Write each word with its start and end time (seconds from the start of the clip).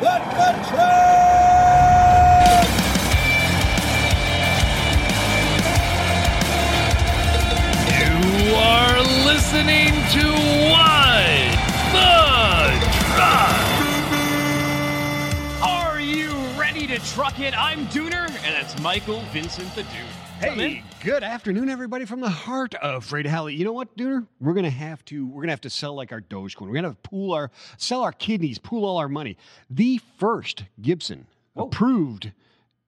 You 0.00 0.04
are 8.54 9.00
listening 9.26 9.88
to 10.14 10.26
What 10.70 11.50
the 11.90 12.14
Truck. 13.08 13.58
Are 15.64 15.98
you 15.98 16.30
ready 16.56 16.86
to 16.86 16.98
truck 17.12 17.40
it? 17.40 17.60
I'm 17.60 17.86
Dooner, 17.88 18.28
and 18.28 18.54
that's 18.54 18.80
Michael 18.80 19.22
Vincent 19.32 19.74
the 19.74 19.82
Dude. 19.82 20.17
Hey, 20.38 20.84
good 21.02 21.24
afternoon, 21.24 21.68
everybody, 21.68 22.04
from 22.04 22.20
the 22.20 22.28
heart 22.28 22.72
of 22.76 23.12
Alley. 23.12 23.56
You 23.56 23.64
know 23.64 23.72
what, 23.72 23.96
Dooner? 23.96 24.24
We're 24.40 24.54
gonna 24.54 24.70
have 24.70 25.04
to. 25.06 25.26
We're 25.26 25.42
gonna 25.42 25.50
have 25.50 25.62
to 25.62 25.70
sell 25.70 25.96
like 25.96 26.12
our 26.12 26.20
Dogecoin. 26.20 26.68
We're 26.68 26.74
gonna 26.74 26.88
have 26.88 27.02
to 27.02 27.08
pool 27.08 27.34
our, 27.34 27.50
sell 27.76 28.02
our 28.02 28.12
kidneys, 28.12 28.56
pool 28.56 28.84
all 28.84 28.98
our 28.98 29.08
money. 29.08 29.36
The 29.68 30.00
first 30.18 30.62
Gibson 30.80 31.26
oh. 31.56 31.64
approved 31.64 32.30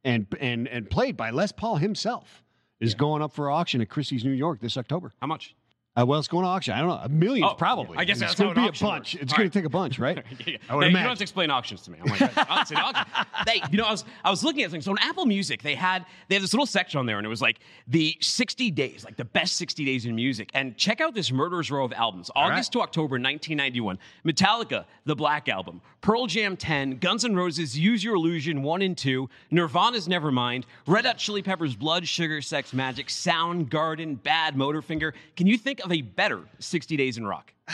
and 0.05 0.27
and 0.39 0.69
and 0.69 0.89
played 0.89 1.17
by 1.17 1.31
Les 1.31 1.51
Paul 1.51 1.77
himself 1.77 2.45
is 2.79 2.95
going 2.95 3.21
up 3.21 3.33
for 3.33 3.51
auction 3.51 3.81
at 3.81 3.89
Christie's, 3.89 4.25
New 4.25 4.31
York, 4.31 4.61
this 4.61 4.77
October. 4.77 5.13
How 5.21 5.27
much? 5.27 5.57
Uh, 5.99 6.07
well, 6.07 6.21
it's 6.21 6.29
going 6.29 6.45
to 6.45 6.49
auction. 6.49 6.73
I 6.73 6.79
don't 6.79 6.89
know, 6.89 7.01
a 7.03 7.09
million 7.09 7.45
Oh, 7.45 7.55
probably. 7.55 7.99
I 7.99 8.05
guess 8.05 8.19
it's 8.21 8.37
that's 8.37 8.41
going 8.41 8.55
to 8.55 8.61
be 8.61 8.69
a 8.69 8.71
bunch. 8.71 8.83
works. 8.83 9.15
It's 9.15 9.33
going 9.33 9.47
right. 9.47 9.53
to 9.53 9.59
take 9.59 9.67
a 9.67 9.71
bunch, 9.71 9.99
right? 9.99 10.25
Yeah. 10.47 10.57
Hey, 10.69 10.87
you 10.87 10.93
don't 10.93 10.95
have 10.95 11.19
to 11.19 11.23
explain 11.23 11.51
auctions 11.51 11.83
to 11.83 11.91
me. 11.91 11.99
I'm 12.01 12.11
like, 12.11 12.51
honestly, 12.51 12.77
an 12.77 12.83
auction. 12.83 13.07
They, 13.45 13.61
you 13.71 13.77
know, 13.79 13.85
I 13.85 13.91
was 13.91 14.05
I 14.25 14.31
was 14.31 14.43
looking 14.43 14.63
at 14.63 14.71
things. 14.71 14.85
So 14.85 14.93
on 14.93 14.99
Apple 14.99 15.27
Music, 15.27 15.63
they 15.63 15.75
had 15.75 16.07
they 16.29 16.37
had 16.37 16.43
this 16.43 16.53
little 16.53 16.67
section 16.67 16.99
on 16.99 17.07
there, 17.07 17.19
and 17.19 17.27
it 17.27 17.29
was 17.29 17.43
like 17.43 17.59
the 17.89 18.17
60 18.21 18.71
days, 18.71 19.05
like 19.05 19.17
the 19.17 19.25
best 19.25 19.57
60 19.57 19.85
days 19.85 20.07
in 20.07 20.15
music. 20.15 20.51
And 20.55 20.77
check 20.77 21.01
out 21.01 21.15
this 21.15 21.31
murderer's 21.31 21.71
row 21.71 21.85
of 21.85 21.93
albums: 21.93 22.31
August 22.35 22.73
to 22.73 22.81
October 22.81 23.15
1991, 23.15 23.99
Metallica, 24.25 24.85
the 25.05 25.17
Black 25.17 25.49
Album, 25.49 25.81
Pearl 26.01 26.27
Jam 26.27 26.57
10, 26.57 26.99
Guns 26.99 27.25
N' 27.25 27.37
Roses, 27.37 27.79
Use 27.79 28.03
Your 28.03 28.15
Illusion 28.15 28.63
1 28.63 28.83
and 28.83 28.97
2, 28.97 29.29
Nirvana's 29.51 30.09
Nevermind, 30.09 30.65
Red 30.87 31.05
Hot 31.05 31.19
Chili 31.19 31.43
Peppers, 31.43 31.77
Blood, 31.77 32.07
Sugar, 32.09 32.41
Sex, 32.41 32.73
Magik, 32.73 33.07
Soundgarden, 33.07 34.19
Badmotorfinger. 34.19 35.13
Can 35.37 35.47
you 35.47 35.59
think 35.59 35.80
of 35.81 35.93
a 35.93 36.03
better 36.03 36.43
60 36.59 36.97
days 36.97 37.19
in 37.19 37.27
rock? 37.27 37.53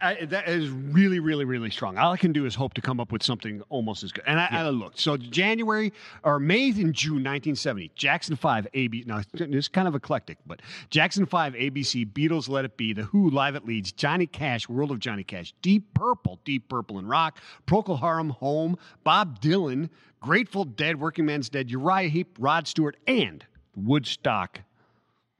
I, 0.00 0.26
that 0.26 0.48
is 0.48 0.68
really, 0.68 1.20
really, 1.20 1.44
really 1.44 1.70
strong. 1.70 1.96
All 1.96 2.12
I 2.12 2.16
can 2.16 2.32
do 2.32 2.44
is 2.44 2.54
hope 2.54 2.74
to 2.74 2.82
come 2.82 3.00
up 3.00 3.12
with 3.12 3.22
something 3.22 3.62
almost 3.68 4.02
as 4.02 4.12
good. 4.12 4.24
And 4.26 4.38
I, 4.38 4.48
I 4.50 4.68
looked. 4.68 5.00
So 5.00 5.16
January 5.16 5.92
or 6.22 6.38
May 6.38 6.68
and 6.68 6.94
June 6.94 7.24
1970, 7.24 7.92
Jackson 7.94 8.36
5, 8.36 8.66
AB. 8.74 9.04
Now, 9.06 9.22
it's 9.32 9.68
kind 9.68 9.88
of 9.88 9.94
eclectic, 9.94 10.38
but 10.46 10.60
Jackson 10.90 11.24
5, 11.24 11.54
ABC, 11.54 12.12
Beatles, 12.12 12.48
Let 12.48 12.64
It 12.64 12.76
Be, 12.76 12.92
The 12.92 13.04
Who, 13.04 13.30
Live 13.30 13.56
at 13.56 13.64
Leeds, 13.64 13.92
Johnny 13.92 14.26
Cash, 14.26 14.68
World 14.68 14.90
of 14.90 14.98
Johnny 14.98 15.24
Cash, 15.24 15.54
Deep 15.62 15.94
Purple, 15.94 16.40
Deep 16.44 16.68
Purple 16.68 16.98
in 16.98 17.06
Rock, 17.06 17.38
Procol 17.66 18.00
Harum, 18.00 18.30
Home, 18.30 18.76
Bob 19.02 19.40
Dylan, 19.40 19.88
Grateful 20.20 20.64
Dead, 20.64 21.00
Workingman's 21.00 21.48
Dead, 21.48 21.70
Uriah 21.70 22.08
Heep, 22.08 22.36
Rod 22.38 22.66
Stewart, 22.66 22.96
and 23.06 23.44
Woodstock. 23.74 24.60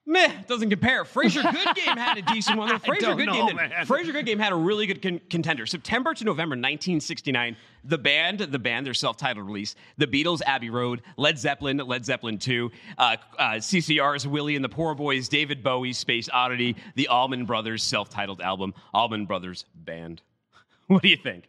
Meh, 0.09 0.31
doesn't 0.47 0.71
compare. 0.71 1.05
Fraser 1.05 1.43
Good 1.53 1.75
Game 1.75 1.97
had 1.97 2.17
a 2.17 2.23
decent 2.23 2.57
one. 2.57 2.79
Fraser 2.79 3.07
don't 3.07 3.17
Good 3.17 3.29
Game, 3.29 3.59
Fraser 3.87 4.13
Good 4.13 4.25
Game 4.25 4.39
had 4.39 4.53
a 4.53 4.57
really 4.57 4.87
good 4.87 5.03
con- 5.03 5.21
contender. 5.29 5.67
September 5.67 6.15
to 6.15 6.25
November 6.25 6.55
1969. 6.55 7.57
The 7.85 7.99
band, 7.99 8.39
the 8.39 8.59
band, 8.59 8.87
their 8.87 8.95
self-titled 8.95 9.45
release. 9.45 9.75
The 9.99 10.07
Beatles, 10.07 10.43
Abbey 10.47 10.71
Road. 10.71 11.03
Led 11.17 11.39
Zeppelin, 11.39 11.79
Led 11.79 12.05
Zeppelin 12.05 12.39
2. 12.39 12.71
Uh, 12.97 13.17
uh, 13.37 13.45
CCR's 13.55 14.29
Willie 14.29 14.55
and 14.55 14.65
the 14.65 14.69
Poor 14.69 14.95
Boys. 14.95 15.29
David 15.29 15.65
Bowie, 15.65 15.93
Space 15.93 16.29
Oddity. 16.33 16.77
The 16.95 17.09
Allman 17.09 17.45
Brothers 17.45 17.83
self-titled 17.83 18.41
album. 18.41 18.75
Allman 18.95 19.27
Brothers 19.27 19.65
Band. 19.75 20.23
what 20.87 21.03
do 21.03 21.09
you 21.09 21.17
think? 21.17 21.49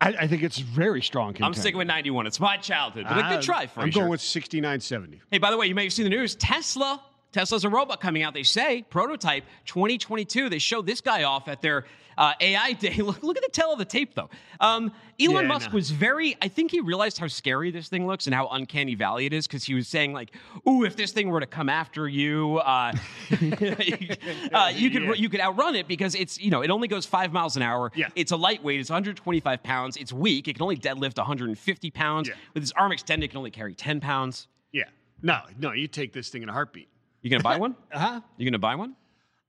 I, 0.00 0.08
I 0.08 0.26
think 0.26 0.42
it's 0.42 0.58
very 0.58 1.02
strong. 1.02 1.28
I'm 1.28 1.34
contender. 1.34 1.60
sticking 1.60 1.78
with 1.78 1.86
91. 1.86 2.26
It's 2.26 2.40
my 2.40 2.56
childhood, 2.56 3.06
but 3.08 3.16
a 3.16 3.36
good 3.36 3.42
try, 3.42 3.68
I'm 3.76 3.90
going 3.90 4.08
with 4.08 4.20
6970. 4.20 5.22
Hey, 5.30 5.38
by 5.38 5.52
the 5.52 5.56
way, 5.56 5.66
you 5.66 5.74
may 5.74 5.84
have 5.84 5.92
seen 5.92 6.04
the 6.04 6.10
news. 6.10 6.34
Tesla. 6.34 7.00
Tesla's 7.34 7.64
a 7.64 7.68
robot 7.68 8.00
coming 8.00 8.22
out. 8.22 8.32
They 8.32 8.44
say 8.44 8.84
prototype 8.88 9.44
2022. 9.66 10.48
They 10.48 10.58
showed 10.58 10.86
this 10.86 11.00
guy 11.00 11.24
off 11.24 11.48
at 11.48 11.60
their 11.60 11.84
uh, 12.16 12.32
AI 12.40 12.72
day. 12.74 12.94
Look, 13.02 13.24
look 13.24 13.36
at 13.36 13.42
the 13.42 13.50
tale 13.50 13.72
of 13.72 13.78
the 13.80 13.84
tape, 13.84 14.14
though. 14.14 14.30
Um, 14.60 14.92
Elon 15.20 15.42
Yeah, 15.42 15.48
Musk 15.48 15.72
was 15.72 15.90
very. 15.90 16.36
I 16.40 16.46
think 16.46 16.70
he 16.70 16.78
realized 16.80 17.18
how 17.18 17.26
scary 17.26 17.72
this 17.72 17.88
thing 17.88 18.06
looks 18.06 18.26
and 18.26 18.34
how 18.34 18.46
uncanny 18.48 18.94
valley 18.94 19.26
it 19.26 19.32
is 19.32 19.48
because 19.48 19.64
he 19.64 19.74
was 19.74 19.88
saying 19.88 20.12
like, 20.12 20.30
"Ooh, 20.68 20.84
if 20.84 20.94
this 20.94 21.10
thing 21.10 21.28
were 21.28 21.40
to 21.40 21.46
come 21.46 21.68
after 21.68 22.06
you, 22.08 22.58
uh, 22.58 22.92
uh, 23.32 23.34
you 24.74 24.90
could 24.90 25.02
Yeah. 25.02 25.12
you 25.14 25.28
could 25.28 25.40
outrun 25.40 25.74
it 25.74 25.88
because 25.88 26.14
it's 26.14 26.40
you 26.40 26.50
know 26.50 26.62
it 26.62 26.70
only 26.70 26.86
goes 26.88 27.04
five 27.06 27.32
miles 27.32 27.56
an 27.56 27.62
hour. 27.62 27.90
Yeah. 27.96 28.08
It's 28.14 28.30
a 28.32 28.36
lightweight. 28.36 28.78
It's 28.80 28.90
125 28.90 29.62
pounds. 29.62 29.96
It's 29.96 30.12
weak. 30.12 30.46
It 30.48 30.54
can 30.54 30.62
only 30.62 30.76
deadlift 30.76 31.16
150 31.18 31.90
pounds. 31.90 32.28
Yeah. 32.28 32.34
With 32.54 32.62
its 32.62 32.72
arm 32.72 32.92
extended, 32.92 33.24
it 33.24 33.28
can 33.28 33.38
only 33.38 33.50
carry 33.50 33.74
10 33.74 34.00
pounds. 34.00 34.46
Yeah. 34.72 34.84
No, 35.22 35.38
no, 35.58 35.72
you 35.72 35.88
take 35.88 36.12
this 36.12 36.28
thing 36.28 36.42
in 36.42 36.48
a 36.48 36.52
heartbeat. 36.52 36.88
You 37.24 37.30
gonna 37.30 37.42
buy 37.42 37.56
one? 37.56 37.74
Uh 37.92 37.98
huh. 37.98 38.20
You 38.36 38.48
gonna 38.48 38.58
buy 38.60 38.76
one? 38.76 38.94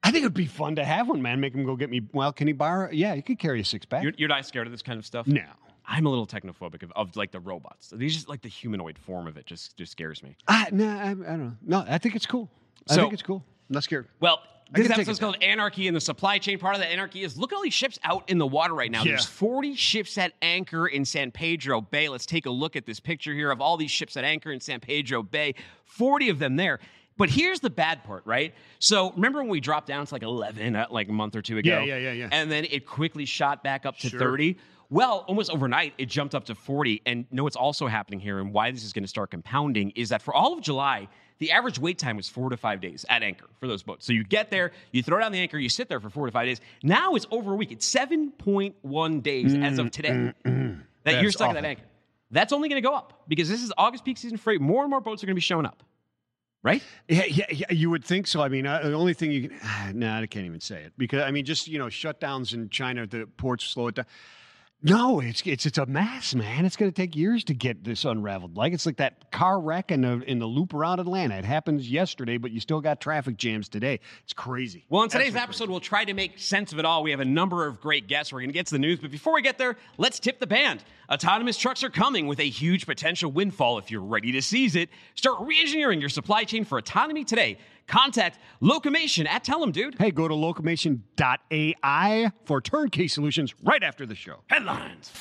I 0.04 0.12
think 0.12 0.24
it'd 0.24 0.34
be 0.34 0.46
fun 0.46 0.76
to 0.78 0.86
have 0.86 1.08
one, 1.10 1.22
man. 1.22 1.40
Make 1.40 1.54
him 1.54 1.66
go 1.66 1.76
get 1.76 1.90
me. 1.90 2.02
Well, 2.14 2.32
can 2.32 2.48
he 2.48 2.54
borrow? 2.54 2.90
Yeah, 2.92 3.16
he 3.16 3.22
could 3.22 3.38
carry 3.40 3.60
a 3.62 3.66
six 3.66 3.86
pack. 3.86 4.04
You're, 4.04 4.14
you're 4.18 4.30
not 4.30 4.46
scared 4.46 4.66
of 4.68 4.72
this 4.72 4.82
kind 4.82 4.98
of 4.98 5.06
stuff? 5.06 5.28
no. 5.28 5.44
I'm 5.88 6.08
a 6.08 6.10
little 6.10 6.26
technophobic 6.26 6.82
of, 6.82 6.92
of 6.96 7.16
like 7.16 7.32
the 7.32 7.40
robots. 7.40 7.94
These 7.96 8.16
just 8.16 8.28
like 8.28 8.42
the 8.42 8.50
humanoid 8.50 8.98
form 8.98 9.28
of 9.28 9.38
it 9.38 9.46
just 9.46 9.78
just 9.78 9.92
scares 9.92 10.24
me. 10.24 10.36
I, 10.48 10.68
no, 10.72 10.88
I, 10.88 11.10
I 11.12 11.14
don't 11.14 11.40
know. 11.40 11.54
No, 11.64 11.86
I 11.88 12.00
think 12.00 12.16
it's 12.16 12.26
cool. 12.26 12.50
I 12.90 12.96
So- 12.96 13.02
think 13.02 13.14
it's 13.14 13.22
cool. 13.22 13.44
I'm 13.70 13.74
not 13.76 13.84
scared. 13.84 14.08
Well, 14.20 14.40
I 14.74 14.78
this 14.80 14.88
can 14.88 14.96
take 14.96 15.08
episode's 15.08 15.20
it 15.20 15.22
called 15.22 15.44
Anarchy 15.44 15.88
in 15.88 15.94
the 15.94 16.02
Supply 16.02 16.40
Chain. 16.40 16.58
Part 16.58 16.74
of 16.74 16.82
the 16.82 16.88
anarchy 16.88 17.22
is 17.22 17.38
look 17.38 17.52
at 17.54 17.56
all 17.56 17.62
these 17.62 17.74
ships 17.74 18.00
out 18.04 18.28
in 18.32 18.40
the 18.40 18.48
water 18.48 18.74
right 18.74 18.90
now. 18.90 19.04
Yeah. 19.04 19.12
There's 19.12 19.26
40 19.26 19.76
ships 19.76 20.18
at 20.18 20.34
anchor 20.42 20.88
in 20.88 21.06
San 21.06 21.30
Pedro 21.30 21.82
Bay. 21.82 22.10
Let's 22.10 22.26
take 22.26 22.48
a 22.48 22.52
look 22.52 22.76
at 22.76 22.88
this 22.88 23.00
picture 23.00 23.34
here 23.36 23.52
of 23.52 23.62
all 23.62 23.78
these 23.78 23.92
ships 23.92 24.18
at 24.18 24.24
anchor 24.24 24.52
in 24.52 24.60
San 24.60 24.80
Pedro 24.80 25.22
Bay. 25.22 25.54
40 25.84 26.30
of 26.30 26.40
them 26.40 26.56
there. 26.56 26.80
But 27.18 27.30
here's 27.30 27.62
the 27.62 27.70
bad 27.70 28.04
part, 28.04 28.24
right? 28.26 28.54
So 28.80 29.12
remember 29.12 29.40
when 29.40 29.50
we 29.50 29.62
dropped 29.62 29.88
down 29.88 30.06
to 30.06 30.14
like 30.14 30.24
11 30.24 30.76
uh, 30.76 30.88
like 30.90 31.08
a 31.08 31.14
month 31.14 31.36
or 31.36 31.42
two 31.42 31.58
ago? 31.58 31.70
Yeah, 31.70 31.84
yeah, 31.84 31.98
yeah, 31.98 32.12
yeah. 32.12 32.30
And 32.32 32.52
then 32.52 32.66
it 32.66 32.86
quickly 32.86 33.26
shot 33.26 33.64
back 33.64 33.86
up 33.86 33.98
to 34.00 34.10
Sure. 34.10 34.20
30. 34.20 34.58
Well, 34.90 35.26
almost 35.28 35.50
overnight, 35.50 35.94
it 35.98 36.08
jumped 36.08 36.36
up 36.36 36.46
to 36.46 36.56
40. 36.56 37.02
And 37.06 37.26
know 37.32 37.44
what's 37.44 37.56
also 37.56 37.88
happening 37.88 38.20
here 38.20 38.40
and 38.40 38.54
why 38.54 38.72
this 38.72 38.84
is 38.84 38.94
going 38.94 39.04
to 39.04 39.10
start 39.10 39.32
compounding 39.32 39.92
is 39.92 40.10
that 40.10 40.22
for 40.22 40.34
all 40.34 40.54
of 40.54 40.62
July, 40.62 41.08
the 41.40 41.52
average 41.52 41.80
wait 41.80 41.98
time 41.98 42.18
was 42.18 42.30
four 42.30 42.50
to 42.50 42.58
five 42.58 42.82
days 42.82 43.06
at 43.10 43.24
anchor 43.24 43.48
for 43.60 43.68
those 43.68 43.82
boats. 43.82 44.06
So 44.06 44.14
you 44.14 44.24
get 44.24 44.50
there, 44.52 44.72
you 44.92 45.02
throw 45.02 45.20
down 45.20 45.32
the 45.32 45.40
anchor, 45.40 45.58
you 45.58 45.70
sit 45.70 45.90
there 45.90 46.00
for 46.00 46.10
four 46.10 46.26
to 46.26 46.32
five 46.32 46.46
days. 46.46 46.62
Now 46.84 47.16
it's 47.16 47.26
over 47.32 47.54
a 47.54 47.56
week. 47.56 47.72
It's 47.72 47.90
7.1 47.94 49.24
days 49.24 49.54
as 49.54 49.80
of 49.80 49.88
mm, 49.88 49.92
today 49.92 50.10
mm, 50.10 50.34
mm, 50.46 50.82
that 51.04 51.16
you're 51.16 51.24
That's 51.24 51.36
stuck 51.36 51.50
at 51.50 51.54
that 51.56 51.66
anchor. 51.66 51.84
That's 52.32 52.54
only 52.54 52.70
going 52.70 52.82
to 52.82 52.88
go 52.88 52.94
up 52.94 53.24
because 53.28 53.50
this 53.50 53.64
is 53.64 53.72
August 53.78 54.06
peak 54.06 54.18
season 54.18 54.38
freight. 54.38 54.62
More 54.62 54.84
and 54.84 54.90
more 54.90 55.02
boats 55.02 55.24
are 55.24 55.28
going 55.28 55.36
to 55.36 55.40
be 55.40 55.42
showing 55.42 55.66
up. 55.66 55.84
Right? 56.66 56.82
Yeah, 57.08 57.26
yeah, 57.26 57.46
yeah, 57.52 57.72
you 57.72 57.92
would 57.92 58.04
think 58.04 58.26
so. 58.26 58.42
I 58.42 58.50
mean, 58.50 58.66
uh, 58.66 58.80
the 58.82 58.94
only 58.94 59.14
thing 59.14 59.32
you 59.32 59.50
can, 59.50 60.00
no, 60.00 60.12
I 60.12 60.26
can't 60.26 60.48
even 60.48 60.60
say 60.60 60.82
it 60.82 60.94
because 60.98 61.22
I 61.22 61.30
mean, 61.30 61.46
just 61.46 61.68
you 61.68 61.78
know, 61.78 61.86
shutdowns 61.86 62.56
in 62.56 62.70
China, 62.70 63.06
the 63.06 63.28
ports 63.38 63.66
slow 63.66 63.90
it 63.90 63.96
down. 63.96 64.06
No, 64.82 65.20
it's 65.20 65.44
it's 65.46 65.68
it's 65.68 65.78
a 65.78 65.86
mess, 65.86 66.34
man. 66.34 66.66
It's 66.66 66.76
going 66.76 66.92
to 66.92 66.96
take 66.96 67.16
years 67.16 67.44
to 67.46 67.54
get 67.54 67.84
this 67.84 68.04
unraveled. 68.04 68.58
Like 68.58 68.74
it's 68.74 68.88
like 68.88 68.98
that 68.98 69.32
car 69.32 69.60
wreck 69.60 69.92
in 69.92 70.02
the 70.02 70.24
in 70.28 70.40
the 70.40 70.48
loop 70.48 70.74
around 70.74 71.00
Atlanta. 71.00 71.36
It 71.36 71.46
happens 71.46 71.90
yesterday, 71.90 72.38
but 72.38 72.50
you 72.50 72.60
still 72.60 72.82
got 72.82 73.00
traffic 73.00 73.38
jams 73.38 73.70
today. 73.70 74.00
It's 74.24 74.34
crazy. 74.34 74.86
Well, 74.90 75.04
in 75.04 75.10
today's 75.10 75.36
Absolutely 75.36 75.44
episode, 75.44 75.70
we'll 75.70 75.80
try 75.82 76.04
to 76.04 76.16
make 76.16 76.40
sense 76.40 76.74
of 76.74 76.80
it 76.80 76.86
all. 76.86 77.04
We 77.04 77.12
have 77.12 77.20
a 77.20 77.26
number 77.26 77.68
of 77.68 77.80
great 77.80 78.08
guests. 78.08 78.34
We're 78.34 78.40
going 78.40 78.50
to 78.50 78.54
get 78.54 78.66
to 78.68 78.74
the 78.74 78.80
news. 78.80 79.00
But 79.00 79.12
before 79.12 79.36
we 79.36 79.44
get 79.44 79.60
there, 79.60 79.78
let's 79.98 80.20
tip 80.20 80.40
the 80.40 80.48
band. 80.48 80.84
Autonomous 81.12 81.58
trucks 81.58 81.84
are 81.84 81.90
coming 81.90 82.28
with 82.28 82.40
a 82.40 82.50
huge 82.50 82.86
potential 82.86 83.32
windfall 83.32 83.78
if 83.78 83.92
you're 83.92 84.02
ready 84.02 84.32
to 84.32 84.42
seize 84.42 84.76
it. 84.76 84.90
Start 85.14 85.38
re 85.42 85.60
engineering 85.60 86.00
your 86.00 86.10
supply 86.10 86.44
chain 86.44 86.66
for 86.66 86.78
autonomy 86.78 87.24
today. 87.24 87.58
Contact 87.88 88.40
Locomation 88.62 89.28
at 89.28 89.44
Tell 89.44 89.62
'em, 89.62 89.72
dude. 89.72 89.96
Hey, 90.00 90.10
go 90.10 90.28
to 90.28 90.34
locomation.ai 90.34 92.32
for 92.46 92.62
turnkey 92.62 93.08
solutions 93.08 93.54
right 93.64 93.84
after 93.84 94.06
the 94.06 94.16
show. 94.16 94.42
Headlines. 94.48 95.12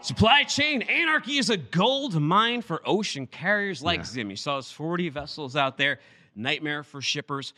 Supply 0.00 0.42
chain 0.42 0.82
anarchy 0.82 1.38
is 1.38 1.48
a 1.50 1.56
gold 1.56 2.20
mine 2.20 2.60
for 2.62 2.82
ocean 2.84 3.26
carriers 3.26 3.82
like 3.82 4.04
Zim. 4.04 4.30
You 4.30 4.36
saw 4.36 4.56
those 4.56 4.72
40 4.72 5.10
vessels 5.10 5.54
out 5.54 5.78
there. 5.78 6.00
Nightmare 6.34 6.82
for 6.82 7.00
shippers, 7.00 7.52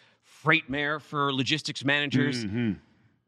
freightmare 0.44 1.00
for 1.00 1.32
logistics 1.32 1.84
managers. 1.84 2.44
Mm-hmm. 2.44 2.72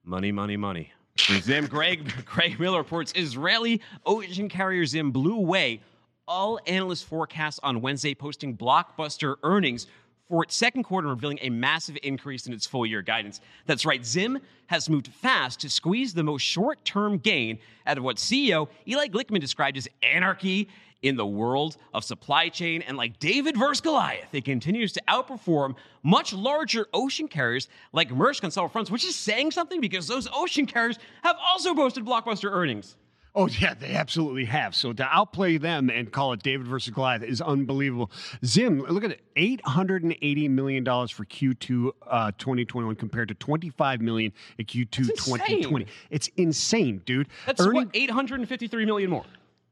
Money, 0.05 0.33
money, 0.33 0.57
money. 0.57 0.93
Zim, 1.19 1.67
Greg, 1.69 2.13
Greg 2.25 2.59
Miller 2.61 2.79
reports 2.79 3.13
Israeli 3.17 3.81
ocean 4.05 4.49
carrier 4.49 4.85
Zim 4.87 5.11
blew 5.11 5.37
away 5.37 5.81
all 6.29 6.59
analyst 6.67 7.07
forecasts 7.07 7.61
on 7.63 7.81
Wednesday, 7.81 8.15
posting 8.15 8.57
blockbuster 8.57 9.37
earnings 9.43 9.87
for 10.29 10.43
its 10.43 10.57
second 10.57 10.83
quarter, 10.83 11.07
and 11.07 11.17
revealing 11.17 11.39
a 11.41 11.51
massive 11.51 11.97
increase 12.03 12.47
in 12.47 12.53
its 12.53 12.67
full 12.67 12.85
year 12.85 13.01
guidance. 13.01 13.41
That's 13.67 13.87
right, 13.87 14.05
Zim 14.05 14.41
has 14.67 14.91
moved 14.91 15.09
fast 15.09 15.61
to 15.61 15.71
squeeze 15.71 16.15
the 16.15 16.25
most 16.25 16.43
short 16.43 16.85
term 16.85 17.19
gain 17.19 17.59
out 17.87 17.99
of 17.99 18.05
what 18.05 18.17
CEO 18.17 18.69
Eli 18.89 19.07
Glickman 19.07 19.41
described 19.41 19.77
as 19.77 19.89
anarchy 20.03 20.69
in 21.03 21.17
the 21.17 21.27
world 21.27 21.77
of 21.95 22.05
supply 22.05 22.49
chain. 22.49 22.83
And 22.83 22.97
like 22.97 23.19
David 23.19 23.57
versus 23.57 23.81
Goliath, 23.81 24.35
it 24.35 24.45
continues 24.45 24.93
to 24.93 25.03
outperform 25.09 25.75
much 26.03 26.33
larger 26.33 26.87
ocean 26.93 27.29
carriers 27.29 27.69
like 27.93 28.11
Maersk 28.11 28.45
on 28.45 28.51
several 28.51 28.69
fronts, 28.69 28.91
which 28.91 29.05
is 29.05 29.15
saying 29.15 29.51
something 29.51 29.81
because 29.81 30.07
those 30.07 30.29
ocean 30.33 30.67
carriers 30.67 30.99
have 31.23 31.37
also 31.41 31.75
boasted 31.75 32.05
blockbuster 32.05 32.51
earnings. 32.51 32.97
Oh 33.39 33.49
yeah, 33.49 33.75
they 33.75 33.93
absolutely 33.95 34.47
have. 34.47 34.75
So 34.75 34.95
to 34.95 35.05
outplay 35.05 35.59
them 35.59 35.91
and 35.91 36.11
call 36.11 36.33
it 36.33 36.43
David 36.43 36.67
versus 36.67 36.95
Goliath 36.95 37.23
is 37.23 37.43
unbelievable. 37.43 38.11
Zim, 38.47 38.81
look 38.81 39.05
at 39.05 39.11
it, 39.11 39.21
eight 39.37 39.61
hundred 39.67 40.05
and 40.05 40.17
eighty 40.23 40.49
million 40.49 40.85
dollars 40.85 41.11
for 41.11 41.27
Q2 41.27 41.91
uh, 42.07 42.33
2021 42.39 42.97
compared 42.97 43.29
to 43.29 43.35
twenty 43.35 43.69
five 43.69 44.01
million 44.01 44.33
in 44.57 44.65
Q2 44.65 44.91
2020. 44.91 45.87
It's 46.09 46.29
insane, 46.39 47.03
dude. 47.05 47.29
That's 47.45 47.61
Earning, 47.61 47.75
what 47.75 47.89
eight 47.93 48.09
hundred 48.09 48.41
and 48.41 48.49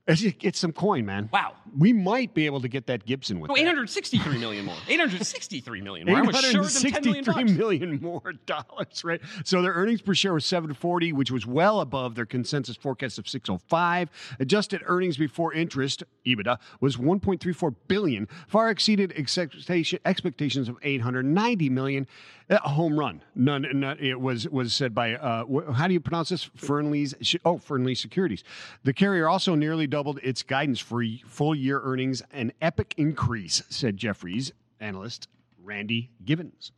million 0.06 0.24
more. 0.24 0.32
Get 0.38 0.56
some 0.56 0.72
coin, 0.72 1.06
man. 1.06 1.28
Wow. 1.32 1.54
We 1.76 1.92
might 1.92 2.34
be 2.34 2.46
able 2.46 2.60
to 2.60 2.68
get 2.68 2.86
that 2.86 3.04
Gibson 3.04 3.40
with 3.40 3.48
no, 3.48 3.56
863 3.56 4.38
million 4.38 4.64
more. 4.64 4.76
863 4.88 5.80
million 5.80 6.06
more. 6.06 6.18
I 6.18 6.22
was 6.22 6.36
sure 6.40 7.44
million 7.44 8.00
more 8.00 8.32
dollars, 8.46 9.02
right? 9.02 9.20
So 9.44 9.62
their 9.62 9.72
earnings 9.72 10.02
per 10.02 10.14
share 10.14 10.34
was 10.34 10.44
740, 10.44 11.12
which 11.12 11.30
was 11.30 11.46
well 11.46 11.80
above 11.80 12.14
their 12.14 12.26
consensus 12.26 12.76
forecast 12.76 13.18
of 13.18 13.28
605. 13.28 14.10
Adjusted 14.38 14.82
earnings 14.86 15.16
before 15.16 15.52
interest, 15.52 16.02
EBITDA, 16.26 16.58
was 16.80 16.96
1.34 16.96 17.74
billion, 17.88 18.28
far 18.46 18.70
exceeded 18.70 19.12
expectations 19.12 20.68
of 20.68 20.76
890 20.82 21.70
million. 21.70 22.06
A 22.50 22.68
home 22.68 22.98
run. 22.98 23.22
None, 23.34 23.66
none 23.72 23.98
it 23.98 24.20
was 24.20 24.46
was 24.48 24.74
said 24.74 24.94
by 24.94 25.14
uh, 25.14 25.72
how 25.72 25.86
do 25.86 25.94
you 25.94 26.00
pronounce 26.00 26.28
this? 26.28 26.44
Fearnley's 26.58 27.14
oh 27.44 27.56
Fearnley 27.56 27.96
Securities. 27.96 28.44
The 28.82 28.92
carrier 28.92 29.28
also 29.28 29.54
nearly 29.54 29.86
doubled 29.86 30.20
its 30.22 30.42
guidance 30.42 30.78
for 30.78 31.02
full 31.26 31.54
year 31.54 31.80
earnings, 31.82 32.22
an 32.32 32.52
epic 32.60 32.94
increase, 32.98 33.62
said 33.70 33.96
Jefferies 33.96 34.52
analyst 34.78 35.28
Randy 35.62 36.10
Giveans. 36.24 36.72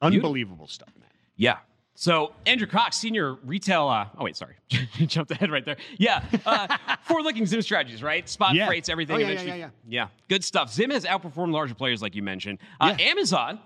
Unbelievable 0.00 0.66
stuff, 0.66 0.88
man. 0.98 1.10
Yeah. 1.36 1.58
So 1.94 2.32
Andrew 2.46 2.66
Cox, 2.66 2.96
senior 2.96 3.34
retail. 3.44 3.86
Uh, 3.86 4.06
oh 4.16 4.24
wait, 4.24 4.34
sorry, 4.34 4.54
jumped 5.06 5.30
ahead 5.32 5.50
right 5.50 5.64
there. 5.66 5.76
Yeah, 5.98 6.24
uh, 6.46 6.78
forward-looking 7.02 7.44
Zim 7.44 7.60
strategies, 7.60 8.02
right? 8.02 8.26
Spot 8.26 8.54
yeah. 8.54 8.66
freights, 8.66 8.88
everything. 8.88 9.16
Oh, 9.16 9.18
yeah, 9.18 9.32
yeah, 9.32 9.42
yeah, 9.42 9.54
yeah, 9.54 9.68
yeah. 9.86 10.08
Good 10.28 10.42
stuff. 10.42 10.72
Zim 10.72 10.90
has 10.90 11.04
outperformed 11.04 11.52
larger 11.52 11.74
players, 11.74 12.00
like 12.00 12.14
you 12.14 12.22
mentioned. 12.22 12.58
Uh. 12.80 12.96
Amazon 12.98 13.60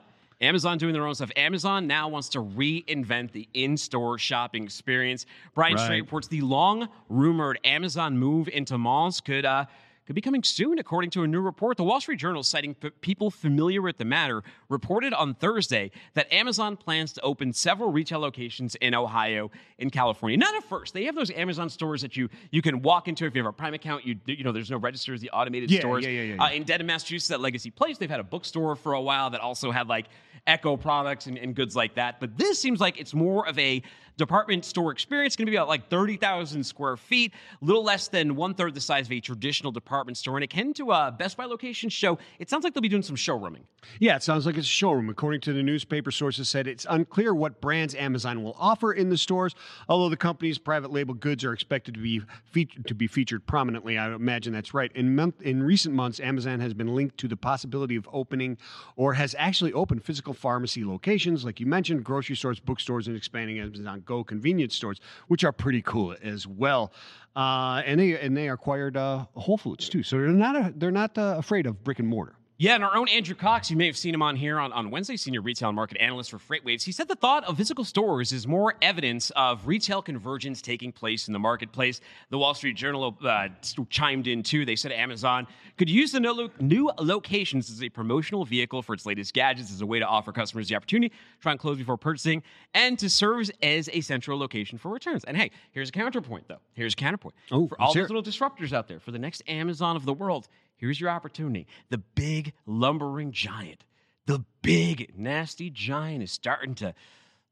Amazon 0.45 0.79
doing 0.79 0.93
their 0.93 1.07
own 1.07 1.15
stuff. 1.15 1.31
Amazon 1.37 1.87
now 1.87 2.09
wants 2.09 2.29
to 2.31 2.39
reinvent 2.39 3.33
the 3.33 3.49
in-store 3.55 4.19
shopping 4.19 4.65
experience. 4.65 5.27
Brian 5.55 5.75
right. 5.75 5.85
Straight 5.85 6.01
reports 6.03 6.29
the 6.29 6.41
long 6.43 6.89
rumored 7.09 7.59
Amazon 7.65 8.19
move 8.19 8.49
into 8.49 8.79
malls 8.79 9.21
could 9.21 9.45
uh, 9.45 9.65
could 10.07 10.15
be 10.15 10.21
coming 10.21 10.43
soon, 10.43 10.79
according 10.79 11.11
to 11.11 11.23
a 11.23 11.27
new 11.27 11.41
report. 11.41 11.79
The 11.79 11.85
Wall 11.85 11.99
Street 11.99 12.19
Journal, 12.19 12.43
citing 12.43 12.75
p- 12.75 12.91
people 13.01 13.31
familiar 13.31 13.81
with 13.81 13.97
the 13.97 14.05
matter, 14.05 14.43
reported 14.69 15.15
on 15.15 15.35
Thursday 15.35 15.91
that 16.13 16.31
Amazon 16.31 16.77
plans 16.77 17.15
to 17.15 17.23
open 17.23 17.55
several 17.55 17.91
retail 17.91 18.19
locations 18.19 18.75
in 18.77 18.95
Ohio 18.95 19.51
and 19.79 19.91
California. 19.91 20.37
Not 20.37 20.55
at 20.55 20.65
first; 20.65 20.93
they 20.93 21.05
have 21.05 21.15
those 21.15 21.31
Amazon 21.31 21.71
stores 21.71 22.03
that 22.03 22.17
you 22.17 22.29
you 22.51 22.61
can 22.61 22.83
walk 22.83 23.09
into 23.09 23.25
if 23.25 23.35
you 23.35 23.43
have 23.43 23.49
a 23.49 23.53
Prime 23.53 23.73
account. 23.73 24.05
You 24.05 24.17
you 24.27 24.45
know, 24.45 24.53
there's 24.53 24.71
no 24.71 24.77
registers, 24.77 25.23
the 25.23 25.31
automated 25.31 25.71
yeah, 25.71 25.81
stores. 25.81 26.05
Yeah, 26.05 26.11
yeah, 26.11 26.23
yeah, 26.23 26.35
yeah. 26.35 26.45
Uh, 26.45 26.51
in 26.51 26.65
Dedham, 26.65 26.87
Massachusetts, 26.87 27.31
at 27.31 27.41
Legacy 27.41 27.71
Place, 27.71 27.97
they've 27.97 28.11
had 28.11 28.21
a 28.21 28.25
bookstore 28.25 28.77
for 28.77 28.93
a 28.93 29.01
while 29.01 29.31
that 29.31 29.41
also 29.41 29.71
had 29.71 29.89
like 29.89 30.07
Echo 30.47 30.77
products 30.77 31.27
and, 31.27 31.39
and 31.39 31.55
goods 31.55 31.75
like 31.75 31.95
that. 31.95 32.21
But 32.21 32.37
this 32.37 32.59
seems 32.61 32.81
like 32.81 33.01
it's 33.01 33.15
more 33.15 33.49
of 33.49 33.59
a 33.59 33.83
department 34.17 34.65
store 34.65 34.93
experience. 34.93 35.37
going 35.37 35.47
to 35.47 35.51
be 35.51 35.57
about 35.57 35.69
like 35.69 35.89
30,000 35.89 36.65
square 36.65 36.97
feet, 36.97 37.33
a 37.61 37.65
little 37.65 37.85
less 37.85 38.09
than 38.09 38.37
one 38.37 38.55
third 38.55 38.75
the 38.75 38.81
size 38.81 39.07
of 39.07 39.13
a 39.13 39.21
traditional 39.21 39.73
department 39.73 40.17
store. 40.17 40.37
And 40.37 40.45
akin 40.45 40.73
to 40.75 40.93
a 40.93 41.15
Best 41.17 41.37
Buy 41.37 41.45
location 41.45 41.89
show, 41.89 42.19
it 42.39 42.49
sounds 42.51 42.65
like 42.65 42.75
they'll 42.75 42.83
be 42.83 42.89
doing 42.89 43.03
some 43.03 43.17
showrooming. 43.17 43.63
Yeah, 43.99 44.17
it 44.17 44.23
sounds 44.23 44.47
like 44.47 44.57
it's 44.57 44.67
a 44.67 44.71
showroom. 44.71 45.09
According 45.09 45.41
to 45.43 45.53
the 45.53 45.63
newspaper 45.63 46.11
sources 46.11 46.49
said 46.49 46.67
it's 46.67 46.87
unclear 46.89 47.35
what 47.35 47.61
brands 47.61 47.95
Amazon 47.95 48.43
will 48.43 48.57
offer 48.59 48.93
in 48.93 49.11
the 49.11 49.17
stores, 49.17 49.55
although 49.89 50.09
the 50.09 50.17
company's 50.17 50.59
private 50.59 50.93
label 50.93 51.15
goods 51.15 51.45
are 51.45 51.53
expected 51.53 51.95
to 51.95 52.01
be 52.01 52.23
featured, 52.45 52.87
to 52.87 52.95
be 52.95 53.07
featured 53.07 53.47
prominently. 53.47 53.99
I 53.99 54.15
imagine 54.15 54.53
that's 54.53 54.75
right. 54.75 54.91
In 54.95 55.15
month 55.15 55.41
in 55.43 55.63
recent 55.63 55.95
months, 55.95 56.21
Amazon 56.21 56.61
has 56.61 56.75
been 56.75 56.95
linked 56.95 57.19
to 57.19 57.29
the 57.29 57.37
possibility 57.37 57.97
of 57.97 58.09
opening 58.13 58.57
or 58.97 59.15
has 59.15 59.35
actually 59.39 59.73
opened 59.73 60.05
physical 60.05 60.35
pharmacy 60.35 60.85
locations, 60.85 61.45
like 61.45 61.61
you 61.61 61.67
mentioned, 61.67 62.05
grocery 62.05 62.37
stores, 62.37 62.61
bookstores, 62.61 63.07
and 63.07 63.17
expanding 63.17 63.59
Amazon 63.59 64.03
Go 64.05 64.25
convenience 64.25 64.75
stores, 64.75 65.01
which 65.29 65.45
are 65.45 65.53
pretty 65.53 65.83
cool 65.83 66.17
as 66.23 66.47
well. 66.47 66.93
Uh, 67.37 67.83
and 67.85 67.99
they 67.99 68.19
and 68.19 68.37
they 68.37 68.49
acquired 68.49 68.97
uh, 68.97 69.27
Whole 69.35 69.59
Foods 69.59 69.89
too, 69.89 70.03
so 70.03 70.17
they're 70.17 70.29
not 70.29 70.57
a, 70.57 70.73
they're 70.77 70.91
not 70.91 71.19
uh, 71.19 71.35
afraid 71.37 71.67
of 71.67 71.83
brick 71.83 71.99
and 71.99 72.09
mortar. 72.09 72.37
Yeah, 72.57 72.77
and 72.77 72.85
our 72.85 72.97
own 72.97 73.09
Andrew 73.09 73.35
Cox, 73.35 73.69
you 73.69 73.77
may 73.77 73.87
have 73.87 73.97
seen 73.97 74.15
him 74.15 74.23
on 74.23 74.37
here 74.37 74.61
on, 74.61 74.73
on 74.73 74.89
Wednesday, 74.89 75.17
senior 75.17 75.41
retail 75.41 75.73
market 75.73 75.97
analyst 76.01 76.31
for 76.31 76.39
FreightWaves. 76.39 76.85
He 76.85 76.93
said 76.93 77.09
the 77.09 77.17
thought 77.17 77.43
of 77.47 77.57
physical 77.57 77.83
stores 77.83 78.31
is 78.31 78.47
more 78.47 78.75
evidence 78.81 79.31
of 79.31 79.67
retail 79.67 80.01
convergence 80.01 80.63
taking 80.63 80.93
place 80.93 81.27
in 81.27 81.33
the 81.33 81.39
marketplace. 81.41 82.01
The 82.31 82.39
Wall 82.39 82.55
Street 82.55 82.77
Journal 82.77 83.19
uh, 83.25 83.49
chimed 83.91 84.29
in 84.29 84.45
too. 84.45 84.65
They 84.65 84.77
said 84.77 84.93
Amazon 84.93 85.49
could 85.77 85.91
use 85.91 86.13
the 86.13 86.21
new 86.61 86.93
locations 87.01 87.71
as 87.71 87.83
a 87.83 87.89
promotional 87.89 88.45
vehicle 88.45 88.83
for 88.83 88.95
its 88.95 89.05
latest 89.05 89.35
gadgets 89.35 89.73
as 89.73 89.81
a 89.81 89.87
way 89.87 89.99
to 89.99 90.07
offer 90.07 90.31
customers 90.31 90.69
the 90.69 90.77
opportunity 90.77 91.09
to 91.09 91.15
try 91.41 91.51
and 91.51 91.61
close 91.61 91.77
before 91.77 91.97
purchasing 91.97 92.41
and 92.73 93.01
to 93.01 93.11
serve 93.11 93.51
as 93.65 93.91
a 93.93 94.01
central 94.01 94.39
location 94.39 94.79
for 94.79 94.93
returns. 94.93 95.25
And 95.25 95.37
hey, 95.37 95.51
here's 95.73 95.89
a 95.89 95.93
counterpoint 95.93 96.47
though. 96.47 96.61
Here's 96.75 96.93
a 96.93 96.97
counterpoint. 96.97 97.35
Oh, 97.51 97.67
for 97.67 97.83
all 97.83 97.93
those 97.93 98.09
little 98.09 98.23
disruptors 98.23 98.73
out 98.73 98.87
there, 98.87 99.01
for 99.01 99.11
the 99.11 99.19
next 99.19 99.43
Amazon 99.49 99.97
of 99.97 100.05
the 100.05 100.15
world 100.15 100.47
Here's 100.77 101.01
your 101.01 101.11
opportunity. 101.11 101.67
The 101.91 101.99
big 101.99 102.53
lumbering 102.67 103.33
giant, 103.33 103.85
the 104.27 104.45
big 104.63 105.13
nasty 105.17 105.71
giant 105.71 106.23
is 106.23 106.33
starting 106.33 106.75
to 106.77 106.95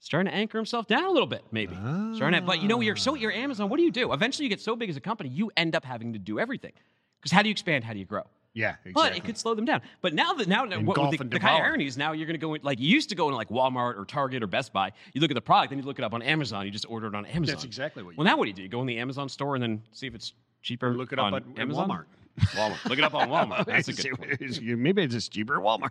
starting 0.00 0.30
to 0.30 0.36
anchor 0.36 0.58
himself 0.58 0.86
down 0.86 1.04
a 1.04 1.10
little 1.10 1.28
bit, 1.28 1.42
maybe. 1.52 1.76
Ah. 1.80 2.12
Starting 2.14 2.40
to, 2.40 2.46
but 2.46 2.60
you 2.60 2.68
know, 2.68 2.80
you're 2.80 2.96
so 2.96 3.14
you're 3.14 3.32
Amazon. 3.32 3.68
What 3.68 3.76
do 3.76 3.84
you 3.84 3.92
do? 3.92 4.12
Eventually, 4.12 4.44
you 4.44 4.50
get 4.50 4.60
so 4.60 4.76
big 4.76 4.90
as 4.90 4.96
a 4.96 5.00
company, 5.00 5.28
you 5.28 5.50
end 5.56 5.74
up 5.74 5.84
having 5.84 6.12
to 6.14 6.18
do 6.18 6.38
everything. 6.38 6.72
Because 7.20 7.32
how 7.32 7.42
do 7.42 7.48
you 7.48 7.52
expand? 7.52 7.84
How 7.84 7.92
do 7.92 7.98
you 7.98 8.04
grow? 8.04 8.24
Yeah, 8.54 8.74
exactly. 8.84 8.92
But 8.92 9.16
it 9.16 9.24
could 9.24 9.38
slow 9.38 9.54
them 9.54 9.64
down. 9.64 9.80
But 10.02 10.12
now 10.12 10.34
that 10.34 10.46
now 10.46 10.66
what, 10.80 10.96
the, 11.10 11.24
the 11.24 11.38
kind 11.38 11.56
of 11.56 11.62
irony 11.62 11.86
is 11.86 11.96
now 11.96 12.12
you're 12.12 12.26
going 12.26 12.38
to 12.38 12.44
go 12.44 12.52
in, 12.54 12.60
like 12.62 12.80
you 12.80 12.88
used 12.88 13.08
to 13.08 13.14
go 13.14 13.28
into 13.28 13.36
like 13.36 13.48
Walmart 13.48 13.96
or 13.96 14.04
Target 14.04 14.42
or 14.42 14.46
Best 14.46 14.72
Buy. 14.72 14.92
You 15.14 15.22
look 15.22 15.30
at 15.30 15.34
the 15.34 15.40
product, 15.40 15.70
then 15.70 15.78
you 15.78 15.84
look 15.86 15.98
it 15.98 16.04
up 16.04 16.12
on 16.12 16.20
Amazon. 16.20 16.66
You 16.66 16.70
just 16.70 16.84
order 16.88 17.06
it 17.06 17.14
on 17.14 17.24
Amazon. 17.24 17.54
That's 17.54 17.64
exactly 17.64 18.02
what. 18.02 18.10
You 18.10 18.16
do. 18.16 18.18
Well, 18.18 18.26
now 18.26 18.36
what 18.36 18.44
do 18.44 18.50
you 18.50 18.54
do? 18.54 18.62
You 18.62 18.68
go 18.68 18.80
in 18.82 18.86
the 18.86 18.98
Amazon 18.98 19.28
store 19.30 19.54
and 19.54 19.62
then 19.62 19.82
see 19.92 20.06
if 20.06 20.14
it's 20.14 20.34
cheaper. 20.60 20.88
Or 20.88 20.94
look 20.94 21.12
it 21.12 21.18
up 21.18 21.32
on 21.32 21.54
Amazon? 21.56 21.88
Walmart. 21.88 22.04
Walmart. 22.40 22.84
Look 22.88 22.98
it 22.98 23.04
up 23.04 23.14
on 23.14 23.28
Walmart. 23.28 23.64
That's 23.66 23.88
a 23.88 23.92
good 23.92 24.18
point. 24.18 24.62
Maybe 24.62 25.02
it's 25.02 25.14
just 25.14 25.32
cheaper 25.32 25.58
at 25.58 25.64
Walmart. 25.64 25.90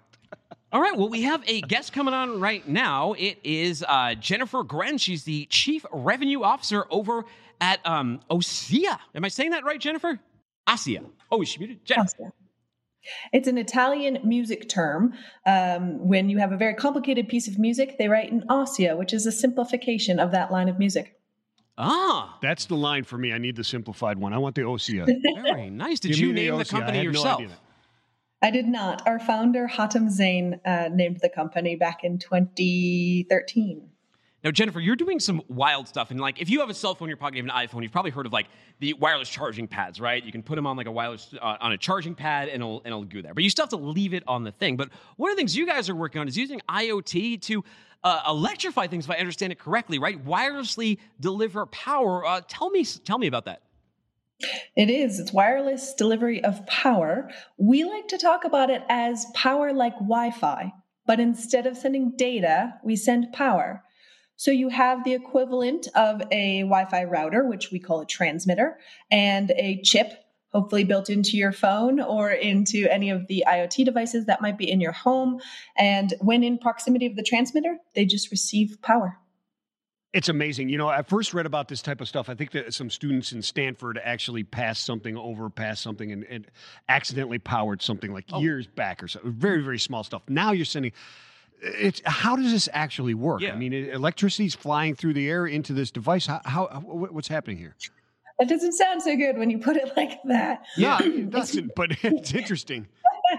All 0.72 0.82
right. 0.82 0.98
Well, 0.98 1.10
we 1.10 1.24
have 1.24 1.44
a 1.48 1.62
guest 1.62 1.94
coming 1.94 2.14
on 2.14 2.40
right 2.40 2.68
now. 2.68 3.14
It 3.14 3.40
is 3.44 3.84
uh, 3.88 4.16
Jennifer 4.16 4.64
Grenz. 4.64 5.02
She's 5.02 5.24
the 5.24 5.46
Chief 5.50 5.86
Revenue 5.92 6.44
Officer 6.44 6.86
over 6.90 7.26
at 7.60 7.86
um, 7.86 8.22
Ossia. 8.30 8.98
Am 9.14 9.26
I 9.26 9.28
saying 9.28 9.52
that 9.52 9.64
right, 9.66 9.80
Jennifer? 9.80 10.20
Asia. 10.70 11.04
Oh, 11.30 11.42
is 11.42 11.50
she 11.50 11.60
muted? 11.60 11.84
Jennifer. 11.86 12.34
It's 13.34 13.48
an 13.48 13.58
Italian 13.58 14.20
music 14.24 14.70
term. 14.70 15.14
Um, 15.46 16.08
when 16.08 16.30
you 16.30 16.38
have 16.38 16.52
a 16.52 16.58
very 16.58 16.76
complicated 16.76 17.28
piece 17.28 17.48
of 17.48 17.58
music, 17.58 17.98
they 17.98 18.08
write 18.08 18.32
an 18.32 18.44
ossia, 18.50 18.98
which 18.98 19.14
is 19.14 19.26
a 19.26 19.32
simplification 19.32 20.20
of 20.20 20.32
that 20.32 20.52
line 20.52 20.70
of 20.70 20.78
music. 20.78 21.16
Ah, 21.78 22.38
that's 22.42 22.66
the 22.66 22.76
line 22.76 23.04
for 23.04 23.18
me. 23.18 23.34
I 23.34 23.38
need 23.38 23.56
the 23.56 23.64
simplified 23.64 24.18
one. 24.18 24.34
I 24.34 24.38
want 24.38 24.56
the 24.56 24.64
OCA. 24.64 25.06
Very 25.42 25.70
nice. 25.70 26.00
Did 26.00 26.10
Give 26.10 26.20
you 26.20 26.34
name 26.34 26.58
the, 26.58 26.64
the 26.64 26.70
company 26.70 27.00
I 27.00 27.02
yourself? 27.02 27.42
No 27.42 27.48
I 28.42 28.50
did 28.50 28.68
not. 28.68 29.08
Our 29.08 29.20
founder 29.20 29.68
Hatem 29.68 30.10
Zeine 30.10 30.60
uh, 30.66 30.90
named 30.94 31.20
the 31.22 31.30
company 31.30 31.76
back 31.76 32.04
in 32.04 32.18
2013. 32.18 33.91
Now, 34.44 34.50
Jennifer, 34.50 34.80
you're 34.80 34.96
doing 34.96 35.20
some 35.20 35.42
wild 35.48 35.88
stuff. 35.88 36.10
And 36.10 36.20
like, 36.20 36.42
if 36.42 36.50
you 36.50 36.62
have 36.62 36.70
a 36.70 36.74
cell 36.74 36.96
phone 36.96 37.08
in 37.08 37.10
your 37.10 37.18
pocket, 37.18 37.38
you 37.38 37.44
have 37.44 37.56
an 37.56 37.68
iPhone, 37.68 37.84
you've 37.84 37.92
probably 37.92 38.10
heard 38.10 38.26
of 38.26 38.34
like 38.34 38.48
the 38.80 38.94
wireless 38.94 39.30
charging 39.30 39.68
pads, 39.68 40.02
right? 40.02 40.24
You 40.24 40.32
can 40.32 40.42
put 40.42 40.56
them 40.56 40.66
on 40.66 40.78
like 40.78 40.88
a 40.88 40.92
wireless 40.92 41.34
uh, 41.40 41.58
on 41.60 41.74
a 41.74 41.78
charging 41.78 42.16
pad, 42.16 42.50
and 42.50 42.62
it'll 42.62 42.80
and 42.80 42.88
it'll 42.88 43.04
go 43.04 43.22
there. 43.22 43.36
But 43.36 43.44
you 43.44 43.50
still 43.50 43.64
have 43.64 43.70
to 43.70 43.78
leave 43.78 44.14
it 44.14 44.24
on 44.28 44.44
the 44.44 44.52
thing. 44.52 44.78
But 44.78 44.90
one 45.18 45.30
of 45.30 45.38
the 45.38 45.40
things 45.40 45.56
you 45.56 45.68
guys 45.68 45.90
are 45.90 45.96
working 45.96 46.22
on 46.22 46.28
is 46.28 46.38
using 46.38 46.60
IoT 46.68 47.42
to 47.44 47.64
uh, 48.04 48.24
electrify 48.28 48.88
things, 48.88 49.06
if 49.06 49.12
I 49.12 49.18
understand 49.18 49.52
it 49.52 49.60
correctly, 49.60 50.00
right? 50.00 50.24
Wirelessly 50.26 50.98
deliver 51.20 51.68
power. 51.68 52.26
Uh, 52.26 52.42
tell 52.48 52.72
me, 52.72 52.84
tell 52.84 53.20
me 53.20 53.28
about 53.28 53.46
that. 53.46 53.62
It 54.76 54.90
is. 54.90 55.20
It's 55.20 55.32
wireless 55.32 55.94
delivery 55.94 56.44
of 56.44 56.66
power. 56.66 57.30
We 57.58 57.84
like 57.84 58.08
to 58.08 58.18
talk 58.18 58.44
about 58.44 58.72
it 58.72 58.82
as 58.90 59.28
power 59.36 59.72
like 59.72 59.94
Wi 59.94 60.32
Fi, 60.32 60.74
but 61.06 61.20
instead 61.20 61.68
of 61.68 61.78
sending 61.78 62.14
data, 62.18 62.74
we 62.84 62.96
send 62.96 63.34
power. 63.34 63.84
So 64.42 64.50
you 64.50 64.70
have 64.70 65.04
the 65.04 65.14
equivalent 65.14 65.88
of 65.94 66.20
a 66.32 66.62
Wi 66.62 66.86
Fi 66.86 67.04
router, 67.04 67.46
which 67.46 67.70
we 67.70 67.78
call 67.78 68.02
a 68.02 68.08
transmitter, 68.08 68.80
and 69.12 69.52
a 69.52 69.80
chip, 69.84 70.14
hopefully 70.52 70.84
built 70.84 71.12
into 71.12 71.38
your 71.38 71.52
phone 71.52 72.00
or 72.02 72.32
into 72.32 72.88
any 72.90 73.12
of 73.12 73.28
the 73.28 73.44
IoT 73.48 73.86
devices 73.86 74.26
that 74.26 74.42
might 74.42 74.58
be 74.58 74.68
in 74.68 74.82
your 74.82 74.94
home. 74.94 75.40
And 75.78 76.16
when 76.22 76.44
in 76.44 76.58
proximity 76.58 77.06
of 77.06 77.16
the 77.16 77.22
transmitter, 77.22 77.78
they 77.94 78.04
just 78.04 78.32
receive 78.32 78.82
power. 78.82 79.20
It's 80.12 80.28
amazing. 80.28 80.70
You 80.70 80.80
know, 80.80 80.88
I 80.88 81.04
first 81.04 81.36
read 81.36 81.46
about 81.46 81.68
this 81.68 81.84
type 81.84 82.02
of 82.02 82.08
stuff. 82.08 82.28
I 82.28 82.34
think 82.34 82.50
that 82.54 82.74
some 82.74 82.90
students 82.90 83.34
in 83.34 83.44
Stanford 83.44 84.00
actually 84.04 84.44
passed 84.44 84.86
something 84.86 85.16
over, 85.18 85.52
passed 85.52 85.84
something, 85.84 86.12
and, 86.12 86.24
and 86.24 86.48
accidentally 86.90 87.38
powered 87.38 87.84
something 87.84 88.12
like 88.12 88.26
Oh. 88.32 88.42
years 88.42 88.66
back 88.66 89.04
or 89.04 89.08
so. 89.08 89.20
Very, 89.24 89.62
very 89.62 89.78
small 89.78 90.04
stuff. 90.04 90.24
Now 90.28 90.52
you're 90.52 90.66
sending. 90.66 90.94
It's 91.62 92.02
how 92.06 92.36
does 92.36 92.52
this 92.52 92.68
actually 92.74 93.14
work? 93.14 93.42
Yeah. 93.42 93.54
I 93.54 93.56
mean, 93.56 93.74
electricity 93.74 94.46
is 94.46 94.56
flying 94.56 94.96
through 94.96 95.14
the 95.14 95.30
air 95.30 95.46
into 95.46 95.74
this 95.74 95.92
device. 95.92 96.26
How, 96.26 96.42
how 96.44 96.66
what's 96.66 97.28
happening 97.28 97.58
here? 97.58 97.76
That 98.40 98.50
doesn't 98.50 98.74
sound 98.74 99.04
so 99.04 99.16
good 99.16 99.38
when 99.38 99.52
you 99.52 99.60
put 99.60 99.78
it 99.78 99.96
like 99.96 100.20
that. 100.26 100.64
Yeah, 100.76 100.98
it 101.02 101.30
doesn't, 101.30 101.74
but 101.76 101.92
it's 102.04 102.34
interesting. 102.34 102.88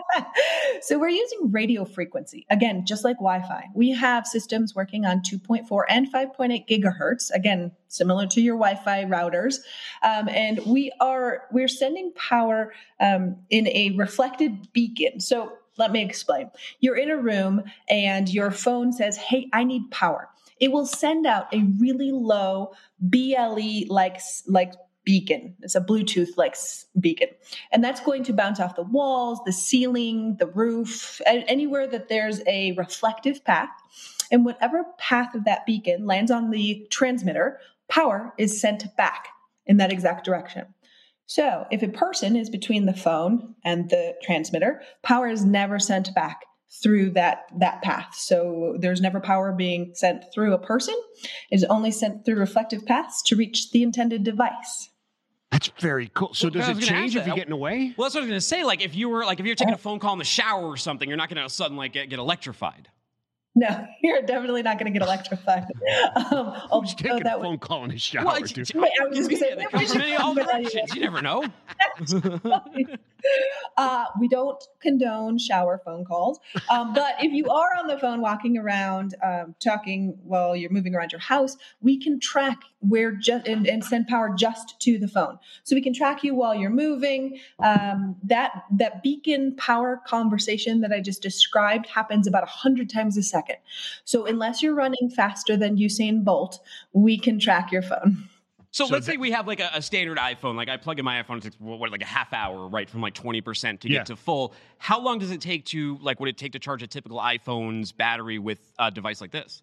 so 0.81 0.99
we're 0.99 1.09
using 1.09 1.51
radio 1.51 1.85
frequency 1.85 2.47
again 2.51 2.85
just 2.87 3.05
like 3.05 3.17
wi-fi 3.17 3.67
we 3.75 3.91
have 3.91 4.27
systems 4.27 4.75
working 4.75 5.05
on 5.05 5.21
2.4 5.21 5.83
and 5.89 6.13
5.8 6.13 6.67
gigahertz 6.69 7.31
again 7.33 7.73
similar 7.89 8.27
to 8.27 8.41
your 8.41 8.57
wi-fi 8.57 9.05
routers 9.05 9.57
um, 10.03 10.29
and 10.29 10.61
we 10.67 10.93
are 11.01 11.43
we're 11.53 11.69
sending 11.69 12.13
power 12.15 12.73
um, 13.01 13.37
in 13.51 13.69
a 13.69 13.95
reflected 13.97 14.73
beacon 14.73 15.21
so 15.21 15.53
let 15.79 15.93
me 15.93 16.03
explain 16.03 16.51
you're 16.81 16.97
in 16.97 17.11
a 17.11 17.17
room 17.17 17.63
and 17.89 18.29
your 18.29 18.51
phone 18.51 18.93
says 18.93 19.17
hey 19.17 19.49
i 19.53 19.65
need 19.65 19.91
power 19.91 20.29
it 20.61 20.71
will 20.71 20.87
send 20.87 21.27
out 21.27 21.53
a 21.53 21.63
really 21.79 22.13
low 22.13 22.73
ble 23.01 23.85
like 23.89 24.21
like 24.47 24.73
beacon 25.05 25.57
it's 25.63 25.75
a 25.75 25.81
bluetooth 25.81 26.37
like 26.37 26.55
beacon 27.01 27.29
and 27.73 27.83
that's 27.83 28.01
going 28.01 28.23
to 28.25 28.33
bounce 28.33 28.61
off 28.61 28.77
the 28.77 28.83
walls, 28.83 29.41
the 29.45 29.53
ceiling, 29.53 30.37
the 30.39 30.47
roof, 30.47 31.21
anywhere 31.27 31.87
that 31.87 32.09
there's 32.09 32.41
a 32.47 32.73
reflective 32.73 33.45
path. 33.45 33.71
And 34.31 34.45
whatever 34.45 34.85
path 34.99 35.35
of 35.35 35.45
that 35.45 35.67
beacon 35.67 36.07
lands 36.07 36.31
on 36.31 36.51
the 36.51 36.87
transmitter, 36.91 37.59
power 37.89 38.33
is 38.39 38.61
sent 38.61 38.97
back 38.97 39.29
in 39.67 39.79
that 39.79 39.93
exact 39.93 40.25
direction. 40.25 40.67
So 41.35 41.65
if 41.71 41.83
a 41.83 41.89
person 41.89 42.37
is 42.37 42.51
between 42.51 42.85
the 42.85 42.93
phone 42.93 43.55
and 43.65 43.89
the 43.89 44.15
transmitter, 44.23 44.83
power 45.03 45.29
is 45.29 45.47
never 45.47 45.79
sent 45.79 46.15
back 46.15 46.43
through 46.83 47.13
that 47.13 47.45
that 47.59 47.81
path. 47.81 48.15
So 48.15 48.77
there's 48.79 49.01
never 49.01 49.19
power 49.19 49.51
being 49.51 49.93
sent 49.95 50.25
through 50.35 50.53
a 50.53 50.59
person. 50.59 50.95
It 51.51 51.55
is 51.57 51.65
only 51.65 51.91
sent 51.91 52.27
through 52.27 52.35
reflective 52.35 52.85
paths 52.85 53.23
to 53.23 53.37
reach 53.37 53.71
the 53.71 53.83
intended 53.83 54.25
device. 54.25 54.91
That's 55.51 55.71
very 55.81 56.11
cool. 56.13 56.35
So 56.35 56.49
Well, 56.49 56.67
does 56.67 56.77
it 56.77 56.83
change 56.83 57.17
if 57.17 57.25
you're 57.25 57.35
that. 57.35 57.37
getting 57.37 57.53
away? 57.55 57.95
Well, 57.97 58.05
that's 58.05 58.15
what 58.15 58.21
I 58.21 58.25
was 58.25 58.29
gonna 58.29 58.41
say. 58.43 58.63
Like, 58.63 58.83
if 58.83 58.95
you 58.95 59.09
were 59.09 59.25
like, 59.25 59.41
if 59.41 59.47
you're 59.47 59.55
taking 59.55 59.73
a 59.73 59.77
uh-huh. 59.77 59.81
phone 59.81 60.01
call 60.01 60.13
in 60.13 60.19
the 60.19 60.27
shower 60.27 60.67
or 60.67 60.77
something, 60.77 61.09
you're 61.09 61.17
not 61.17 61.31
gonna 61.31 61.49
suddenly 61.49 61.87
like, 61.87 61.95
get, 61.95 62.11
get 62.11 62.19
electrified. 62.19 62.89
No, 63.55 63.87
you're 64.03 64.23
definitely 64.23 64.63
not 64.63 64.79
going 64.79 64.93
to 64.93 64.99
get 64.99 65.07
electrified. 65.07 65.65
Um, 66.15 66.55
I'm 66.73 66.85
just 66.85 66.99
taking 66.99 67.25
that 67.25 67.35
a 67.37 67.39
would- 67.39 67.45
phone 67.45 67.59
call 67.59 67.85
in 67.85 67.91
the 67.91 67.99
shower, 67.99 68.25
Well, 68.27 68.37
it's, 68.37 68.53
dude. 68.53 68.63
it's 68.63 68.75
Wait, 68.75 68.91
I 69.01 69.07
was 69.07 69.17
just 69.19 69.31
gonna 69.31 69.39
say, 69.41 69.51
media. 69.57 69.69
They 69.73 69.79
come 69.79 69.87
from 69.87 70.01
any 70.03 70.15
all 70.17 70.35
directions. 70.35 70.95
You 70.95 71.01
never 71.03 71.21
know. 71.23 71.45
Uh, 73.77 74.07
we 74.21 74.29
don't 74.29 74.63
condone 74.81 75.39
shower 75.39 75.81
phone 75.85 76.05
calls, 76.05 76.39
um, 76.71 76.93
but 76.93 77.15
if 77.21 77.33
you 77.33 77.49
are 77.49 77.71
on 77.79 77.87
the 77.87 77.99
phone 77.99 78.21
walking 78.21 78.59
around, 78.59 79.15
um, 79.23 79.55
talking 79.61 80.19
while 80.23 80.55
you're 80.55 80.71
moving 80.71 80.95
around 80.95 81.13
your 81.13 81.21
house, 81.21 81.57
we 81.81 81.99
can 81.99 82.19
track 82.21 82.59
where 82.81 83.13
just 83.13 83.47
and, 83.47 83.67
and 83.67 83.85
send 83.85 84.07
power 84.09 84.35
just 84.37 84.81
to 84.81 84.99
the 84.99 85.09
phone. 85.09 85.39
So 85.63 85.75
we 85.77 85.83
can 85.83 85.95
track 85.95 86.25
you 86.25 86.35
while 86.35 86.55
you're 86.55 86.71
moving. 86.71 87.39
Um, 87.61 88.17
that 88.25 88.65
that 88.77 89.03
beacon 89.03 89.55
power 89.57 90.01
conversation 90.07 90.81
that 90.81 90.93
I 90.93 91.01
just 91.01 91.23
described 91.23 91.87
happens 91.87 92.27
about 92.27 92.47
hundred 92.49 92.91
times 92.91 93.17
a 93.17 93.23
second. 93.23 93.57
So 94.05 94.27
unless 94.27 94.63
you're 94.63 94.75
running 94.75 95.11
faster 95.15 95.57
than 95.57 95.77
Usain 95.77 96.25
Bolt, 96.25 96.59
we 96.93 97.19
can 97.19 97.39
track 97.39 97.73
your 97.73 97.83
phone. 97.83 98.29
So, 98.73 98.87
So 98.87 98.93
let's 98.95 99.07
that- 99.07 99.13
say 99.13 99.17
we 99.19 99.31
have 99.33 99.47
like 99.47 99.61
a, 99.61 99.71
a 99.75 99.83
standard 99.83 100.19
iPhone. 100.19 100.57
Like 100.57 100.69
I 100.71 100.77
plug 100.79 100.99
in 100.99 101.05
my 101.05 101.23
iPhone, 101.23 101.37
it 101.37 101.43
takes 101.45 101.57
what, 101.61 101.79
what, 101.79 101.91
like 101.93 102.03
a 102.03 102.07
half 102.07 102.33
hour, 102.33 102.67
right, 102.69 102.89
from 102.89 103.01
like 103.03 103.15
twenty 103.15 103.41
percent 103.41 103.83
to 103.83 103.89
Yeah. 103.89 103.99
get 103.99 104.07
to 104.07 104.17
full. 104.17 104.55
How 104.79 104.99
long 105.01 105.19
does 105.19 105.31
it 105.31 105.41
take 105.41 105.65
to 105.67 105.99
like? 106.01 106.19
Would 106.21 106.31
it 106.31 106.39
take 106.39 106.53
to 106.53 106.59
charge 106.59 106.83
a 106.83 106.87
typical 106.87 107.19
iPhone's 107.19 107.93
battery 107.93 108.39
with 108.39 108.59
a 108.79 108.91
device 108.91 109.21
like 109.21 109.31
this? 109.31 109.63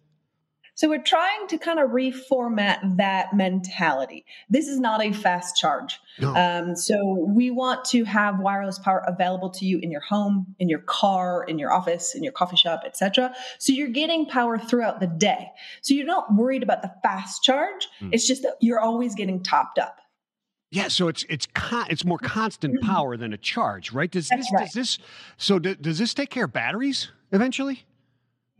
So 0.80 0.88
we're 0.88 1.02
trying 1.02 1.46
to 1.48 1.58
kind 1.58 1.78
of 1.78 1.90
reformat 1.90 2.96
that 2.96 3.36
mentality. 3.36 4.24
This 4.48 4.66
is 4.66 4.80
not 4.80 5.04
a 5.04 5.12
fast 5.12 5.58
charge. 5.58 6.00
No. 6.18 6.34
Um, 6.34 6.74
so 6.74 7.26
we 7.28 7.50
want 7.50 7.84
to 7.90 8.04
have 8.04 8.38
wireless 8.38 8.78
power 8.78 9.04
available 9.06 9.50
to 9.50 9.66
you 9.66 9.78
in 9.80 9.90
your 9.90 10.00
home, 10.00 10.56
in 10.58 10.70
your 10.70 10.78
car, 10.78 11.44
in 11.44 11.58
your 11.58 11.70
office, 11.70 12.14
in 12.14 12.24
your 12.24 12.32
coffee 12.32 12.56
shop, 12.56 12.80
etc. 12.86 13.34
So 13.58 13.74
you're 13.74 13.90
getting 13.90 14.24
power 14.24 14.56
throughout 14.56 15.00
the 15.00 15.06
day. 15.06 15.48
So 15.82 15.92
you're 15.92 16.06
not 16.06 16.34
worried 16.34 16.62
about 16.62 16.80
the 16.80 16.94
fast 17.02 17.42
charge. 17.42 17.86
Hmm. 17.98 18.08
It's 18.12 18.26
just 18.26 18.40
that 18.44 18.54
you're 18.62 18.80
always 18.80 19.14
getting 19.14 19.42
topped 19.42 19.78
up. 19.78 19.98
Yeah, 20.70 20.88
so 20.88 21.08
it's 21.08 21.26
it's 21.28 21.46
con- 21.52 21.88
it's 21.90 22.06
more 22.06 22.16
constant 22.16 22.80
power 22.80 23.18
than 23.18 23.34
a 23.34 23.36
charge, 23.36 23.92
right? 23.92 24.10
Does 24.10 24.28
That's 24.28 24.46
this 24.46 24.52
right. 24.54 24.64
does 24.64 24.72
this 24.72 24.98
so 25.36 25.58
do, 25.58 25.74
does 25.74 25.98
this 25.98 26.14
take 26.14 26.30
care 26.30 26.46
of 26.46 26.54
batteries 26.54 27.10
eventually? 27.32 27.84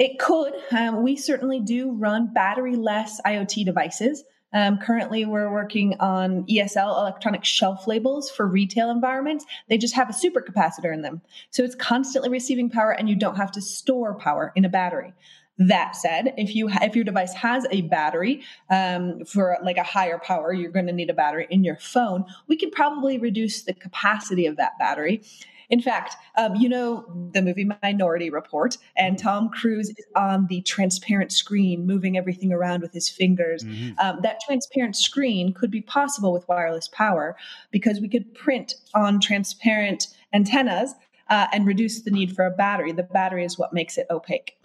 It 0.00 0.18
could. 0.18 0.54
Um, 0.72 1.02
we 1.02 1.14
certainly 1.14 1.60
do 1.60 1.92
run 1.92 2.32
battery 2.32 2.74
less 2.74 3.20
IoT 3.20 3.66
devices. 3.66 4.24
Um, 4.54 4.78
currently, 4.78 5.26
we're 5.26 5.52
working 5.52 5.94
on 6.00 6.44
ESL 6.46 6.98
electronic 6.98 7.44
shelf 7.44 7.86
labels 7.86 8.30
for 8.30 8.46
retail 8.46 8.90
environments. 8.90 9.44
They 9.68 9.76
just 9.76 9.94
have 9.94 10.08
a 10.08 10.14
supercapacitor 10.14 10.92
in 10.92 11.02
them. 11.02 11.20
So 11.50 11.62
it's 11.62 11.74
constantly 11.74 12.30
receiving 12.30 12.70
power 12.70 12.92
and 12.92 13.10
you 13.10 13.14
don't 13.14 13.36
have 13.36 13.52
to 13.52 13.60
store 13.60 14.14
power 14.14 14.52
in 14.56 14.64
a 14.64 14.70
battery. 14.70 15.12
That 15.58 15.94
said, 15.94 16.32
if 16.38 16.54
you 16.56 16.70
if 16.70 16.96
your 16.96 17.04
device 17.04 17.34
has 17.34 17.66
a 17.70 17.82
battery 17.82 18.42
um, 18.70 19.22
for 19.26 19.58
like 19.62 19.76
a 19.76 19.82
higher 19.82 20.18
power, 20.18 20.54
you're 20.54 20.72
going 20.72 20.86
to 20.86 20.92
need 20.94 21.10
a 21.10 21.14
battery 21.14 21.46
in 21.50 21.62
your 21.62 21.76
phone. 21.76 22.24
We 22.48 22.56
could 22.56 22.72
probably 22.72 23.18
reduce 23.18 23.64
the 23.64 23.74
capacity 23.74 24.46
of 24.46 24.56
that 24.56 24.78
battery. 24.78 25.20
In 25.70 25.80
fact, 25.80 26.16
um, 26.36 26.56
you 26.56 26.68
know 26.68 27.04
the 27.32 27.42
movie 27.42 27.68
Minority 27.82 28.28
Report, 28.28 28.76
and 28.96 29.18
Tom 29.18 29.48
Cruise 29.48 29.90
is 29.90 30.04
on 30.16 30.46
the 30.48 30.60
transparent 30.62 31.32
screen, 31.32 31.86
moving 31.86 32.16
everything 32.16 32.52
around 32.52 32.82
with 32.82 32.92
his 32.92 33.08
fingers. 33.08 33.64
Um, 33.98 34.18
that 34.22 34.40
transparent 34.46 34.96
screen 34.96 35.52
could 35.52 35.70
be 35.70 35.80
possible 35.80 36.32
with 36.32 36.46
wireless 36.48 36.88
power 36.88 37.36
because 37.70 38.00
we 38.00 38.08
could 38.08 38.34
print 38.34 38.74
on 38.94 39.20
transparent 39.20 40.08
antennas 40.32 40.94
uh, 41.28 41.46
and 41.52 41.66
reduce 41.66 42.02
the 42.02 42.10
need 42.10 42.34
for 42.34 42.44
a 42.44 42.50
battery. 42.50 42.92
The 42.92 43.04
battery 43.04 43.44
is 43.44 43.58
what 43.58 43.72
makes 43.72 43.96
it 43.96 44.06
opaque. 44.10 44.56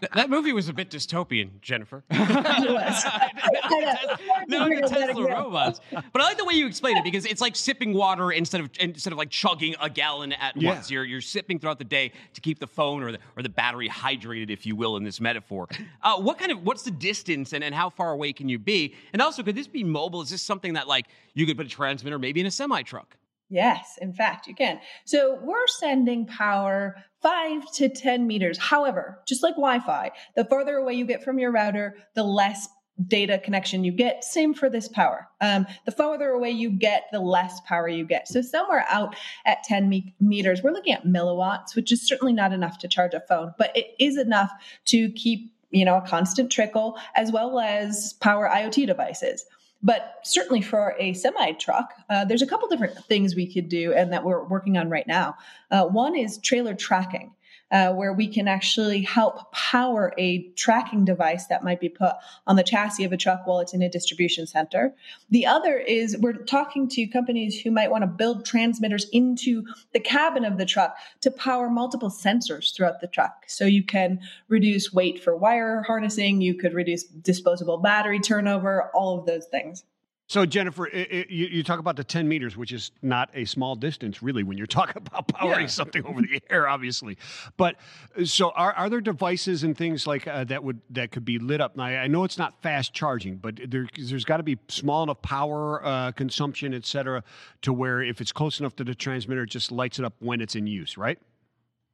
Th- 0.00 0.12
that 0.14 0.30
movie 0.30 0.52
was 0.52 0.68
a 0.68 0.72
bit 0.72 0.90
dystopian, 0.90 1.60
Jennifer. 1.60 2.04
It 2.10 2.70
was. 2.70 3.04
no, 4.48 4.68
the 4.68 4.88
Tesla 4.88 5.24
robots. 5.28 5.80
But 5.90 6.22
I 6.22 6.24
like 6.24 6.38
the 6.38 6.44
way 6.44 6.54
you 6.54 6.66
explain 6.66 6.96
it 6.96 7.04
because 7.04 7.24
it's 7.26 7.40
like 7.40 7.56
sipping 7.56 7.94
water 7.94 8.30
instead 8.32 8.60
of 8.60 8.70
instead 8.80 9.12
of 9.12 9.18
like 9.18 9.30
chugging 9.30 9.74
a 9.80 9.88
gallon 9.90 10.32
at 10.32 10.56
Yeah. 10.56 10.74
once. 10.74 10.90
You're 10.90 11.04
you're 11.04 11.20
sipping 11.20 11.58
throughout 11.58 11.78
the 11.78 11.84
day 11.84 12.12
to 12.34 12.40
keep 12.40 12.58
the 12.58 12.66
phone 12.66 13.02
or 13.02 13.12
the 13.12 13.18
or 13.36 13.42
the 13.42 13.48
battery 13.48 13.88
hydrated, 13.88 14.50
if 14.50 14.66
you 14.66 14.76
will, 14.76 14.96
in 14.96 15.04
this 15.04 15.20
metaphor. 15.20 15.68
Uh, 16.02 16.16
what 16.18 16.38
kind 16.38 16.52
of 16.52 16.62
what's 16.64 16.82
the 16.82 16.90
distance 16.90 17.52
and, 17.52 17.62
and 17.64 17.74
how 17.74 17.90
far 17.90 18.12
away 18.12 18.32
can 18.32 18.48
you 18.48 18.58
be? 18.58 18.94
And 19.12 19.22
also, 19.22 19.42
could 19.42 19.54
this 19.56 19.68
be 19.68 19.84
mobile? 19.84 20.20
Is 20.22 20.30
this 20.30 20.42
something 20.42 20.74
that 20.74 20.88
like 20.88 21.06
you 21.34 21.46
could 21.46 21.56
put 21.56 21.66
a 21.66 21.70
transmitter 21.70 22.18
maybe 22.18 22.40
in 22.40 22.46
a 22.46 22.50
semi 22.50 22.82
truck? 22.82 23.16
Yes, 23.50 23.98
in 24.00 24.12
fact, 24.12 24.46
you 24.46 24.54
can. 24.54 24.80
So 25.04 25.38
we're 25.42 25.66
sending 25.66 26.26
power 26.26 26.96
five 27.22 27.70
to 27.72 27.88
10 27.88 28.26
meters. 28.26 28.58
However, 28.58 29.20
just 29.26 29.42
like 29.42 29.54
Wi 29.54 29.80
Fi, 29.80 30.10
the 30.36 30.44
farther 30.44 30.76
away 30.76 30.94
you 30.94 31.06
get 31.06 31.24
from 31.24 31.38
your 31.38 31.50
router, 31.50 31.96
the 32.14 32.24
less 32.24 32.68
data 33.06 33.38
connection 33.38 33.84
you 33.84 33.92
get. 33.92 34.24
Same 34.24 34.52
for 34.52 34.68
this 34.68 34.88
power. 34.88 35.28
Um, 35.40 35.66
the 35.86 35.92
farther 35.92 36.30
away 36.30 36.50
you 36.50 36.70
get, 36.70 37.04
the 37.12 37.20
less 37.20 37.60
power 37.60 37.88
you 37.88 38.04
get. 38.04 38.26
So 38.28 38.42
somewhere 38.42 38.84
out 38.88 39.14
at 39.46 39.62
10 39.62 39.88
me- 39.88 40.14
meters, 40.20 40.62
we're 40.62 40.72
looking 40.72 40.94
at 40.94 41.06
milliwatts, 41.06 41.76
which 41.76 41.92
is 41.92 42.06
certainly 42.06 42.32
not 42.32 42.52
enough 42.52 42.78
to 42.78 42.88
charge 42.88 43.14
a 43.14 43.20
phone, 43.20 43.54
but 43.56 43.74
it 43.76 43.94
is 44.00 44.18
enough 44.18 44.50
to 44.86 45.10
keep 45.12 45.52
you 45.70 45.84
know 45.84 45.98
a 45.98 46.06
constant 46.06 46.50
trickle 46.50 46.98
as 47.14 47.30
well 47.30 47.60
as 47.60 48.14
power 48.14 48.48
IoT 48.48 48.86
devices. 48.86 49.44
But 49.82 50.14
certainly 50.24 50.60
for 50.60 50.96
a 50.98 51.12
semi 51.12 51.52
truck, 51.52 51.94
uh, 52.10 52.24
there's 52.24 52.42
a 52.42 52.46
couple 52.46 52.68
different 52.68 52.98
things 53.04 53.36
we 53.36 53.52
could 53.52 53.68
do 53.68 53.92
and 53.92 54.12
that 54.12 54.24
we're 54.24 54.44
working 54.44 54.76
on 54.76 54.90
right 54.90 55.06
now. 55.06 55.36
Uh, 55.70 55.86
one 55.86 56.16
is 56.16 56.38
trailer 56.38 56.74
tracking, 56.74 57.32
uh, 57.70 57.92
where 57.92 58.12
we 58.12 58.26
can 58.26 58.48
actually 58.48 59.02
help 59.02 59.52
power 59.52 60.14
a 60.16 60.48
tracking 60.56 61.04
device 61.04 61.46
that 61.46 61.62
might 61.62 61.80
be 61.80 61.88
put 61.88 62.12
on 62.46 62.56
the 62.56 62.62
chassis 62.62 63.04
of 63.04 63.12
a 63.12 63.16
truck 63.16 63.46
while 63.46 63.60
it's 63.60 63.74
in 63.74 63.82
a 63.82 63.88
distribution 63.88 64.46
center. 64.46 64.94
The 65.30 65.46
other 65.46 65.76
is 65.76 66.16
we're 66.18 66.32
talking 66.32 66.88
to 66.90 67.06
companies 67.06 67.60
who 67.60 67.70
might 67.70 67.90
want 67.90 68.02
to 68.02 68.08
build 68.08 68.44
transmitters 68.44 69.06
into 69.12 69.64
the 69.92 70.00
cabin 70.00 70.44
of 70.44 70.58
the 70.58 70.66
truck 70.66 70.96
to 71.20 71.30
power 71.30 71.68
multiple 71.68 72.10
sensors 72.10 72.74
throughout 72.74 73.00
the 73.00 73.06
truck. 73.06 73.44
So 73.46 73.64
you 73.64 73.82
can 73.82 74.20
reduce 74.48 74.92
weight 74.92 75.22
for 75.22 75.36
wire 75.36 75.82
harnessing, 75.82 76.40
you 76.40 76.54
could 76.54 76.74
reduce 76.74 77.04
disposable 77.04 77.78
battery 77.78 78.20
turnover, 78.20 78.90
all 78.94 79.18
of 79.18 79.26
those 79.26 79.46
things. 79.46 79.84
So, 80.28 80.44
Jennifer, 80.44 80.86
it, 80.86 81.10
it, 81.10 81.30
you, 81.30 81.46
you, 81.46 81.62
talk 81.62 81.78
about 81.78 81.96
the 81.96 82.04
10 82.04 82.28
meters, 82.28 82.54
which 82.54 82.70
is 82.70 82.90
not 83.00 83.30
a 83.32 83.46
small 83.46 83.74
distance, 83.74 84.22
really, 84.22 84.42
when 84.42 84.58
you're 84.58 84.66
talking 84.78 84.98
about 84.98 85.26
powering 85.28 85.62
yeah. 85.62 85.66
something 85.66 86.04
over 86.04 86.20
the 86.20 86.42
air, 86.50 86.68
obviously. 86.68 87.16
But 87.56 87.76
so, 88.24 88.50
are, 88.50 88.74
are 88.74 88.90
there 88.90 89.00
devices 89.00 89.64
and 89.64 89.76
things 89.76 90.06
like 90.06 90.28
uh, 90.28 90.44
that 90.44 90.62
would 90.62 90.82
that 90.90 91.12
could 91.12 91.24
be 91.24 91.38
lit 91.38 91.62
up? 91.62 91.76
Now, 91.76 91.84
I 91.84 92.08
know 92.08 92.24
it's 92.24 92.36
not 92.36 92.60
fast 92.62 92.92
charging, 92.92 93.36
but 93.36 93.58
there, 93.68 93.88
has 93.96 94.24
got 94.26 94.36
to 94.36 94.42
be 94.42 94.58
small 94.68 95.02
enough 95.02 95.22
power 95.22 95.82
uh, 95.82 96.12
consumption, 96.12 96.74
et 96.74 96.84
cetera, 96.84 97.24
to 97.62 97.72
where 97.72 98.02
if 98.02 98.20
it's 98.20 98.32
close 98.32 98.60
enough 98.60 98.76
to 98.76 98.84
the 98.84 98.94
transmitter, 98.94 99.44
it 99.44 99.50
just 99.50 99.72
lights 99.72 99.98
it 99.98 100.04
up 100.04 100.12
when 100.18 100.42
it's 100.42 100.54
in 100.54 100.66
use, 100.66 100.98
right? 100.98 101.18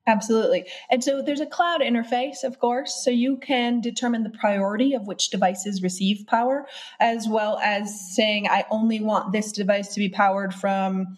Absolutely. 0.06 0.66
And 0.90 1.02
so 1.02 1.22
there's 1.22 1.40
a 1.40 1.46
cloud 1.46 1.80
interface, 1.80 2.44
of 2.44 2.58
course, 2.58 3.02
so 3.02 3.10
you 3.10 3.38
can 3.38 3.80
determine 3.80 4.22
the 4.22 4.30
priority 4.30 4.92
of 4.92 5.06
which 5.06 5.30
devices 5.30 5.82
receive 5.82 6.26
power, 6.26 6.66
as 7.00 7.26
well 7.26 7.58
as 7.62 8.14
saying, 8.14 8.46
I 8.48 8.66
only 8.70 9.00
want 9.00 9.32
this 9.32 9.50
device 9.50 9.94
to 9.94 10.00
be 10.00 10.10
powered 10.10 10.52
from 10.52 11.16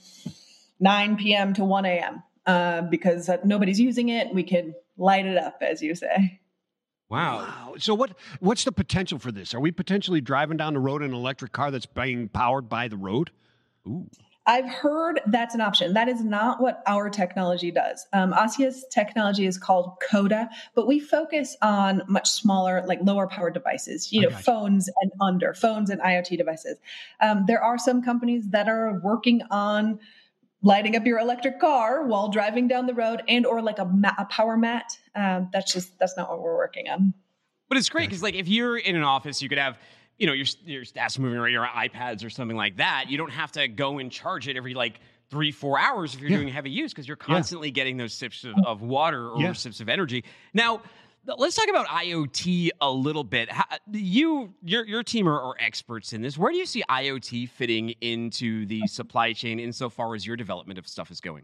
9 0.79 1.17
p.m. 1.17 1.53
to 1.55 1.65
1 1.65 1.85
a.m. 1.85 2.23
Uh, 2.47 2.83
because 2.83 3.29
nobody's 3.45 3.81
using 3.81 4.09
it. 4.09 4.33
We 4.33 4.45
can 4.45 4.75
light 4.97 5.27
it 5.27 5.37
up, 5.37 5.59
as 5.63 5.83
you 5.83 5.97
say. 5.97 6.41
Wow. 7.09 7.39
wow. 7.39 7.75
So 7.79 7.95
what 7.95 8.17
what's 8.41 8.65
the 8.65 8.73
potential 8.73 9.19
for 9.19 9.31
this? 9.31 9.55
Are 9.55 9.61
we 9.61 9.71
potentially 9.71 10.21
driving 10.21 10.57
down 10.57 10.75
the 10.75 10.81
road 10.81 11.03
in 11.03 11.11
an 11.11 11.17
electric 11.17 11.53
car 11.53 11.71
that's 11.71 11.87
being 11.87 12.29
powered 12.29 12.69
by 12.69 12.89
the 12.89 12.97
road? 12.97 13.31
Ooh. 13.87 14.09
I've 14.49 14.69
heard 14.69 15.21
that's 15.27 15.55
an 15.57 15.61
option. 15.61 15.95
That 15.95 16.09
is 16.09 16.23
not 16.23 16.61
what 16.61 16.83
our 16.87 17.11
technology 17.11 17.73
does. 17.73 18.07
Um, 18.13 18.33
Ossia's 18.33 18.85
technology 18.93 19.45
is 19.45 19.59
called 19.59 19.95
Cota, 20.09 20.49
but 20.75 20.87
we 20.87 21.01
focus 21.01 21.57
on 21.63 22.03
much 22.07 22.31
smaller, 22.31 22.85
like 22.87 23.01
lower 23.03 23.27
power 23.27 23.51
devices, 23.51 24.13
you 24.13 24.23
know, 24.23 24.31
phones 24.31 24.89
and 25.03 25.11
under, 25.21 25.53
phones 25.53 25.91
and 25.91 26.01
IoT 26.01 26.39
devices. 26.39 26.79
Um, 27.21 27.45
there 27.49 27.61
are 27.61 27.77
some 27.77 28.03
companies 28.03 28.49
that 28.51 28.69
are 28.69 29.01
working 29.03 29.43
on 29.51 29.99
lighting 30.63 30.95
up 30.95 31.05
your 31.05 31.19
electric 31.19 31.59
car 31.61 32.05
while 32.05 32.29
driving 32.29 32.69
down 32.69 32.87
the 32.87 32.95
road 32.95 33.23
and 33.29 33.47
or 33.47 33.61
like 33.61 33.81
a, 33.81 33.85
ma- 33.85 34.15
a 34.17 34.27
power 34.27 34.57
mat. 34.57 34.97
Um, 35.17 35.51
that's 35.53 35.73
just, 35.73 35.99
that's 35.99 36.17
not 36.17 36.31
what 36.31 36.41
we're 36.41 36.57
working 36.57 36.89
on. 36.89 37.15
But 37.69 37.79
it's 37.79 37.89
great 37.89 38.09
because 38.09 38.23
like 38.23 38.35
if 38.35 38.47
you're 38.47 38.77
in 38.77 38.95
an 38.95 39.03
office, 39.03 39.43
you 39.43 39.49
could 39.49 39.59
have– 39.59 39.77
you 40.19 40.27
know, 40.27 40.33
your 40.33 40.47
your 40.65 40.83
stats 40.83 41.19
moving 41.19 41.39
around 41.39 41.53
your 41.53 41.67
iPads 41.67 42.25
or 42.25 42.31
something 42.31 42.57
like 42.57 42.77
that. 42.77 43.07
You 43.09 43.19
don't 43.19 43.31
have 43.31 43.53
to 43.53 43.69
go 43.69 43.99
and 43.99 44.11
charge 44.11 44.49
it 44.49 44.57
every 44.57 44.75
like 44.75 45.01
three 45.31 45.53
four 45.53 45.79
hours 45.79 46.15
if 46.15 46.21
you're 46.21 46.31
yeah. 46.31 46.37
doing 46.37 46.49
heavy 46.49 46.71
use 46.71 46.93
because 46.93 47.07
you're 47.07 47.17
constantly 47.17 47.69
yeah. 47.69 47.75
getting 47.75 47.97
those 47.97 48.15
sips 48.15 48.45
of, 48.45 48.55
of 48.65 48.83
water 48.83 49.31
or 49.31 49.41
yeah. 49.41 49.53
sips 49.53 49.81
of 49.81 49.89
energy. 49.89 50.25
Now. 50.55 50.83
Let's 51.39 51.57
talk 51.57 51.69
about 51.69 51.89
IoT 51.89 52.71
a 52.81 52.89
little 52.89 53.25
bit. 53.25 53.51
How, 53.51 53.65
you, 53.91 54.55
your, 54.63 54.87
your 54.87 55.03
team 55.03 55.29
are, 55.29 55.41
are 55.41 55.57
experts 55.59 56.13
in 56.13 56.23
this. 56.23 56.39
Where 56.39 56.53
do 56.53 56.57
you 56.57 56.67
see 56.67 56.85
IoT 56.89 57.49
fitting 57.49 57.91
into 58.01 58.65
the 58.67 58.87
supply 58.87 59.33
chain 59.33 59.59
insofar 59.59 60.15
as 60.15 60.25
your 60.25 60.37
development 60.37 60.79
of 60.79 60.87
stuff 60.87 61.11
is 61.11 61.21
going? 61.21 61.43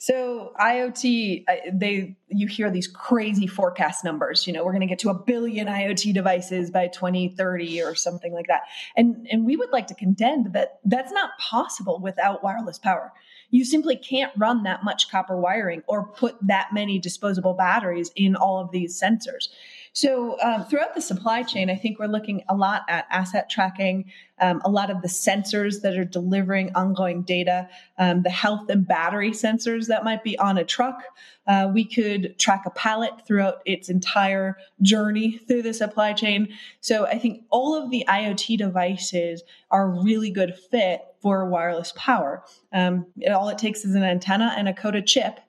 So 0.00 0.52
IoT, 0.60 1.44
they 1.72 2.16
you 2.28 2.46
hear 2.46 2.70
these 2.70 2.86
crazy 2.86 3.48
forecast 3.48 4.04
numbers. 4.04 4.46
You 4.46 4.52
know, 4.52 4.64
we're 4.64 4.70
going 4.70 4.82
to 4.82 4.86
get 4.86 5.00
to 5.00 5.10
a 5.10 5.14
billion 5.14 5.66
IoT 5.66 6.14
devices 6.14 6.70
by 6.70 6.86
2030 6.86 7.82
or 7.82 7.96
something 7.96 8.32
like 8.32 8.46
that. 8.46 8.62
And 8.96 9.26
and 9.30 9.44
we 9.44 9.56
would 9.56 9.70
like 9.70 9.88
to 9.88 9.94
contend 9.94 10.52
that 10.52 10.78
that's 10.84 11.10
not 11.10 11.30
possible 11.40 11.98
without 12.00 12.44
wireless 12.44 12.78
power. 12.78 13.12
You 13.50 13.64
simply 13.64 13.96
can't 13.96 14.32
run 14.36 14.62
that 14.62 14.84
much 14.84 15.10
copper 15.10 15.36
wiring 15.36 15.82
or 15.88 16.06
put 16.06 16.36
that 16.46 16.68
many 16.72 17.00
disposable 17.00 17.54
batteries 17.54 18.12
in 18.14 18.36
all 18.36 18.60
of 18.60 18.70
these 18.70 19.00
sensors. 19.00 19.48
So, 19.92 20.40
um, 20.42 20.64
throughout 20.64 20.94
the 20.94 21.00
supply 21.00 21.42
chain, 21.42 21.70
I 21.70 21.74
think 21.74 21.98
we're 21.98 22.06
looking 22.06 22.42
a 22.48 22.54
lot 22.54 22.82
at 22.88 23.06
asset 23.10 23.50
tracking, 23.50 24.10
um, 24.40 24.60
a 24.64 24.70
lot 24.70 24.90
of 24.90 25.02
the 25.02 25.08
sensors 25.08 25.80
that 25.82 25.96
are 25.96 26.04
delivering 26.04 26.70
ongoing 26.74 27.22
data, 27.22 27.68
um, 27.98 28.22
the 28.22 28.30
health 28.30 28.68
and 28.70 28.86
battery 28.86 29.30
sensors 29.30 29.86
that 29.86 30.04
might 30.04 30.22
be 30.22 30.38
on 30.38 30.58
a 30.58 30.64
truck. 30.64 31.02
Uh, 31.46 31.70
we 31.72 31.84
could 31.84 32.38
track 32.38 32.64
a 32.66 32.70
pallet 32.70 33.26
throughout 33.26 33.62
its 33.64 33.88
entire 33.88 34.56
journey 34.82 35.38
through 35.38 35.62
the 35.62 35.74
supply 35.74 36.12
chain. 36.12 36.48
So, 36.80 37.06
I 37.06 37.18
think 37.18 37.44
all 37.50 37.74
of 37.74 37.90
the 37.90 38.04
IoT 38.08 38.58
devices 38.58 39.42
are 39.70 39.84
a 39.84 40.02
really 40.02 40.30
good 40.30 40.54
fit 40.70 41.02
for 41.20 41.48
wireless 41.48 41.92
power. 41.96 42.44
Um, 42.72 43.06
all 43.28 43.48
it 43.48 43.58
takes 43.58 43.84
is 43.84 43.94
an 43.94 44.04
antenna 44.04 44.54
and 44.56 44.68
a 44.68 44.74
Cota 44.74 45.02
chip 45.02 45.40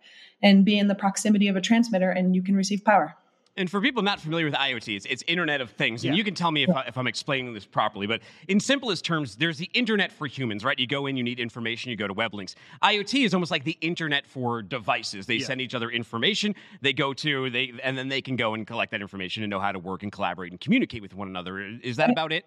and 0.41 0.65
be 0.65 0.79
in 0.79 0.88
the 0.88 0.96
proximity 0.96 1.48
of 1.48 1.55
a 1.55 1.62
transmitter, 1.62 2.10
and 2.10 2.36
you 2.36 2.41
can 2.41 2.55
receive 2.55 2.84
power 2.84 3.15
and 3.60 3.70
for 3.70 3.82
people 3.82 4.01
not 4.01 4.20
familiar 4.20 4.46
with 4.46 4.54
IoT, 4.56 4.96
it's, 4.96 5.06
it's 5.06 5.24
Internet 5.28 5.60
of 5.60 5.70
Things. 5.72 6.04
And 6.04 6.13
yeah. 6.13 6.18
you 6.18 6.24
can 6.24 6.34
tell 6.34 6.50
me 6.50 6.63
if, 6.63 6.70
I, 6.70 6.84
if 6.84 6.98
I'm 6.98 7.08
explaining 7.08 7.53
this 7.53 7.66
properly. 7.66 8.07
But 8.07 8.22
in 8.48 8.60
simplest 8.60 9.03
terms, 9.03 9.36
there's 9.36 9.57
the 9.57 9.70
Internet 9.74 10.12
for 10.14 10.27
humans, 10.27 10.64
right? 10.64 10.79
You 10.79 10.88
go 10.88 11.05
in, 11.07 11.18
you 11.18 11.24
need 11.24 11.40
information, 11.40 11.92
you 11.92 11.98
go 11.98 12.07
to 12.07 12.14
web 12.14 12.33
links. 12.33 12.55
IoT 12.81 13.25
is 13.25 13.33
almost 13.33 13.51
like 13.51 13.66
the 13.66 13.77
Internet 13.81 14.25
for 14.25 14.62
devices. 14.62 15.25
They 15.25 15.36
yeah. 15.36 15.46
send 15.46 15.60
each 15.60 15.75
other 15.75 15.92
information. 15.92 16.55
They 16.81 16.94
go 16.94 17.14
to 17.14 17.50
they, 17.50 17.74
and 17.83 17.98
then 17.98 18.07
they 18.07 18.22
can 18.22 18.38
go 18.38 18.53
and 18.53 18.66
collect 18.66 18.92
that 18.92 19.01
information 19.01 19.44
and 19.44 19.50
know 19.50 19.60
how 19.60 19.74
to 19.74 19.79
work 19.79 20.03
and 20.03 20.12
collaborate 20.12 20.51
and 20.51 20.60
communicate 20.62 21.01
with 21.01 21.14
one 21.14 21.27
another. 21.27 21.60
Is 21.60 21.98
that 21.98 22.10
about 22.10 22.31
it? 22.31 22.46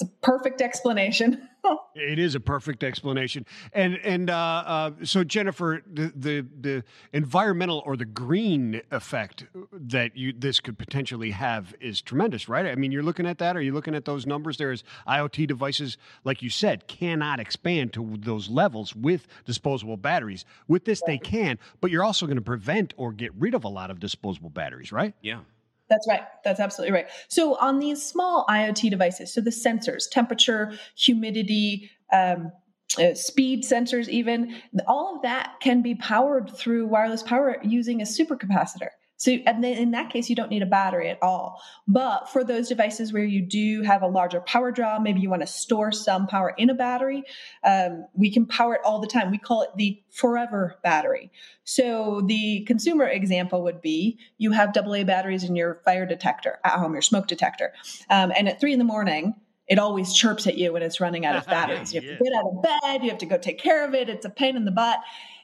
It's 0.00 0.08
a 0.08 0.14
perfect 0.22 0.62
explanation. 0.62 1.46
it 1.94 2.18
is 2.18 2.34
a 2.34 2.40
perfect 2.40 2.82
explanation. 2.82 3.44
And 3.74 3.98
and 4.02 4.30
uh, 4.30 4.34
uh, 4.34 4.90
so 5.02 5.24
Jennifer, 5.24 5.82
the, 5.86 6.12
the, 6.16 6.46
the 6.58 6.84
environmental 7.12 7.82
or 7.84 7.96
the 7.96 8.06
green 8.06 8.80
effect 8.90 9.44
that 9.72 10.16
you 10.16 10.32
this 10.32 10.58
could 10.58 10.78
potentially 10.78 11.32
have 11.32 11.74
is 11.80 12.00
tremendous, 12.00 12.48
right? 12.48 12.66
I 12.66 12.76
mean, 12.76 12.92
you're 12.92 13.02
looking 13.02 13.26
at 13.26 13.38
that. 13.38 13.56
Are 13.56 13.60
you 13.60 13.74
looking 13.74 13.94
at 13.94 14.06
those 14.06 14.26
numbers? 14.26 14.56
There's 14.56 14.84
IoT 15.06 15.46
devices, 15.46 15.98
like 16.24 16.40
you 16.40 16.48
said, 16.48 16.88
cannot 16.88 17.38
expand 17.38 17.92
to 17.94 18.16
those 18.20 18.48
levels 18.48 18.96
with 18.96 19.26
disposable 19.44 19.98
batteries. 19.98 20.46
With 20.66 20.86
this, 20.86 21.02
they 21.06 21.18
can, 21.18 21.58
but 21.82 21.90
you're 21.90 22.04
also 22.04 22.24
going 22.24 22.36
to 22.36 22.42
prevent 22.42 22.94
or 22.96 23.12
get 23.12 23.34
rid 23.34 23.54
of 23.54 23.64
a 23.64 23.68
lot 23.68 23.90
of 23.90 24.00
disposable 24.00 24.50
batteries, 24.50 24.92
right? 24.92 25.14
Yeah. 25.20 25.40
That's 25.90 26.06
right. 26.08 26.22
That's 26.44 26.60
absolutely 26.60 26.94
right. 26.94 27.08
So 27.28 27.56
on 27.56 27.80
these 27.80 28.02
small 28.02 28.46
IoT 28.48 28.90
devices, 28.90 29.34
so 29.34 29.40
the 29.40 29.50
sensors, 29.50 30.08
temperature, 30.08 30.72
humidity, 30.96 31.90
um, 32.12 32.52
uh, 32.98 33.14
speed 33.14 33.64
sensors, 33.64 34.08
even 34.08 34.56
all 34.86 35.16
of 35.16 35.22
that 35.22 35.54
can 35.60 35.82
be 35.82 35.96
powered 35.96 36.50
through 36.56 36.86
wireless 36.86 37.22
power 37.22 37.56
using 37.62 38.00
a 38.00 38.04
supercapacitor. 38.04 38.88
So, 39.20 39.32
and 39.32 39.62
then 39.62 39.76
in 39.76 39.90
that 39.90 40.08
case, 40.08 40.30
you 40.30 40.34
don't 40.34 40.48
need 40.48 40.62
a 40.62 40.66
battery 40.66 41.10
at 41.10 41.18
all. 41.20 41.60
But 41.86 42.30
for 42.30 42.42
those 42.42 42.70
devices 42.70 43.12
where 43.12 43.22
you 43.22 43.42
do 43.42 43.82
have 43.82 44.00
a 44.00 44.06
larger 44.06 44.40
power 44.40 44.72
draw, 44.72 44.98
maybe 44.98 45.20
you 45.20 45.28
want 45.28 45.42
to 45.42 45.46
store 45.46 45.92
some 45.92 46.26
power 46.26 46.54
in 46.56 46.70
a 46.70 46.74
battery, 46.74 47.24
um, 47.62 48.06
we 48.14 48.30
can 48.30 48.46
power 48.46 48.76
it 48.76 48.80
all 48.82 48.98
the 48.98 49.06
time. 49.06 49.30
We 49.30 49.36
call 49.36 49.60
it 49.60 49.68
the 49.76 50.02
forever 50.08 50.78
battery. 50.82 51.30
So, 51.64 52.22
the 52.26 52.64
consumer 52.64 53.04
example 53.04 53.62
would 53.64 53.82
be 53.82 54.18
you 54.38 54.52
have 54.52 54.74
AA 54.74 55.04
batteries 55.04 55.44
in 55.44 55.54
your 55.54 55.82
fire 55.84 56.06
detector 56.06 56.58
at 56.64 56.78
home, 56.78 56.94
your 56.94 57.02
smoke 57.02 57.26
detector. 57.26 57.74
Um, 58.08 58.32
and 58.34 58.48
at 58.48 58.58
three 58.58 58.72
in 58.72 58.78
the 58.78 58.86
morning, 58.86 59.34
it 59.70 59.78
always 59.78 60.12
chirps 60.12 60.48
at 60.48 60.58
you 60.58 60.72
when 60.72 60.82
it's 60.82 61.00
running 61.00 61.24
out 61.24 61.36
of 61.36 61.46
batteries. 61.46 61.94
You 61.94 62.00
have 62.00 62.18
to 62.18 62.24
get 62.24 62.32
out 62.34 62.46
of 62.46 62.62
bed, 62.62 63.02
you 63.04 63.08
have 63.08 63.18
to 63.20 63.26
go 63.26 63.38
take 63.38 63.58
care 63.58 63.86
of 63.86 63.94
it. 63.94 64.08
It's 64.10 64.26
a 64.26 64.30
pain 64.30 64.56
in 64.56 64.64
the 64.64 64.72
butt. 64.72 64.98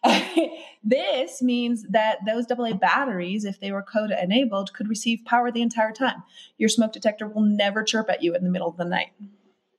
this 0.85 1.41
means 1.41 1.87
that 1.91 2.19
those 2.27 2.47
AA 2.51 2.75
batteries, 2.75 3.45
if 3.45 3.61
they 3.61 3.73
were 3.73 3.83
Cota 3.83 4.21
enabled, 4.23 4.75
could 4.75 4.89
receive 4.89 5.25
power 5.25 5.51
the 5.51 5.63
entire 5.63 5.93
time. 5.93 6.23
Your 6.59 6.69
smoke 6.69 6.93
detector 6.93 7.29
will 7.29 7.43
never 7.43 7.83
chirp 7.83 8.11
at 8.11 8.23
you 8.23 8.35
in 8.35 8.45
the 8.45 8.51
middle 8.51 8.69
of 8.69 8.77
the 8.77 8.85
night. 8.85 9.11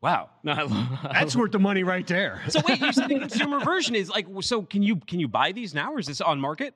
Wow, 0.01 0.29
no, 0.43 0.67
that's 1.03 1.35
worth 1.35 1.51
the 1.51 1.59
money 1.59 1.83
right 1.83 2.07
there. 2.07 2.41
So 2.49 2.61
wait, 2.67 2.79
you 2.79 2.93
said 2.93 3.09
the 3.09 3.19
consumer 3.19 3.59
version 3.59 3.95
is 3.95 4.09
like 4.09 4.27
so? 4.41 4.61
Can 4.61 4.81
you 4.81 4.97
can 4.97 5.19
you 5.19 5.27
buy 5.27 5.51
these 5.51 5.73
now, 5.73 5.93
or 5.93 5.99
is 5.99 6.07
this 6.07 6.21
on 6.21 6.39
market? 6.39 6.73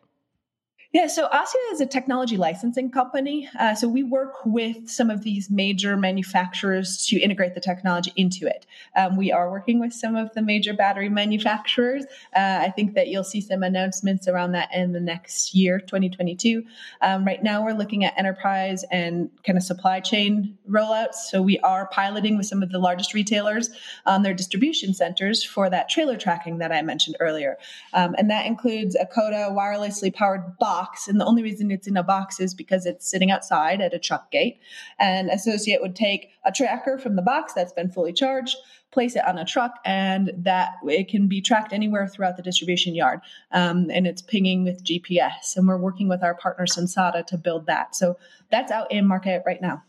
Yeah, 0.93 1.07
so 1.07 1.29
Ossia 1.29 1.71
is 1.71 1.79
a 1.79 1.85
technology 1.85 2.35
licensing 2.35 2.91
company. 2.91 3.47
Uh, 3.57 3.73
so 3.73 3.87
we 3.87 4.03
work 4.03 4.45
with 4.45 4.89
some 4.89 5.09
of 5.09 5.23
these 5.23 5.49
major 5.49 5.95
manufacturers 5.95 7.05
to 7.05 7.17
integrate 7.17 7.55
the 7.55 7.61
technology 7.61 8.11
into 8.17 8.45
it. 8.45 8.65
Um, 8.97 9.15
we 9.15 9.31
are 9.31 9.49
working 9.49 9.79
with 9.79 9.93
some 9.93 10.17
of 10.17 10.33
the 10.33 10.41
major 10.41 10.73
battery 10.73 11.07
manufacturers. 11.07 12.03
Uh, 12.35 12.59
I 12.63 12.71
think 12.71 12.95
that 12.95 13.07
you'll 13.07 13.23
see 13.23 13.39
some 13.39 13.63
announcements 13.63 14.27
around 14.27 14.51
that 14.51 14.67
in 14.73 14.91
the 14.91 14.99
next 14.99 15.55
year, 15.55 15.79
2022. 15.79 16.65
Um, 17.01 17.23
right 17.23 17.41
now, 17.41 17.63
we're 17.63 17.71
looking 17.71 18.03
at 18.03 18.13
enterprise 18.19 18.83
and 18.91 19.29
kind 19.45 19.57
of 19.57 19.63
supply 19.63 20.01
chain 20.01 20.57
rollouts. 20.69 21.15
So 21.29 21.41
we 21.41 21.57
are 21.59 21.87
piloting 21.87 22.35
with 22.35 22.47
some 22.47 22.61
of 22.61 22.69
the 22.69 22.79
largest 22.79 23.13
retailers 23.13 23.69
on 24.05 24.23
their 24.23 24.33
distribution 24.33 24.93
centers 24.93 25.41
for 25.41 25.69
that 25.69 25.87
trailer 25.87 26.17
tracking 26.17 26.57
that 26.57 26.73
I 26.73 26.81
mentioned 26.81 27.15
earlier. 27.21 27.57
Um, 27.93 28.13
and 28.17 28.29
that 28.29 28.45
includes 28.45 28.93
a 28.95 29.05
Cota 29.05 29.55
wirelessly 29.55 30.13
powered 30.13 30.57
box 30.59 30.80
box. 30.81 31.07
And 31.07 31.19
the 31.19 31.25
only 31.25 31.43
reason 31.43 31.71
it's 31.71 31.87
in 31.87 31.97
a 31.97 32.03
box 32.03 32.39
is 32.39 32.53
because 32.53 32.85
it's 32.85 33.09
sitting 33.09 33.31
outside 33.31 33.81
at 33.81 33.93
a 33.93 33.99
truck 33.99 34.31
gate. 34.31 34.59
And 34.99 35.29
associate 35.29 35.81
would 35.81 35.95
take 35.95 36.29
a 36.45 36.51
tracker 36.51 36.97
from 36.97 37.15
the 37.15 37.21
box 37.21 37.53
that's 37.53 37.73
been 37.73 37.91
fully 37.91 38.13
charged, 38.13 38.55
place 38.91 39.15
it 39.15 39.25
on 39.27 39.37
a 39.37 39.45
truck, 39.45 39.75
and 39.85 40.31
that 40.37 40.71
it 40.85 41.07
can 41.07 41.27
be 41.27 41.41
tracked 41.41 41.73
anywhere 41.73 42.07
throughout 42.07 42.37
the 42.37 42.43
distribution 42.43 42.95
yard. 42.95 43.21
Um, 43.51 43.89
and 43.91 44.07
it's 44.07 44.21
pinging 44.21 44.63
with 44.63 44.83
GPS. 44.83 45.55
And 45.55 45.67
we're 45.67 45.77
working 45.77 46.07
with 46.07 46.23
our 46.23 46.35
partner 46.35 46.65
Sensata 46.65 47.25
to 47.27 47.37
build 47.37 47.67
that. 47.67 47.95
So 47.95 48.17
that's 48.49 48.71
out 48.71 48.91
in 48.91 49.07
market 49.07 49.43
right 49.45 49.61
now. 49.61 49.83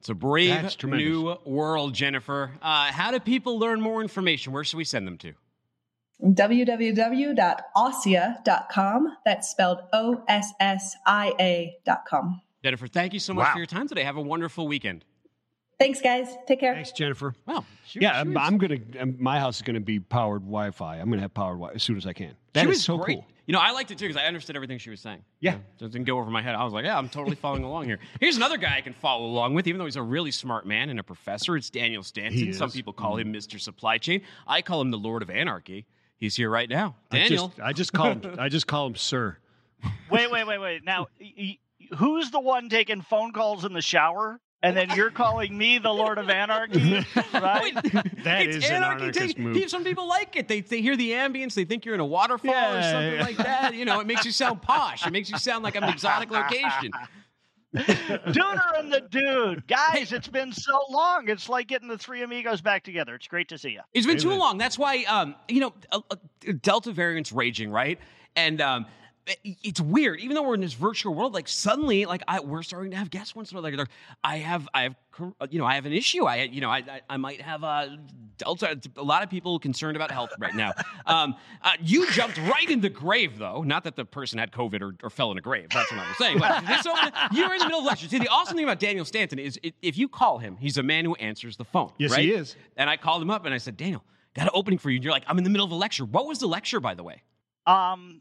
It's 0.00 0.08
a 0.08 0.14
brave 0.14 0.76
new 0.84 1.36
world, 1.44 1.92
Jennifer. 1.92 2.52
Uh, 2.62 2.92
how 2.92 3.10
do 3.10 3.18
people 3.18 3.58
learn 3.58 3.80
more 3.80 4.00
information? 4.00 4.52
Where 4.52 4.62
should 4.62 4.76
we 4.76 4.84
send 4.84 5.08
them 5.08 5.18
to? 5.18 5.34
www.ossia.com. 6.22 9.16
That's 9.24 9.48
spelled 9.48 9.78
O 9.92 10.22
S 10.28 10.52
S 10.60 10.96
I 11.06 11.32
A.com. 11.40 12.40
Jennifer, 12.64 12.86
thank 12.88 13.12
you 13.14 13.20
so 13.20 13.32
much 13.34 13.46
Wow. 13.46 13.52
for 13.52 13.58
your 13.58 13.66
time 13.66 13.86
today. 13.88 14.02
Have 14.04 14.16
a 14.16 14.20
wonderful 14.22 14.66
weekend. 14.66 15.04
Thanks, 15.78 16.00
guys. 16.00 16.26
Take 16.48 16.58
care. 16.58 16.74
Thanks, 16.74 16.90
Jennifer. 16.90 17.34
Wow. 17.46 17.64
she- 17.86 18.00
Yeah, 18.00 18.14
she 18.14 18.18
I'm, 18.18 18.34
was- 18.34 18.42
I'm 18.44 18.58
gonna. 18.58 18.78
um, 18.98 19.14
My 19.20 19.38
house 19.38 19.56
is 19.56 19.62
gonna 19.62 19.78
be 19.78 20.00
powered 20.00 20.42
Wi-Fi. 20.42 20.96
I'm 20.96 21.08
gonna 21.08 21.22
have 21.22 21.34
powered 21.34 21.58
Wi 21.58 21.72
as 21.74 21.84
soon 21.84 21.96
as 21.96 22.04
I 22.04 22.12
can. 22.12 22.34
That 22.54 22.62
she 22.62 22.70
is 22.70 22.78
was 22.78 22.84
so 22.84 22.98
great. 22.98 23.18
cool. 23.18 23.26
You 23.46 23.52
know, 23.52 23.60
I 23.60 23.70
liked 23.70 23.90
it 23.92 23.98
too 23.98 24.06
because 24.08 24.20
I 24.20 24.26
understood 24.26 24.56
everything 24.56 24.76
she 24.78 24.90
was 24.90 25.00
saying. 25.00 25.22
Yeah. 25.40 25.52
You 25.52 25.58
know, 25.80 25.86
it 25.86 25.92
didn't 25.92 26.04
go 26.06 26.18
over 26.18 26.28
my 26.30 26.42
head. 26.42 26.54
I 26.56 26.64
was 26.64 26.72
like, 26.74 26.84
yeah, 26.84 26.98
I'm 26.98 27.08
totally 27.08 27.36
following 27.36 27.62
along 27.64 27.84
here. 27.86 27.98
Here's 28.20 28.36
another 28.36 28.56
guy 28.58 28.74
I 28.76 28.80
can 28.82 28.92
follow 28.92 29.24
along 29.24 29.54
with, 29.54 29.66
even 29.68 29.78
though 29.78 29.84
he's 29.86 29.94
a 29.96 30.02
really 30.02 30.32
smart 30.32 30.66
man 30.66 30.90
and 30.90 30.98
a 30.98 31.02
professor. 31.04 31.56
It's 31.56 31.70
Daniel 31.70 32.02
Stanton. 32.02 32.34
He 32.34 32.52
Some 32.52 32.70
people 32.72 32.92
call 32.92 33.16
him 33.16 33.32
Mr. 33.32 33.58
Supply 33.60 33.96
Chain. 33.98 34.20
I 34.48 34.60
call 34.62 34.80
him 34.82 34.90
the 34.90 34.98
Lord 34.98 35.22
of 35.22 35.30
Anarchy. 35.30 35.86
He's 36.18 36.36
here 36.36 36.50
right 36.50 36.68
now. 36.68 36.96
Daniel. 37.10 37.44
I 37.44 37.48
just, 37.48 37.60
I 37.68 37.72
just 37.72 37.92
call 37.92 38.06
him. 38.12 38.34
I 38.38 38.48
just 38.48 38.66
call 38.66 38.86
him 38.88 38.96
Sir. 38.96 39.38
Wait, 40.10 40.30
wait, 40.30 40.46
wait, 40.46 40.58
wait. 40.58 40.84
Now, 40.84 41.06
y- 41.20 41.32
y- 41.38 41.58
who's 41.96 42.30
the 42.30 42.40
one 42.40 42.68
taking 42.68 43.00
phone 43.02 43.32
calls 43.32 43.64
in 43.64 43.72
the 43.72 43.80
shower? 43.82 44.40
And 44.60 44.76
then 44.76 44.90
you're 44.96 45.12
calling 45.12 45.56
me 45.56 45.78
the 45.78 45.92
Lord 45.92 46.18
of 46.18 46.28
Anarchy, 46.28 46.94
right? 47.32 47.72
That 48.24 48.42
it's 48.42 48.56
is 48.56 48.64
an 48.68 48.76
anarchy. 48.82 49.02
anarchist 49.04 49.36
Take- 49.36 49.38
move. 49.38 49.70
Some 49.70 49.84
people 49.84 50.08
like 50.08 50.34
it. 50.34 50.48
They, 50.48 50.62
they 50.62 50.80
hear 50.82 50.96
the 50.96 51.10
ambience. 51.12 51.54
They 51.54 51.64
think 51.64 51.84
you're 51.84 51.94
in 51.94 52.00
a 52.00 52.04
waterfall 52.04 52.50
or 52.50 52.54
Yeah, 52.54 52.90
something 52.90 53.14
yeah. 53.14 53.22
like 53.22 53.36
that. 53.36 53.74
You 53.74 53.84
know, 53.84 54.00
it 54.00 54.08
makes 54.08 54.24
you 54.24 54.32
sound 54.32 54.60
posh. 54.60 55.06
It 55.06 55.12
makes 55.12 55.30
you 55.30 55.38
sound 55.38 55.62
like 55.62 55.76
an 55.76 55.84
exotic 55.84 56.32
location. 56.32 56.90
Dooner 57.76 58.78
and 58.78 58.92
the 58.92 59.00
dude. 59.10 59.66
Guys, 59.66 60.12
it's 60.12 60.28
been 60.28 60.52
so 60.52 60.80
long. 60.90 61.28
It's 61.28 61.48
like 61.48 61.66
getting 61.68 61.88
the 61.88 61.98
three 61.98 62.22
amigos 62.22 62.60
back 62.60 62.82
together. 62.82 63.14
It's 63.14 63.26
great 63.28 63.48
to 63.48 63.58
see 63.58 63.70
you. 63.70 63.80
It's 63.92 64.06
been 64.06 64.18
too 64.18 64.34
long. 64.34 64.56
That's 64.58 64.78
why, 64.78 65.04
um, 65.04 65.34
you 65.48 65.60
know, 65.60 65.74
uh, 65.92 66.00
uh, 66.10 66.16
Delta 66.62 66.92
variant's 66.92 67.30
raging, 67.32 67.70
right? 67.70 67.98
And 68.36 68.60
um, 68.60 68.84
it- 68.84 68.90
it's 69.44 69.80
weird. 69.80 70.20
Even 70.20 70.34
though 70.34 70.42
we're 70.42 70.54
in 70.54 70.60
this 70.60 70.74
virtual 70.74 71.14
world, 71.14 71.34
like 71.34 71.48
suddenly, 71.48 72.04
like 72.06 72.22
I, 72.28 72.40
we're 72.40 72.62
starting 72.62 72.90
to 72.92 72.96
have 72.96 73.10
guests 73.10 73.34
once 73.34 73.50
in 73.50 73.58
a 73.58 73.62
while. 73.62 73.72
Like, 73.72 73.88
I 74.24 74.38
have, 74.38 74.68
I 74.74 74.82
have, 74.82 74.96
uh, 75.40 75.46
you 75.50 75.58
know, 75.58 75.66
I 75.66 75.74
have 75.74 75.86
an 75.86 75.92
issue. 75.92 76.24
I, 76.24 76.42
you 76.44 76.60
know, 76.60 76.70
I, 76.70 76.78
I, 76.78 77.00
I 77.10 77.16
might 77.16 77.40
have 77.40 77.62
a 77.62 77.98
Delta. 78.38 78.80
A 78.96 79.02
lot 79.02 79.22
of 79.22 79.30
people 79.30 79.58
concerned 79.58 79.96
about 79.96 80.10
health 80.10 80.30
right 80.38 80.54
now. 80.54 80.72
Um, 81.06 81.36
uh, 81.62 81.72
you 81.80 82.10
jumped 82.10 82.36
right 82.36 82.68
in 82.68 82.82
the 82.82 82.90
grave, 82.90 83.38
though. 83.38 83.62
Not 83.62 83.84
that 83.84 83.96
the 83.96 84.04
person 84.04 84.38
had 84.38 84.52
COVID 84.52 84.82
or, 84.82 84.94
or 85.02 85.08
fell 85.08 85.32
in 85.32 85.38
a 85.38 85.40
grave. 85.40 85.68
That's 85.72 85.90
what 85.90 86.00
I'm 86.00 86.14
saying. 86.16 86.38
But 86.38 86.66
this, 86.66 86.84
you're 87.32 87.50
in 87.54 87.60
the 87.60 87.64
middle 87.64 87.78
of 87.78 87.86
lecture. 87.86 88.08
See, 88.08 88.18
the 88.18 88.28
awesome 88.28 88.54
thing 88.54 88.64
about 88.64 88.78
Daniel 88.78 89.06
Stanton 89.06 89.38
is 89.38 89.58
if 89.80 89.96
you 89.96 90.06
call 90.06 90.36
him, 90.36 90.58
he's 90.58 90.76
a 90.76 90.82
man 90.82 91.06
who 91.06 91.14
answers 91.14 91.56
the 91.56 91.64
phone. 91.64 91.92
Yes, 91.96 92.10
right? 92.10 92.20
he 92.20 92.32
is. 92.32 92.56
And 92.76 92.90
I 92.90 92.98
called 92.98 93.22
him 93.22 93.30
up 93.30 93.46
and 93.46 93.54
I 93.54 93.58
said, 93.58 93.78
Daniel, 93.78 94.04
got 94.34 94.42
an 94.42 94.50
opening 94.52 94.78
for 94.78 94.90
you. 94.90 94.96
And 94.96 95.04
you're 95.04 95.14
like, 95.14 95.24
I'm 95.26 95.38
in 95.38 95.44
the 95.44 95.50
middle 95.50 95.64
of 95.64 95.72
a 95.72 95.76
lecture. 95.76 96.04
What 96.04 96.26
was 96.26 96.40
the 96.40 96.48
lecture, 96.48 96.80
by 96.80 96.92
the 96.92 97.02
way? 97.02 97.22
Um, 97.66 98.20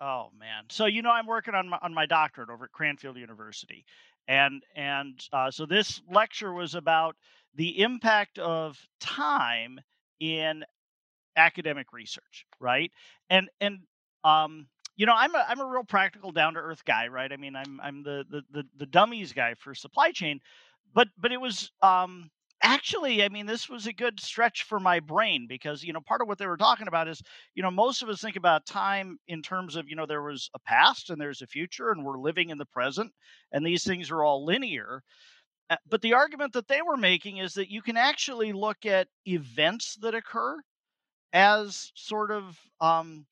oh 0.00 0.28
man. 0.38 0.64
So 0.70 0.86
you 0.86 1.02
know, 1.02 1.10
I'm 1.10 1.26
working 1.26 1.54
on 1.54 1.68
my, 1.68 1.78
on 1.82 1.94
my 1.94 2.06
doctorate 2.06 2.50
over 2.50 2.64
at 2.66 2.72
Cranfield 2.72 3.16
University, 3.16 3.84
and 4.28 4.62
and 4.74 5.20
uh, 5.32 5.50
so 5.50 5.66
this 5.66 6.00
lecture 6.10 6.52
was 6.52 6.74
about 6.74 7.16
the 7.54 7.80
impact 7.82 8.38
of 8.38 8.78
time 9.00 9.80
in 10.20 10.64
academic 11.36 11.92
research, 11.92 12.46
right? 12.60 12.90
And 13.30 13.48
and 13.60 13.80
um, 14.24 14.66
you 14.96 15.06
know, 15.06 15.14
I'm 15.16 15.34
a 15.34 15.44
I'm 15.48 15.60
a 15.60 15.66
real 15.66 15.84
practical, 15.84 16.32
down 16.32 16.54
to 16.54 16.60
earth 16.60 16.84
guy, 16.84 17.08
right? 17.08 17.32
I 17.32 17.36
mean, 17.36 17.56
I'm 17.56 17.80
I'm 17.82 18.02
the 18.02 18.24
the 18.30 18.42
the, 18.50 18.64
the 18.78 18.86
dummies 18.86 19.32
guy 19.32 19.54
for 19.54 19.74
supply 19.74 20.12
chain, 20.12 20.40
but 20.94 21.08
but 21.18 21.32
it 21.32 21.40
was 21.40 21.70
um 21.82 22.30
actually 22.62 23.22
i 23.22 23.28
mean 23.28 23.46
this 23.46 23.68
was 23.68 23.86
a 23.86 23.92
good 23.92 24.18
stretch 24.20 24.62
for 24.64 24.80
my 24.80 24.98
brain 25.00 25.46
because 25.48 25.84
you 25.84 25.92
know 25.92 26.00
part 26.00 26.22
of 26.22 26.28
what 26.28 26.38
they 26.38 26.46
were 26.46 26.56
talking 26.56 26.88
about 26.88 27.08
is 27.08 27.22
you 27.54 27.62
know 27.62 27.70
most 27.70 28.02
of 28.02 28.08
us 28.08 28.20
think 28.20 28.36
about 28.36 28.64
time 28.66 29.18
in 29.28 29.42
terms 29.42 29.76
of 29.76 29.88
you 29.88 29.96
know 29.96 30.06
there 30.06 30.22
was 30.22 30.50
a 30.54 30.58
past 30.60 31.10
and 31.10 31.20
there's 31.20 31.42
a 31.42 31.46
future 31.46 31.90
and 31.90 32.04
we're 32.04 32.18
living 32.18 32.50
in 32.50 32.58
the 32.58 32.66
present 32.66 33.12
and 33.52 33.64
these 33.64 33.84
things 33.84 34.10
are 34.10 34.24
all 34.24 34.44
linear. 34.44 35.02
Uh, 35.70 35.76
but 35.88 36.00
the 36.02 36.14
argument 36.14 36.52
that 36.52 36.68
they 36.68 36.82
were 36.82 36.96
making 36.96 37.38
is 37.38 37.54
that 37.54 37.70
you 37.70 37.82
can 37.82 37.96
actually 37.96 38.52
look 38.52 38.86
at 38.86 39.08
events 39.26 39.96
that 39.96 40.14
occur 40.14 40.58
as 41.32 41.92
sort 41.94 42.30
of 42.30 42.58
um, 42.80 43.26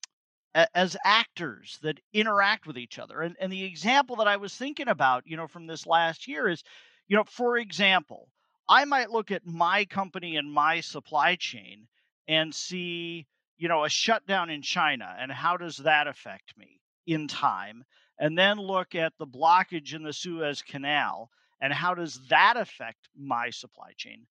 as 0.75 0.97
actors 1.05 1.79
that 1.83 2.01
interact 2.13 2.67
with 2.67 2.79
each 2.79 2.99
other. 2.99 3.21
And, 3.23 3.37
and 3.41 3.53
the 3.53 3.65
example 3.65 4.17
that 4.17 4.29
i 4.29 4.37
was 4.37 4.55
thinking 4.57 4.89
about 4.89 5.25
you 5.27 5.37
know 5.37 5.49
from 5.49 5.67
this 5.67 5.87
last 5.87 6.29
year 6.29 6.49
is 6.49 6.63
you 7.09 7.17
know 7.17 7.25
for 7.25 7.59
example 7.59 8.29
i 8.69 8.85
might 8.85 9.11
look 9.11 9.31
at 9.31 9.47
my 9.47 9.85
company 9.85 10.37
and 10.37 10.53
my 10.53 10.81
supply 10.81 11.35
chain 11.37 11.87
and 12.29 12.55
see 12.55 13.27
you 13.59 13.69
know 13.69 13.85
a 13.85 13.89
shutdown 13.89 14.51
in 14.51 14.63
china 14.63 15.15
and 15.19 15.31
how 15.31 15.57
does 15.57 15.79
that 15.79 16.07
affect 16.07 16.57
me 16.57 16.81
in 17.07 17.29
time? 17.29 17.85
And 18.19 18.39
then 18.39 18.59
look 18.59 18.95
at 18.95 19.13
the 19.19 19.27
blockage 19.27 19.95
in 19.95 20.03
the 20.03 20.13
suez 20.13 20.63
canal 20.63 21.31
and 21.61 21.73
how 21.73 21.95
does 21.95 22.21
that 22.29 22.57
affect 22.57 23.09
my 23.17 23.51
supply 23.51 23.93
chain? 23.97 24.27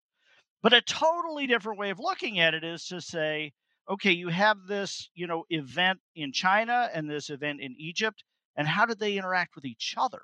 But 0.61 0.73
a 0.73 0.81
totally 0.81 1.47
different 1.47 1.79
way 1.79 1.89
of 1.89 1.99
looking 1.99 2.39
at 2.39 2.53
it 2.53 2.63
is 2.63 2.85
to 2.87 3.01
say 3.01 3.51
okay 3.89 4.11
you 4.11 4.29
have 4.29 4.57
this 4.67 5.09
you 5.13 5.27
know 5.27 5.43
event 5.49 5.99
in 6.15 6.31
china 6.31 6.89
and 6.93 7.09
this 7.09 7.29
event 7.29 7.59
in 7.59 7.75
egypt 7.77 8.23
and 8.55 8.65
how 8.65 8.85
did 8.85 8.99
they 8.99 9.17
interact 9.17 9.55
with 9.55 9.65
each 9.65 9.95
other? 9.97 10.21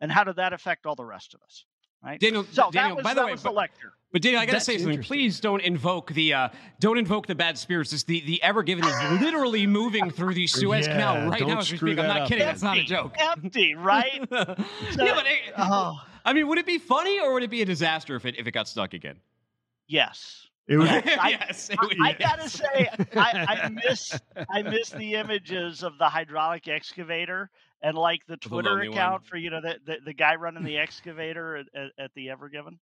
And 0.00 0.12
how 0.12 0.24
did 0.24 0.36
that 0.36 0.52
affect 0.52 0.86
all 0.86 0.94
the 0.94 1.04
rest 1.04 1.34
of 1.34 1.40
us 1.42 1.64
right 2.02 2.20
Daniel, 2.20 2.44
so 2.52 2.70
Daniel 2.70 2.90
that 2.90 2.96
was, 2.96 3.04
by 3.04 3.14
the 3.14 3.20
that 3.20 3.26
way, 3.26 3.32
was 3.32 3.42
but- 3.42 3.50
the 3.50 3.56
lecture 3.56 3.92
But 4.12 4.22
Daniel, 4.22 4.40
I 4.40 4.46
got 4.46 4.52
to 4.52 4.56
That's 4.56 4.64
say 4.64 4.78
something. 4.78 5.02
Please 5.02 5.38
don't 5.40 5.60
invoke 5.60 6.12
the 6.14 6.32
uh, 6.32 6.48
don't 6.80 6.96
invoke 6.98 7.26
the 7.26 7.34
bad 7.34 7.58
spirits. 7.58 7.90
This, 7.90 8.04
the 8.04 8.20
the 8.22 8.42
Ever 8.42 8.62
Given 8.62 8.84
is 8.86 9.20
literally 9.20 9.66
moving 9.66 10.10
through 10.10 10.32
the 10.34 10.46
Suez 10.46 10.86
Yeah, 10.86 10.92
Canal 10.94 11.28
right 11.30 11.46
now 11.46 11.58
as 11.58 11.70
we 11.70 11.76
speak. 11.76 11.98
I'm 11.98 12.06
not 12.06 12.20
up. 12.22 12.28
kidding. 12.28 12.46
That's 12.46 12.62
not 12.62 12.78
a 12.78 12.84
joke. 12.84 13.14
empty 13.18 13.74
right 13.74 14.26
yeah, 14.30 14.54
but 14.56 15.26
it- 15.26 15.52
oh 15.58 16.00
I 16.24 16.32
mean, 16.32 16.48
would 16.48 16.58
it 16.58 16.66
be 16.66 16.78
funny 16.78 17.20
or 17.20 17.32
would 17.34 17.42
it 17.42 17.50
be 17.50 17.62
a 17.62 17.66
disaster 17.66 18.14
if 18.16 18.24
it 18.24 18.36
if 18.38 18.46
it 18.46 18.52
got 18.52 18.66
stuck 18.68 18.94
again? 18.94 19.16
yes 19.86 20.46
It 20.66 20.76
was, 20.76 20.88
I- 20.90 21.30
yes, 21.30 21.70
it 21.70 21.78
I, 21.80 21.86
would- 21.86 21.96
I 22.02 22.12
gotta 22.12 22.48
say, 22.48 22.88
I, 23.16 23.62
I 23.64 23.68
miss 23.68 24.18
I 24.50 24.62
miss 24.62 24.90
the 24.90 25.14
images 25.14 25.82
of 25.82 25.98
the 25.98 26.08
hydraulic 26.08 26.66
excavator 26.68 27.50
and 27.82 27.96
like 27.96 28.26
the 28.26 28.36
Twitter 28.36 28.80
account 28.80 29.22
one. 29.22 29.28
for 29.28 29.36
you 29.36 29.50
know 29.50 29.60
the, 29.60 29.78
the, 29.84 29.96
the 30.06 30.14
guy 30.14 30.34
running 30.34 30.64
the 30.64 30.78
excavator 30.78 31.56
at, 31.56 31.66
at, 31.74 31.90
at 31.98 32.10
the 32.14 32.30
Ever 32.30 32.48
Given. 32.48 32.78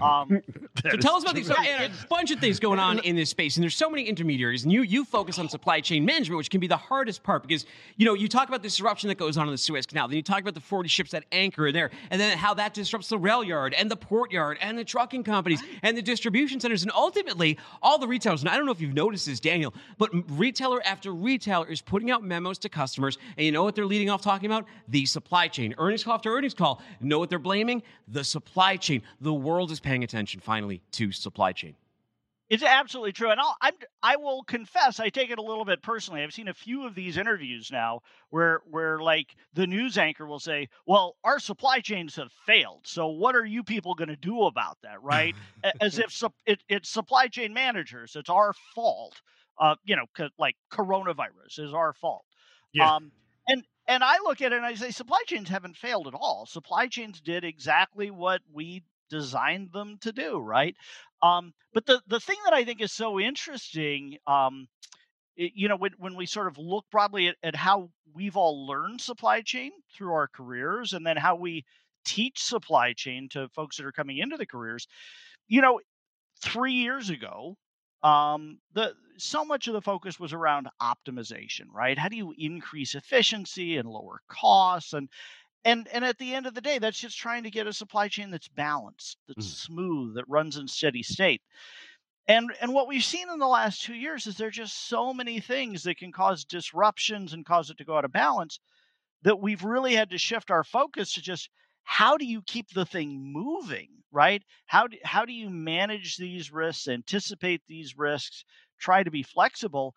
Um, 0.00 0.42
So 0.90 0.96
tell 0.96 1.16
us 1.16 1.22
about 1.22 1.34
these. 1.34 1.46
So, 1.46 1.54
a 1.58 1.90
bunch 2.08 2.30
of 2.30 2.38
things 2.38 2.60
going 2.60 2.78
on 2.78 2.98
in 3.00 3.16
this 3.16 3.30
space, 3.30 3.56
and 3.56 3.62
there's 3.62 3.74
so 3.74 3.88
many 3.88 4.04
intermediaries. 4.04 4.64
And 4.64 4.72
you 4.72 4.82
you 4.82 5.04
focus 5.04 5.38
on 5.38 5.48
supply 5.48 5.80
chain 5.80 6.04
management, 6.04 6.36
which 6.36 6.50
can 6.50 6.60
be 6.60 6.66
the 6.66 6.76
hardest 6.76 7.22
part 7.22 7.42
because 7.42 7.64
you 7.96 8.04
know 8.04 8.14
you 8.14 8.28
talk 8.28 8.48
about 8.48 8.62
the 8.62 8.68
disruption 8.68 9.08
that 9.08 9.16
goes 9.16 9.36
on 9.36 9.46
in 9.46 9.52
the 9.52 9.58
Suez 9.58 9.86
Canal, 9.86 10.08
then 10.08 10.16
you 10.16 10.22
talk 10.22 10.40
about 10.40 10.54
the 10.54 10.60
40 10.60 10.88
ships 10.88 11.10
that 11.12 11.24
anchor 11.32 11.66
in 11.68 11.74
there, 11.74 11.90
and 12.10 12.20
then 12.20 12.36
how 12.36 12.54
that 12.54 12.74
disrupts 12.74 13.08
the 13.08 13.18
rail 13.18 13.42
yard 13.42 13.74
and 13.74 13.90
the 13.90 13.96
port 13.96 14.30
yard 14.30 14.58
and 14.60 14.78
the 14.78 14.84
trucking 14.84 15.24
companies 15.24 15.62
and 15.82 15.96
the 15.96 16.02
distribution 16.02 16.60
centers, 16.60 16.82
and 16.82 16.92
ultimately 16.94 17.58
all 17.82 17.98
the 17.98 18.06
retailers. 18.06 18.42
And 18.42 18.50
I 18.50 18.56
don't 18.56 18.66
know 18.66 18.72
if 18.72 18.80
you've 18.80 18.94
noticed 18.94 19.26
this, 19.26 19.40
Daniel, 19.40 19.72
but 19.98 20.10
retailer 20.38 20.82
after 20.84 21.14
retailer 21.14 21.66
is 21.68 21.80
putting 21.80 22.10
out 22.10 22.22
memos 22.22 22.58
to 22.58 22.68
customers, 22.68 23.18
and 23.36 23.46
you 23.46 23.52
know 23.52 23.64
what 23.64 23.74
they're 23.74 23.86
leading 23.86 24.10
off 24.10 24.20
talking 24.22 24.46
about? 24.46 24.66
The 24.88 25.06
supply 25.06 25.48
chain. 25.48 25.74
Earnings 25.78 26.04
call 26.04 26.14
after 26.14 26.34
earnings 26.34 26.54
call. 26.54 26.82
Know 27.00 27.18
what 27.18 27.30
they're 27.30 27.38
blaming? 27.38 27.82
The 28.08 28.24
supply 28.24 28.76
chain. 28.76 29.02
The 29.20 29.32
world 29.46 29.70
is 29.70 29.80
paying 29.80 30.04
attention 30.04 30.40
finally 30.40 30.82
to 30.92 31.12
supply 31.12 31.52
chain. 31.52 31.76
It's 32.48 32.62
absolutely 32.62 33.10
true, 33.12 33.30
and 33.30 33.40
I'll, 33.40 33.56
I'm, 33.60 33.74
I 34.04 34.16
will 34.16 34.44
confess 34.44 35.00
I 35.00 35.08
take 35.08 35.30
it 35.30 35.38
a 35.38 35.42
little 35.42 35.64
bit 35.64 35.82
personally. 35.82 36.22
I've 36.22 36.32
seen 36.32 36.46
a 36.46 36.54
few 36.54 36.86
of 36.86 36.94
these 36.94 37.16
interviews 37.16 37.72
now 37.72 38.02
where 38.30 38.60
where 38.70 39.00
like 39.00 39.34
the 39.54 39.66
news 39.66 39.98
anchor 39.98 40.24
will 40.26 40.38
say, 40.38 40.68
"Well, 40.86 41.16
our 41.24 41.40
supply 41.40 41.80
chains 41.80 42.14
have 42.14 42.30
failed, 42.46 42.82
so 42.86 43.08
what 43.08 43.34
are 43.34 43.44
you 43.44 43.64
people 43.64 43.96
going 43.96 44.10
to 44.10 44.16
do 44.16 44.44
about 44.44 44.78
that?" 44.82 45.02
Right? 45.02 45.34
As 45.80 45.98
if 45.98 46.12
sup- 46.12 46.36
it, 46.46 46.62
it's 46.68 46.88
supply 46.88 47.26
chain 47.26 47.52
managers. 47.52 48.14
It's 48.14 48.30
our 48.30 48.52
fault. 48.76 49.20
Uh, 49.58 49.74
you 49.84 49.96
know, 49.96 50.04
'cause, 50.14 50.30
like 50.38 50.54
coronavirus 50.70 51.58
is 51.58 51.74
our 51.74 51.94
fault. 51.94 52.24
Yeah. 52.72 52.94
Um, 52.94 53.10
and 53.48 53.64
and 53.88 54.04
I 54.04 54.18
look 54.18 54.40
at 54.40 54.52
it 54.52 54.56
and 54.56 54.66
I 54.66 54.74
say, 54.74 54.90
supply 54.92 55.22
chains 55.26 55.48
haven't 55.48 55.76
failed 55.76 56.06
at 56.06 56.14
all. 56.14 56.46
Supply 56.46 56.86
chains 56.86 57.20
did 57.20 57.42
exactly 57.42 58.10
what 58.12 58.42
we 58.52 58.84
designed 59.10 59.72
them 59.72 59.98
to 60.02 60.12
do, 60.12 60.38
right? 60.38 60.76
Um, 61.22 61.52
but 61.72 61.86
the 61.86 62.02
the 62.06 62.20
thing 62.20 62.36
that 62.44 62.54
I 62.54 62.64
think 62.64 62.80
is 62.80 62.92
so 62.92 63.18
interesting, 63.20 64.18
um, 64.26 64.68
i- 65.38 65.52
you 65.54 65.68
know, 65.68 65.76
when 65.76 65.92
when 65.98 66.14
we 66.16 66.26
sort 66.26 66.48
of 66.48 66.58
look 66.58 66.86
broadly 66.90 67.28
at, 67.28 67.36
at 67.42 67.56
how 67.56 67.90
we've 68.12 68.36
all 68.36 68.66
learned 68.66 69.00
supply 69.00 69.42
chain 69.42 69.72
through 69.94 70.12
our 70.12 70.28
careers, 70.28 70.92
and 70.92 71.06
then 71.06 71.16
how 71.16 71.36
we 71.36 71.64
teach 72.04 72.42
supply 72.42 72.92
chain 72.92 73.28
to 73.30 73.48
folks 73.50 73.76
that 73.76 73.86
are 73.86 73.92
coming 73.92 74.18
into 74.18 74.36
the 74.36 74.46
careers, 74.46 74.86
you 75.48 75.60
know, 75.62 75.80
three 76.42 76.74
years 76.74 77.10
ago, 77.10 77.56
um, 78.02 78.60
the 78.72 78.94
so 79.18 79.44
much 79.44 79.66
of 79.68 79.74
the 79.74 79.82
focus 79.82 80.20
was 80.20 80.32
around 80.32 80.68
optimization, 80.82 81.66
right? 81.72 81.98
How 81.98 82.08
do 82.08 82.16
you 82.16 82.34
increase 82.38 82.94
efficiency 82.94 83.76
and 83.78 83.88
lower 83.88 84.20
costs 84.28 84.92
and 84.92 85.08
and 85.66 85.88
and 85.88 86.04
at 86.04 86.18
the 86.18 86.34
end 86.34 86.46
of 86.46 86.54
the 86.54 86.62
day, 86.62 86.78
that's 86.78 87.00
just 87.00 87.18
trying 87.18 87.42
to 87.44 87.50
get 87.50 87.66
a 87.66 87.74
supply 87.74 88.08
chain 88.08 88.30
that's 88.30 88.48
balanced, 88.48 89.18
that's 89.28 89.46
Mhm. 89.46 89.56
smooth, 89.58 90.14
that 90.16 90.28
runs 90.28 90.56
in 90.56 90.68
steady 90.68 91.02
state. 91.02 91.42
And 92.28 92.52
and 92.60 92.74
what 92.74 92.88
we've 92.88 93.04
seen 93.04 93.30
in 93.30 93.38
the 93.40 93.48
last 93.48 93.82
two 93.82 93.94
years 93.94 94.26
is 94.26 94.36
there 94.36 94.48
are 94.48 94.52
just 94.52 94.88
so 94.88 95.14
many 95.14 95.40
things 95.40 95.84
that 95.84 95.98
can 95.98 96.12
cause 96.12 96.44
disruptions 96.44 97.32
and 97.32 97.46
cause 97.46 97.70
it 97.70 97.78
to 97.78 97.84
go 97.84 97.96
out 97.98 98.04
of 98.04 98.12
balance 98.12 98.60
that 99.22 99.40
we've 99.40 99.64
really 99.64 99.94
had 99.94 100.10
to 100.10 100.18
shift 100.18 100.50
our 100.50 100.64
focus 100.64 101.14
to 101.14 101.22
just 101.22 101.50
how 101.84 102.16
do 102.16 102.24
you 102.26 102.42
keep 102.42 102.70
the 102.70 102.86
thing 102.86 103.32
moving, 103.32 104.02
right? 104.12 104.42
How 104.66 104.88
do, 104.88 104.98
how 105.04 105.24
do 105.24 105.32
you 105.32 105.50
manage 105.50 106.16
these 106.16 106.52
risks, 106.52 106.88
anticipate 106.88 107.62
these 107.68 107.96
risks, 107.96 108.44
try 108.78 109.02
to 109.02 109.10
be 109.10 109.22
flexible 109.22 109.94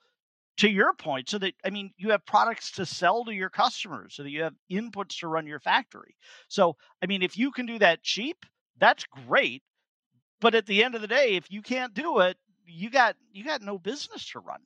to 0.59 0.69
your 0.69 0.93
point 0.93 1.29
so 1.29 1.39
that 1.39 1.53
I 1.65 1.71
mean 1.71 1.91
you 1.97 2.11
have 2.11 2.25
products 2.25 2.71
to 2.73 2.85
sell 2.85 3.25
to 3.25 3.33
your 3.33 3.49
customers 3.49 4.15
so 4.15 4.23
that 4.23 4.31
you 4.31 4.43
have 4.43 4.55
inputs 4.71 5.19
to 5.19 5.27
run 5.27 5.47
your 5.47 5.59
factory. 5.59 6.15
So, 6.49 6.77
I 7.03 7.07
mean 7.07 7.23
if 7.23 7.37
you 7.37 7.51
can 7.51 7.65
do 7.65 7.79
that 7.79 8.03
cheap, 8.03 8.45
that's 8.79 9.05
great. 9.27 9.63
But 10.41 10.55
at 10.55 10.65
the 10.67 10.83
end 10.83 10.95
of 10.95 11.01
the 11.01 11.07
day, 11.07 11.35
if 11.35 11.51
you 11.51 11.61
can't 11.61 11.93
do 11.93 12.19
it, 12.19 12.37
you 12.65 12.89
got 12.89 13.15
you 13.31 13.43
got 13.45 13.61
no 13.61 13.77
business 13.79 14.29
to 14.31 14.39
run. 14.39 14.61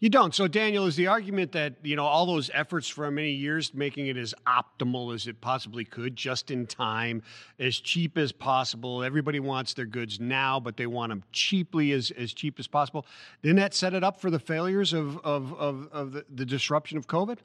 You 0.00 0.08
don't. 0.08 0.34
So, 0.34 0.46
Daniel, 0.46 0.86
is 0.86 0.94
the 0.94 1.08
argument 1.08 1.52
that, 1.52 1.74
you 1.82 1.96
know, 1.96 2.04
all 2.04 2.24
those 2.24 2.50
efforts 2.54 2.88
for 2.88 3.10
many 3.10 3.32
years 3.32 3.74
making 3.74 4.06
it 4.06 4.16
as 4.16 4.34
optimal 4.46 5.14
as 5.14 5.26
it 5.26 5.40
possibly 5.40 5.84
could, 5.84 6.14
just 6.14 6.50
in 6.50 6.66
time, 6.66 7.22
as 7.58 7.76
cheap 7.76 8.16
as 8.16 8.30
possible. 8.30 9.02
Everybody 9.02 9.40
wants 9.40 9.74
their 9.74 9.86
goods 9.86 10.20
now, 10.20 10.60
but 10.60 10.76
they 10.76 10.86
want 10.86 11.10
them 11.10 11.24
cheaply 11.32 11.92
as, 11.92 12.12
as 12.12 12.32
cheap 12.32 12.60
as 12.60 12.68
possible. 12.68 13.06
Didn't 13.42 13.56
that 13.56 13.74
set 13.74 13.92
it 13.92 14.04
up 14.04 14.20
for 14.20 14.30
the 14.30 14.38
failures 14.38 14.92
of, 14.92 15.18
of, 15.24 15.52
of, 15.54 15.88
of 15.90 16.12
the, 16.12 16.24
the 16.32 16.46
disruption 16.46 16.96
of 16.96 17.08
COVID? 17.08 17.38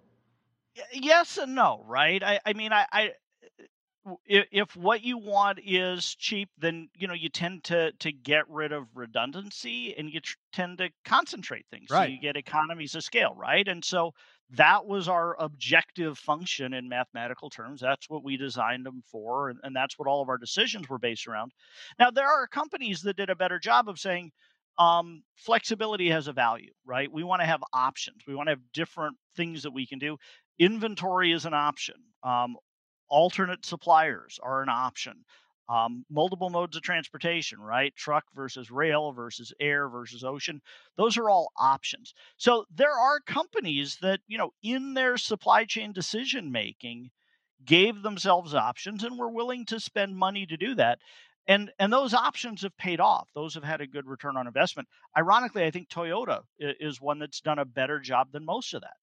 Yes 0.91 1.37
and 1.37 1.55
no, 1.55 1.83
right? 1.87 2.23
I, 2.23 2.39
I 2.45 2.53
mean, 2.53 2.73
I, 2.73 2.85
I 2.91 3.11
if, 4.25 4.45
if 4.51 4.75
what 4.75 5.03
you 5.03 5.17
want 5.17 5.59
is 5.63 6.15
cheap, 6.15 6.49
then 6.57 6.89
you 6.97 7.07
know 7.07 7.13
you 7.13 7.29
tend 7.29 7.63
to 7.65 7.91
to 7.93 8.11
get 8.11 8.49
rid 8.49 8.71
of 8.71 8.87
redundancy 8.95 9.95
and 9.97 10.09
you 10.09 10.19
tr- 10.19 10.35
tend 10.51 10.79
to 10.79 10.89
concentrate 11.05 11.65
things. 11.71 11.93
So 11.93 12.01
Right. 12.01 12.11
you 12.11 12.19
get 12.19 12.35
economies 12.35 12.95
of 12.95 13.03
scale, 13.03 13.33
right? 13.35 13.67
And 13.67 13.83
so 13.83 14.11
that 14.51 14.85
was 14.85 15.07
our 15.07 15.35
objective 15.41 16.17
function 16.17 16.73
in 16.73 16.89
mathematical 16.89 17.49
terms. 17.49 17.81
That's 17.81 18.09
what 18.09 18.23
we 18.23 18.37
designed 18.37 18.85
them 18.85 19.01
for, 19.11 19.49
and, 19.49 19.59
and 19.63 19.75
that's 19.75 19.97
what 19.97 20.07
all 20.07 20.21
of 20.21 20.29
our 20.29 20.37
decisions 20.37 20.89
were 20.89 20.99
based 20.99 21.27
around. 21.27 21.51
Now 21.99 22.11
there 22.11 22.27
are 22.27 22.47
companies 22.47 23.01
that 23.03 23.17
did 23.17 23.29
a 23.29 23.35
better 23.35 23.59
job 23.59 23.87
of 23.89 23.99
saying 23.99 24.31
um, 24.77 25.23
flexibility 25.35 26.09
has 26.09 26.27
a 26.27 26.33
value, 26.33 26.71
right? 26.85 27.11
We 27.11 27.23
want 27.23 27.41
to 27.41 27.45
have 27.45 27.63
options. 27.73 28.23
We 28.27 28.35
want 28.35 28.47
to 28.47 28.53
have 28.53 28.71
different 28.73 29.17
things 29.35 29.63
that 29.63 29.71
we 29.71 29.85
can 29.85 29.99
do. 29.99 30.17
Inventory 30.59 31.31
is 31.31 31.45
an 31.45 31.53
option. 31.53 31.95
Um, 32.23 32.57
alternate 33.13 33.63
suppliers 33.63 34.39
are 34.41 34.63
an 34.63 34.69
option. 34.69 35.23
Um, 35.69 36.03
multiple 36.09 36.49
modes 36.49 36.75
of 36.75 36.81
transportation, 36.81 37.59
right? 37.61 37.95
Truck 37.95 38.25
versus 38.35 38.71
rail 38.71 39.13
versus 39.13 39.53
air 39.59 39.87
versus 39.87 40.23
ocean. 40.23 40.61
Those 40.97 41.15
are 41.17 41.29
all 41.29 41.51
options. 41.57 42.13
So 42.37 42.65
there 42.75 42.91
are 42.91 43.21
companies 43.21 43.97
that, 44.01 44.19
you 44.27 44.37
know, 44.37 44.51
in 44.61 44.95
their 44.95 45.15
supply 45.17 45.63
chain 45.63 45.93
decision 45.93 46.51
making, 46.51 47.11
gave 47.63 48.01
themselves 48.01 48.53
options 48.53 49.03
and 49.03 49.17
were 49.17 49.29
willing 49.29 49.65
to 49.67 49.79
spend 49.79 50.17
money 50.17 50.45
to 50.47 50.57
do 50.57 50.75
that. 50.75 50.99
And 51.47 51.71
and 51.77 51.93
those 51.93 52.13
options 52.13 52.63
have 52.63 52.75
paid 52.77 52.99
off. 52.99 53.29
Those 53.35 53.53
have 53.53 53.63
had 53.63 53.79
a 53.79 53.87
good 53.87 54.07
return 54.07 54.37
on 54.37 54.47
investment. 54.47 54.89
Ironically, 55.17 55.63
I 55.63 55.71
think 55.71 55.87
Toyota 55.87 56.41
is 56.57 56.99
one 56.99 57.19
that's 57.19 57.41
done 57.41 57.59
a 57.59 57.65
better 57.65 57.99
job 57.99 58.31
than 58.31 58.43
most 58.43 58.73
of 58.73 58.81
that 58.81 58.97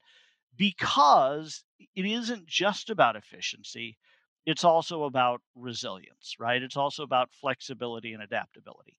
because 0.56 1.64
it 1.94 2.06
isn't 2.06 2.46
just 2.46 2.90
about 2.90 3.16
efficiency 3.16 3.96
it's 4.46 4.64
also 4.64 5.04
about 5.04 5.42
resilience 5.54 6.34
right? 6.38 6.62
It's 6.62 6.76
also 6.76 7.02
about 7.02 7.28
flexibility 7.32 8.14
and 8.14 8.22
adaptability. 8.22 8.96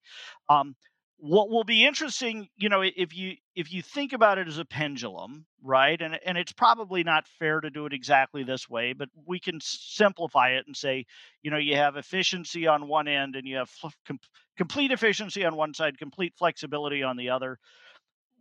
Um, 0.48 0.76
what 1.18 1.50
will 1.50 1.62
be 1.62 1.84
interesting 1.84 2.48
you 2.56 2.68
know 2.68 2.82
if 2.82 3.14
you 3.16 3.36
if 3.54 3.72
you 3.72 3.80
think 3.80 4.12
about 4.12 4.38
it 4.38 4.48
as 4.48 4.58
a 4.58 4.64
pendulum 4.64 5.46
right 5.62 6.02
and 6.02 6.18
and 6.26 6.36
it's 6.36 6.52
probably 6.52 7.04
not 7.04 7.28
fair 7.38 7.60
to 7.60 7.70
do 7.70 7.86
it 7.86 7.92
exactly 7.92 8.42
this 8.42 8.68
way 8.68 8.92
but 8.92 9.08
we 9.24 9.38
can 9.38 9.60
simplify 9.60 10.48
it 10.48 10.64
and 10.66 10.76
say 10.76 11.04
you 11.42 11.48
know 11.50 11.58
you 11.58 11.76
have 11.76 11.96
efficiency 11.96 12.66
on 12.66 12.88
one 12.88 13.06
end 13.06 13.36
and 13.36 13.46
you 13.46 13.54
have 13.56 13.70
com- 14.04 14.18
complete 14.56 14.90
efficiency 14.90 15.44
on 15.44 15.54
one 15.54 15.72
side 15.72 15.96
complete 15.96 16.34
flexibility 16.36 17.04
on 17.04 17.16
the 17.16 17.30
other 17.30 17.56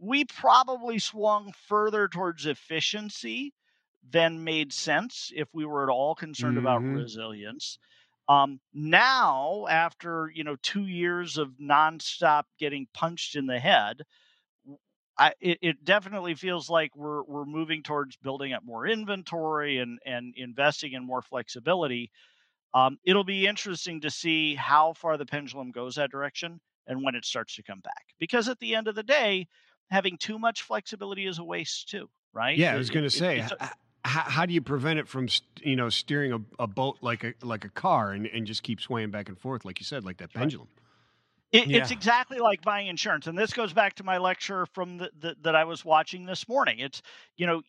we 0.01 0.25
probably 0.25 0.99
swung 0.99 1.53
further 1.53 2.09
towards 2.09 2.47
efficiency 2.47 3.53
than 4.03 4.43
made 4.45 4.73
sense 4.73 5.31
if 5.35 5.49
we 5.53 5.65
were 5.65 5.83
at 5.83 5.93
all 5.93 6.15
concerned 6.15 6.57
about 6.59 6.83
Mhm. 6.83 6.89
resilience. 6.89 7.79
Um, 8.29 8.61
now, 8.73 9.67
after 9.69 10.31
you 10.33 10.43
know 10.45 10.57
two 10.57 10.87
years 10.87 11.37
of 11.37 11.57
nonstop 11.61 12.45
getting 12.59 12.87
punched 12.93 13.35
in 13.37 13.47
the 13.47 13.59
head, 13.59 14.03
I, 15.17 15.33
it, 15.39 15.59
it 15.61 15.83
definitely 15.83 16.35
feels 16.35 16.69
like 16.69 16.95
we're 16.95 17.23
we're 17.23 17.45
moving 17.45 17.83
towards 17.83 18.17
building 18.17 18.53
up 18.53 18.63
more 18.63 18.87
inventory 18.87 19.77
and 19.77 19.99
and 20.05 20.33
investing 20.35 20.93
in 20.93 21.05
more 21.05 21.21
flexibility. 21.21 22.11
Um, 22.73 22.99
it'll 23.05 23.25
be 23.25 23.47
interesting 23.47 24.01
to 24.01 24.11
see 24.11 24.55
how 24.55 24.93
far 24.93 25.17
the 25.17 25.25
pendulum 25.25 25.71
goes 25.71 25.95
that 25.95 26.11
direction 26.11 26.61
and 26.87 27.03
when 27.03 27.15
it 27.15 27.25
starts 27.25 27.55
to 27.55 27.63
come 27.63 27.81
back. 27.81 28.07
Because 28.19 28.49
at 28.49 28.59
the 28.59 28.75
end 28.75 28.87
of 28.87 28.95
the 28.95 29.03
day, 29.03 29.47
having 29.91 30.17
too 30.17 30.39
much 30.39 30.63
flexibility 30.63 31.27
is 31.27 31.37
a 31.37 31.43
waste 31.43 31.89
too, 31.89 32.09
right? 32.33 32.57
Yeah, 32.57 32.73
I 32.73 32.77
was 32.77 32.89
going 32.89 33.03
to 33.03 33.09
say, 33.09 33.39
it's 33.39 33.51
a- 33.51 33.63
h- 33.63 33.69
how, 34.03 34.21
how 34.21 34.45
do 34.47 34.53
you 34.53 34.61
prevent 34.61 34.97
it 34.97 35.07
from, 35.07 35.27
you 35.61 35.75
know, 35.75 35.89
steering 35.89 36.31
a, 36.31 36.63
a 36.63 36.67
boat 36.67 36.97
like 37.01 37.23
a 37.23 37.33
like 37.43 37.65
a 37.65 37.69
car 37.69 38.11
and, 38.11 38.25
and 38.25 38.47
just 38.47 38.63
keep 38.63 38.81
swaying 38.81 39.11
back 39.11 39.29
and 39.29 39.37
forth, 39.37 39.63
like 39.65 39.79
you 39.79 39.85
said, 39.85 40.03
like 40.03 40.17
that 40.17 40.33
right. 40.33 40.41
pendulum? 40.41 40.67
It, 41.51 41.69
It's 41.69 41.91
exactly 41.91 42.39
like 42.39 42.61
buying 42.61 42.87
insurance, 42.87 43.27
and 43.27 43.37
this 43.37 43.51
goes 43.51 43.73
back 43.73 43.95
to 43.95 44.05
my 44.05 44.17
lecture 44.17 44.65
from 44.67 44.97
the, 44.97 45.11
the 45.19 45.35
that 45.41 45.53
I 45.53 45.65
was 45.65 45.83
watching 45.83 46.25
this 46.25 46.47
morning. 46.47 46.79
It's 46.79 47.01
you 47.35 47.45
know 47.45 47.61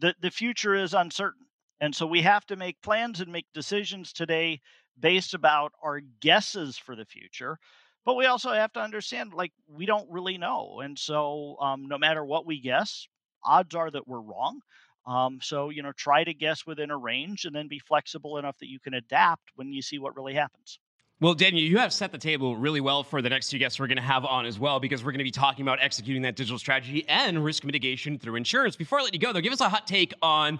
the 0.00 0.14
the 0.20 0.30
future 0.30 0.74
is 0.74 0.94
uncertain, 0.94 1.46
and 1.80 1.94
so 1.94 2.06
we 2.06 2.22
have 2.22 2.44
to 2.46 2.56
make 2.56 2.82
plans 2.82 3.20
and 3.20 3.30
make 3.30 3.46
decisions 3.54 4.12
today 4.12 4.60
based 4.98 5.32
about 5.32 5.72
our 5.82 6.00
guesses 6.00 6.76
for 6.76 6.96
the 6.96 7.04
future. 7.04 7.58
But 8.04 8.16
we 8.16 8.26
also 8.26 8.52
have 8.52 8.72
to 8.72 8.80
understand, 8.80 9.34
like 9.34 9.52
we 9.68 9.86
don't 9.86 10.10
really 10.10 10.38
know, 10.38 10.80
and 10.80 10.98
so 10.98 11.56
um, 11.60 11.86
no 11.86 11.98
matter 11.98 12.24
what 12.24 12.46
we 12.46 12.60
guess, 12.60 13.06
odds 13.44 13.74
are 13.74 13.90
that 13.90 14.08
we're 14.08 14.20
wrong. 14.20 14.60
Um, 15.06 15.38
so 15.42 15.70
you 15.70 15.82
know, 15.82 15.92
try 15.92 16.24
to 16.24 16.34
guess 16.34 16.66
within 16.66 16.90
a 16.90 16.96
range, 16.96 17.44
and 17.44 17.54
then 17.54 17.68
be 17.68 17.78
flexible 17.78 18.38
enough 18.38 18.58
that 18.58 18.68
you 18.68 18.80
can 18.80 18.94
adapt 18.94 19.50
when 19.54 19.72
you 19.72 19.82
see 19.82 19.98
what 19.98 20.16
really 20.16 20.34
happens. 20.34 20.78
Well, 21.20 21.34
Daniel, 21.34 21.62
you 21.62 21.76
have 21.76 21.92
set 21.92 22.12
the 22.12 22.18
table 22.18 22.56
really 22.56 22.80
well 22.80 23.02
for 23.02 23.20
the 23.20 23.28
next 23.28 23.50
two 23.50 23.58
guests 23.58 23.78
we're 23.78 23.86
going 23.86 23.96
to 23.96 24.02
have 24.02 24.24
on 24.24 24.46
as 24.46 24.58
well, 24.58 24.80
because 24.80 25.04
we're 25.04 25.12
going 25.12 25.18
to 25.18 25.24
be 25.24 25.30
talking 25.30 25.62
about 25.62 25.78
executing 25.82 26.22
that 26.22 26.34
digital 26.34 26.58
strategy 26.58 27.04
and 27.08 27.44
risk 27.44 27.62
mitigation 27.62 28.18
through 28.18 28.36
insurance. 28.36 28.74
Before 28.74 29.00
I 29.00 29.02
let 29.02 29.12
you 29.12 29.20
go, 29.20 29.30
though, 29.30 29.42
give 29.42 29.52
us 29.52 29.60
a 29.60 29.68
hot 29.68 29.86
take 29.86 30.14
on 30.22 30.58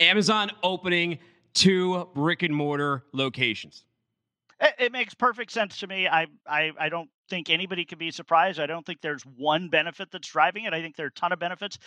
Amazon 0.00 0.50
opening 0.62 1.18
two 1.52 2.08
brick 2.14 2.42
and 2.42 2.54
mortar 2.54 3.04
locations. 3.12 3.84
It, 4.60 4.74
it 4.78 4.92
makes 4.92 5.14
perfect 5.14 5.52
sense 5.52 5.78
to 5.80 5.86
me. 5.86 6.08
I, 6.08 6.26
I 6.46 6.72
I 6.78 6.88
don't 6.88 7.10
think 7.28 7.50
anybody 7.50 7.84
can 7.84 7.98
be 7.98 8.10
surprised. 8.10 8.58
I 8.58 8.66
don't 8.66 8.84
think 8.84 9.00
there's 9.00 9.22
one 9.22 9.68
benefit 9.68 10.10
that's 10.10 10.28
driving 10.28 10.64
it. 10.64 10.72
I 10.72 10.80
think 10.80 10.96
there 10.96 11.06
are 11.06 11.10
a 11.10 11.12
ton 11.12 11.32
of 11.32 11.38
benefits. 11.38 11.78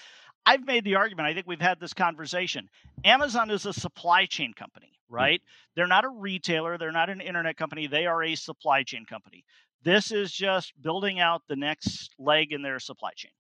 I've 0.46 0.66
made 0.66 0.84
the 0.84 0.96
argument. 0.96 1.28
I 1.28 1.34
think 1.34 1.48
we've 1.48 1.62
had 1.62 1.80
this 1.80 1.94
conversation. 1.94 2.70
Amazon 3.04 3.52
is 3.52 3.66
a 3.66 3.74
supply 3.74 4.26
chain 4.26 4.54
company, 4.54 4.94
right? 5.10 5.42
They're 5.76 5.88
not 5.88 6.06
a 6.06 6.10
retailer. 6.10 6.78
They're 6.78 6.92
not 6.92 7.10
an 7.10 7.22
internet 7.22 7.58
company. 7.58 7.88
They 7.88 8.06
are 8.06 8.24
a 8.24 8.36
supply 8.36 8.84
chain 8.84 9.06
company. 9.06 9.44
This 9.84 10.12
is 10.12 10.32
just 10.32 10.74
building 10.82 11.20
out 11.20 11.42
the 11.48 11.56
next 11.56 12.12
leg 12.20 12.52
in 12.52 12.62
their 12.62 12.80
supply 12.80 13.12
chain. 13.16 13.32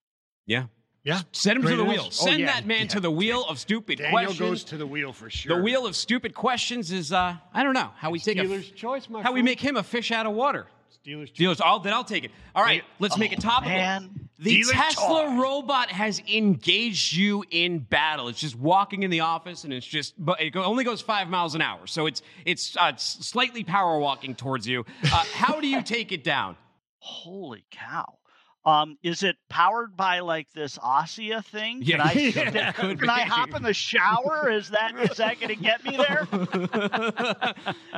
Yeah. 0.45 0.65
Yeah. 1.03 1.21
Send 1.31 1.57
him 1.57 1.63
to 1.63 1.69
the 1.69 1.73
enough. 1.83 1.87
wheel. 1.87 2.03
Oh, 2.05 2.09
Send 2.11 2.39
yeah, 2.41 2.45
that 2.47 2.65
man 2.67 2.81
yeah. 2.81 2.87
to 2.89 2.99
the 2.99 3.09
wheel 3.11 3.43
of 3.49 3.57
stupid 3.59 3.97
Daniel 3.97 4.11
questions. 4.11 4.37
Daniel 4.37 4.51
goes 4.53 4.63
to 4.65 4.77
the 4.77 4.85
wheel 4.87 5.13
for 5.13 5.29
sure. 5.31 5.57
the 5.57 5.63
wheel 5.63 5.85
of 5.87 5.95
stupid 5.95 6.35
questions 6.35 6.91
is 6.91 7.11
uh 7.11 7.35
I 7.53 7.63
don't 7.63 7.73
know 7.73 7.89
how 7.97 8.11
we 8.11 8.19
take 8.19 8.37
a 8.37 8.41
Steelers' 8.41 8.75
choice, 8.75 9.09
my 9.09 9.23
how 9.23 9.31
we 9.31 9.41
make 9.41 9.59
him 9.59 9.77
a 9.77 9.83
fish 9.83 10.11
out 10.11 10.25
of 10.27 10.33
water. 10.33 10.67
Steelers' 11.03 11.27
choice. 11.29 11.37
Dealers, 11.37 11.61
I'll, 11.61 11.79
then 11.79 11.93
I'll 11.93 12.03
take 12.03 12.23
it. 12.25 12.31
All 12.53 12.63
right, 12.63 12.83
let's 12.99 13.17
make 13.17 13.31
it 13.31 13.39
Oh, 13.39 13.49
topical. 13.49 13.71
man. 13.75 14.29
The 14.37 14.55
Dealer 14.61 14.73
Tesla 14.73 15.25
toys. 15.27 15.39
robot 15.39 15.91
has 15.91 16.19
engaged 16.27 17.13
you 17.13 17.43
in 17.51 17.77
battle. 17.79 18.27
It's 18.27 18.39
just 18.39 18.55
walking 18.55 19.03
in 19.03 19.09
the 19.11 19.19
office, 19.19 19.63
and 19.65 19.71
it's 19.73 19.85
just, 19.85 20.15
but 20.23 20.41
it 20.41 20.55
only 20.55 20.83
goes 20.83 20.99
five 20.99 21.27
miles 21.29 21.53
an 21.53 21.61
hour, 21.61 21.85
so 21.85 22.07
it's 22.07 22.21
it's 22.45 22.75
uh, 22.75 22.91
s- 22.93 23.17
slightly 23.21 23.63
power 23.63 23.99
walking 23.99 24.33
towards 24.35 24.67
you. 24.67 24.83
Uh, 25.03 25.23
how 25.33 25.59
do 25.61 25.67
you 25.67 25.81
take 25.83 26.11
it 26.11 26.23
down? 26.23 26.57
Holy 26.97 27.63
cow. 27.71 28.17
Um, 28.63 28.97
is 29.01 29.23
it 29.23 29.37
powered 29.49 29.97
by 29.97 30.19
like 30.19 30.47
this 30.53 30.77
Ossia 30.77 31.43
thing? 31.43 31.79
Yeah, 31.81 31.97
can 32.07 32.07
I, 32.07 32.21
yeah, 32.21 32.31
can, 32.31 32.53
that 32.53 32.75
could 32.75 32.99
can 32.99 33.09
I 33.09 33.21
hop 33.21 33.55
in 33.55 33.63
the 33.63 33.73
shower? 33.73 34.51
Is 34.51 34.69
that 34.69 34.95
is 34.97 35.17
that 35.17 35.39
going 35.39 35.55
to 35.55 35.61
get 35.61 35.83
me 35.83 35.97
there? 35.97 36.27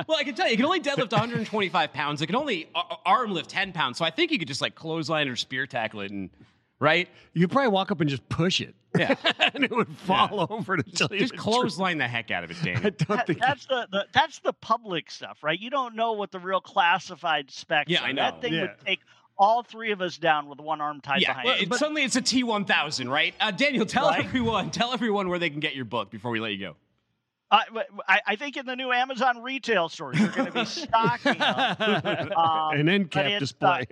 well, 0.08 0.18
I 0.18 0.24
can 0.24 0.34
tell 0.34 0.46
you, 0.46 0.54
it 0.54 0.56
can 0.56 0.64
only 0.64 0.80
deadlift 0.80 1.12
125 1.12 1.92
pounds. 1.92 2.22
It 2.22 2.26
can 2.26 2.36
only 2.36 2.68
a- 2.74 2.96
arm 3.04 3.32
lift 3.32 3.50
10 3.50 3.72
pounds. 3.72 3.98
So 3.98 4.06
I 4.06 4.10
think 4.10 4.30
you 4.30 4.38
could 4.38 4.48
just 4.48 4.62
like 4.62 4.74
clothesline 4.74 5.28
or 5.28 5.36
spear 5.36 5.66
tackle 5.66 6.00
it, 6.00 6.10
and 6.10 6.30
right? 6.80 7.08
You 7.34 7.42
could 7.42 7.52
probably 7.52 7.68
walk 7.68 7.90
up 7.90 8.00
and 8.00 8.08
just 8.08 8.26
push 8.30 8.62
it. 8.62 8.74
Yeah. 8.96 9.16
and 9.54 9.64
it 9.64 9.70
would 9.70 9.88
fall 9.88 10.46
over 10.50 10.76
to 10.76 10.82
tell 10.82 11.08
you 11.10 11.18
Just 11.18 11.36
clothesline 11.36 11.98
the 11.98 12.06
heck 12.06 12.30
out 12.30 12.44
of 12.44 12.50
it, 12.52 12.56
I 12.64 12.74
don't 12.90 13.08
That- 13.08 13.26
think 13.26 13.40
that's 13.40 13.66
the, 13.66 13.88
the 13.90 14.06
that's 14.14 14.38
the 14.38 14.52
public 14.52 15.10
stuff, 15.10 15.42
right? 15.42 15.58
You 15.58 15.68
don't 15.68 15.94
know 15.94 16.12
what 16.12 16.30
the 16.30 16.38
real 16.38 16.60
classified 16.60 17.50
specs 17.50 17.90
Yeah, 17.90 18.02
are. 18.02 18.06
I 18.06 18.12
know. 18.12 18.22
That 18.22 18.40
thing 18.40 18.54
Yeah. 18.54 18.60
would 18.62 18.76
take 18.86 19.00
all 19.36 19.62
three 19.62 19.90
of 19.92 20.00
us 20.00 20.16
down 20.18 20.48
with 20.48 20.60
one 20.60 20.80
arm 20.80 21.00
tied 21.00 21.20
Yeah, 21.22 21.28
behind. 21.30 21.44
well, 21.46 21.54
us. 21.56 21.62
it- 21.62 21.68
But- 21.68 21.78
suddenly 21.78 22.02
it's 22.04 22.16
a 22.16 22.22
T1000, 22.22 23.08
right? 23.10 23.34
Uh, 23.40 23.50
Daniel, 23.50 23.84
tell 23.86 24.08
Right? 24.08 24.24
everyone, 24.24 24.70
tell 24.70 24.92
everyone 24.92 25.28
where 25.28 25.38
they 25.38 25.50
can 25.50 25.60
get 25.60 25.74
your 25.74 25.84
book 25.84 26.10
before 26.10 26.30
we 26.30 26.40
let 26.40 26.52
you 26.52 26.58
go. 26.58 26.76
I, 27.50 27.64
I, 28.08 28.20
I 28.28 28.36
think 28.36 28.56
in 28.56 28.66
the 28.66 28.74
new 28.74 28.90
Amazon 28.90 29.42
retail 29.42 29.88
stores, 29.88 30.18
they're 30.18 30.28
going 30.28 30.46
to 30.46 30.52
be 30.52 30.64
stocking 30.64 31.38
them, 31.38 32.32
um, 32.32 32.74
An 32.80 32.88
end 32.88 33.10
cap 33.10 33.26
it's, 33.26 33.38
display. 33.40 33.86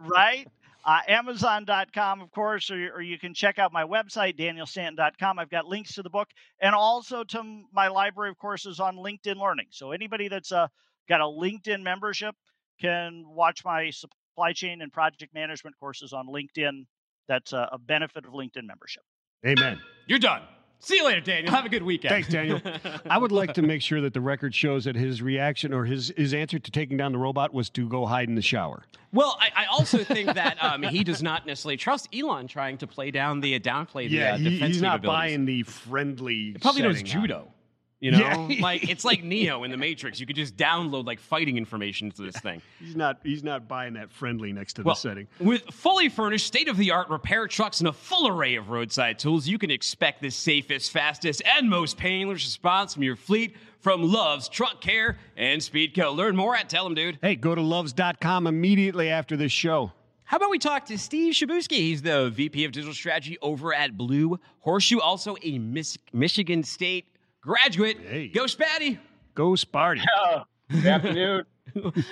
right? 0.00 0.48
Uh, 0.84 1.00
Amazon.com, 1.06 2.20
of 2.22 2.30
course, 2.32 2.70
or, 2.70 2.92
or 2.94 3.00
you 3.02 3.18
can 3.18 3.34
check 3.34 3.58
out 3.58 3.72
my 3.72 3.84
website, 3.84 4.36
danielstanton.com. 4.38 5.38
I've 5.38 5.50
got 5.50 5.66
links 5.66 5.94
to 5.94 6.02
the 6.02 6.10
book 6.10 6.28
and 6.60 6.74
also 6.74 7.24
to 7.24 7.62
my 7.72 7.88
library 7.88 8.30
of 8.30 8.38
courses 8.38 8.80
on 8.80 8.96
LinkedIn 8.96 9.36
Learning. 9.36 9.66
So 9.70 9.92
anybody 9.92 10.28
that's 10.28 10.50
uh, 10.50 10.66
got 11.08 11.20
a 11.20 11.24
LinkedIn 11.24 11.82
membership 11.82 12.34
can 12.80 13.24
watch 13.26 13.64
my 13.64 13.90
supply 14.38 14.52
chain 14.52 14.82
and 14.82 14.92
project 14.92 15.34
management 15.34 15.74
courses 15.80 16.12
on 16.12 16.28
LinkedIn. 16.28 16.86
That's 17.26 17.52
a, 17.52 17.68
a 17.72 17.78
benefit 17.78 18.24
of 18.24 18.32
LinkedIn 18.32 18.64
membership. 18.64 19.02
Amen. 19.44 19.80
You're 20.06 20.20
done. 20.20 20.42
See 20.78 20.96
you 20.96 21.04
later, 21.04 21.20
Daniel. 21.20 21.52
Have 21.52 21.66
a 21.66 21.68
good 21.68 21.82
weekend. 21.82 22.10
Thanks, 22.10 22.28
Daniel. 22.28 22.60
I 23.10 23.18
would 23.18 23.32
like 23.32 23.52
to 23.54 23.62
make 23.62 23.82
sure 23.82 24.00
that 24.00 24.14
the 24.14 24.20
record 24.20 24.54
shows 24.54 24.84
that 24.84 24.94
his 24.94 25.20
reaction 25.20 25.74
or 25.74 25.84
his, 25.84 26.12
his 26.16 26.32
answer 26.32 26.60
to 26.60 26.70
taking 26.70 26.96
down 26.96 27.10
the 27.10 27.18
robot 27.18 27.52
was 27.52 27.68
to 27.70 27.88
go 27.88 28.06
hide 28.06 28.28
in 28.28 28.36
the 28.36 28.42
shower. 28.42 28.84
Well, 29.12 29.36
I, 29.40 29.64
I 29.64 29.66
also 29.66 30.04
think 30.04 30.32
that 30.34 30.62
um, 30.62 30.84
he 30.84 31.02
does 31.02 31.20
not 31.20 31.46
necessarily 31.46 31.76
trust 31.76 32.08
Elon 32.14 32.46
trying 32.46 32.78
to 32.78 32.86
play 32.86 33.10
down 33.10 33.40
the 33.40 33.58
downplay 33.58 34.08
the 34.08 34.22
uh, 34.22 34.36
he- 34.38 34.50
defense 34.50 34.74
he's 34.74 34.82
not 34.82 35.02
buying 35.02 35.46
the 35.46 35.64
friendly. 35.64 36.52
He 36.52 36.58
probably 36.60 36.82
knows 36.82 36.98
setting 36.98 37.16
on 37.16 37.22
judo. 37.22 37.52
You 38.00 38.12
know, 38.12 38.18
Yeah. 38.48 38.56
like 38.62 38.88
it's 38.88 39.04
like 39.04 39.24
Neo 39.24 39.64
in 39.64 39.70
the 39.72 39.76
Matrix. 39.76 40.20
You 40.20 40.26
could 40.26 40.36
just 40.36 40.56
download 40.56 41.04
like 41.06 41.18
fighting 41.18 41.56
information 41.56 42.10
to 42.12 42.22
this 42.22 42.36
thing. 42.36 42.62
He's 42.78 42.94
not. 42.94 43.18
He's 43.24 43.42
not 43.42 43.66
buying 43.66 43.94
that 43.94 44.12
friendly 44.12 44.52
next 44.52 44.74
to 44.74 44.82
Well, 44.82 44.94
the 44.94 45.00
setting. 45.00 45.26
With 45.40 45.62
fully 45.72 46.08
furnished, 46.08 46.46
state 46.46 46.68
of 46.68 46.76
the 46.76 46.92
art 46.92 47.08
repair 47.10 47.48
trucks 47.48 47.80
and 47.80 47.88
a 47.88 47.92
full 47.92 48.28
array 48.28 48.54
of 48.54 48.70
roadside 48.70 49.18
tools, 49.18 49.48
you 49.48 49.58
can 49.58 49.70
expect 49.72 50.22
the 50.22 50.30
safest, 50.30 50.92
fastest, 50.92 51.42
and 51.44 51.68
most 51.68 51.96
painless 51.96 52.44
response 52.44 52.94
from 52.94 53.02
your 53.02 53.16
fleet 53.16 53.56
from 53.80 54.02
Love's 54.02 54.48
Truck 54.48 54.80
Care 54.80 55.18
and 55.36 55.60
Speedco. 55.60 56.14
Learn 56.14 56.36
more 56.36 56.54
at 56.56 56.68
Tell 56.68 56.78
Tell 56.82 56.86
'em 56.86 56.94
Dude. 56.94 57.18
Hey, 57.20 57.34
go 57.34 57.54
to 57.56 57.60
loves.com 57.62 58.46
immediately 58.46 59.08
after 59.08 59.36
this 59.36 59.50
show. 59.50 59.90
How 60.22 60.36
about 60.36 60.50
we 60.50 60.58
talk 60.60 60.84
to 60.86 60.98
Steve 60.98 61.32
Shebuski? 61.34 61.78
He's 61.78 62.02
the 62.02 62.30
VP 62.30 62.64
of 62.64 62.70
Digital 62.70 62.94
Strategy 62.94 63.38
over 63.42 63.74
at 63.74 63.96
Blue 63.96 64.38
Horseshoe, 64.60 65.00
also 65.00 65.36
a 65.42 65.58
Miss- 65.58 65.98
Michigan 66.12 66.62
State 66.62 67.06
graduate. 67.40 67.98
Hey. 68.00 68.28
Go 68.28 68.44
Sparty! 68.44 68.98
Go 69.34 69.52
Sparty. 69.52 70.04
Oh, 70.16 70.42
good 70.70 70.86
afternoon. 70.86 71.44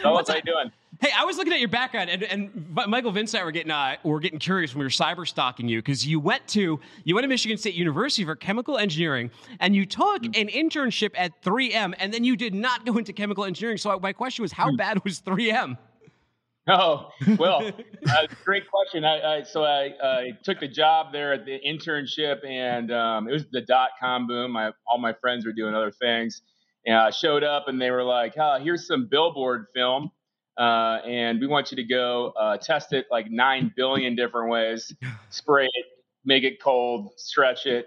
Fellas, 0.02 0.28
how 0.28 0.36
you 0.36 0.42
doing? 0.42 0.70
Hey, 1.00 1.10
I 1.16 1.24
was 1.24 1.36
looking 1.36 1.52
at 1.52 1.58
your 1.58 1.68
background, 1.68 2.08
and, 2.08 2.22
and 2.22 2.70
Michael 2.88 3.10
Vince 3.10 3.34
and 3.34 3.42
I 3.42 3.44
were 3.44 3.52
getting 3.52 3.70
uh, 3.70 3.96
were 4.02 4.20
getting 4.20 4.38
curious 4.38 4.72
when 4.72 4.80
we 4.80 4.86
were 4.86 4.90
cyber 4.90 5.28
stalking 5.28 5.68
you 5.68 5.78
because 5.78 6.06
you 6.06 6.20
went 6.20 6.46
to 6.48 6.80
you 7.04 7.14
went 7.14 7.24
to 7.24 7.28
Michigan 7.28 7.58
State 7.58 7.74
University 7.74 8.24
for 8.24 8.34
chemical 8.34 8.78
engineering, 8.78 9.30
and 9.60 9.76
you 9.76 9.84
took 9.84 10.22
mm-hmm. 10.22 10.40
an 10.40 10.48
internship 10.48 11.10
at 11.16 11.42
3M, 11.42 11.94
and 11.98 12.14
then 12.14 12.24
you 12.24 12.36
did 12.36 12.54
not 12.54 12.86
go 12.86 12.96
into 12.96 13.12
chemical 13.12 13.44
engineering. 13.44 13.76
So 13.76 13.90
uh, 13.90 13.98
my 13.98 14.12
question 14.12 14.42
was, 14.42 14.52
how 14.52 14.70
hmm. 14.70 14.76
bad 14.76 15.04
was 15.04 15.20
3M? 15.20 15.76
Oh, 16.68 17.10
well, 17.38 17.70
uh, 18.08 18.26
great 18.44 18.64
question. 18.68 19.04
I, 19.04 19.38
I 19.38 19.42
so 19.44 19.62
I, 19.64 19.92
I 20.02 20.30
took 20.42 20.58
the 20.58 20.66
job 20.66 21.12
there 21.12 21.32
at 21.32 21.44
the 21.44 21.60
internship, 21.64 22.44
and 22.44 22.90
um, 22.92 23.28
it 23.28 23.32
was 23.32 23.44
the 23.52 23.60
dot 23.60 23.90
com 24.00 24.26
boom. 24.26 24.50
My, 24.52 24.72
all 24.86 24.98
my 24.98 25.12
friends 25.12 25.46
were 25.46 25.52
doing 25.52 25.74
other 25.76 25.92
things, 25.92 26.42
and 26.84 26.96
I 26.96 27.10
showed 27.10 27.44
up, 27.44 27.68
and 27.68 27.80
they 27.80 27.92
were 27.92 28.02
like, 28.02 28.34
oh, 28.36 28.58
"Here's 28.60 28.84
some 28.84 29.06
billboard 29.08 29.66
film, 29.74 30.10
uh, 30.58 30.98
and 31.06 31.40
we 31.40 31.46
want 31.46 31.70
you 31.70 31.76
to 31.76 31.84
go 31.84 32.32
uh, 32.36 32.56
test 32.56 32.92
it 32.92 33.06
like 33.12 33.30
nine 33.30 33.72
billion 33.76 34.16
different 34.16 34.50
ways, 34.50 34.92
spray 35.30 35.66
it, 35.72 35.86
make 36.24 36.42
it 36.42 36.60
cold, 36.60 37.12
stretch 37.16 37.66
it." 37.66 37.86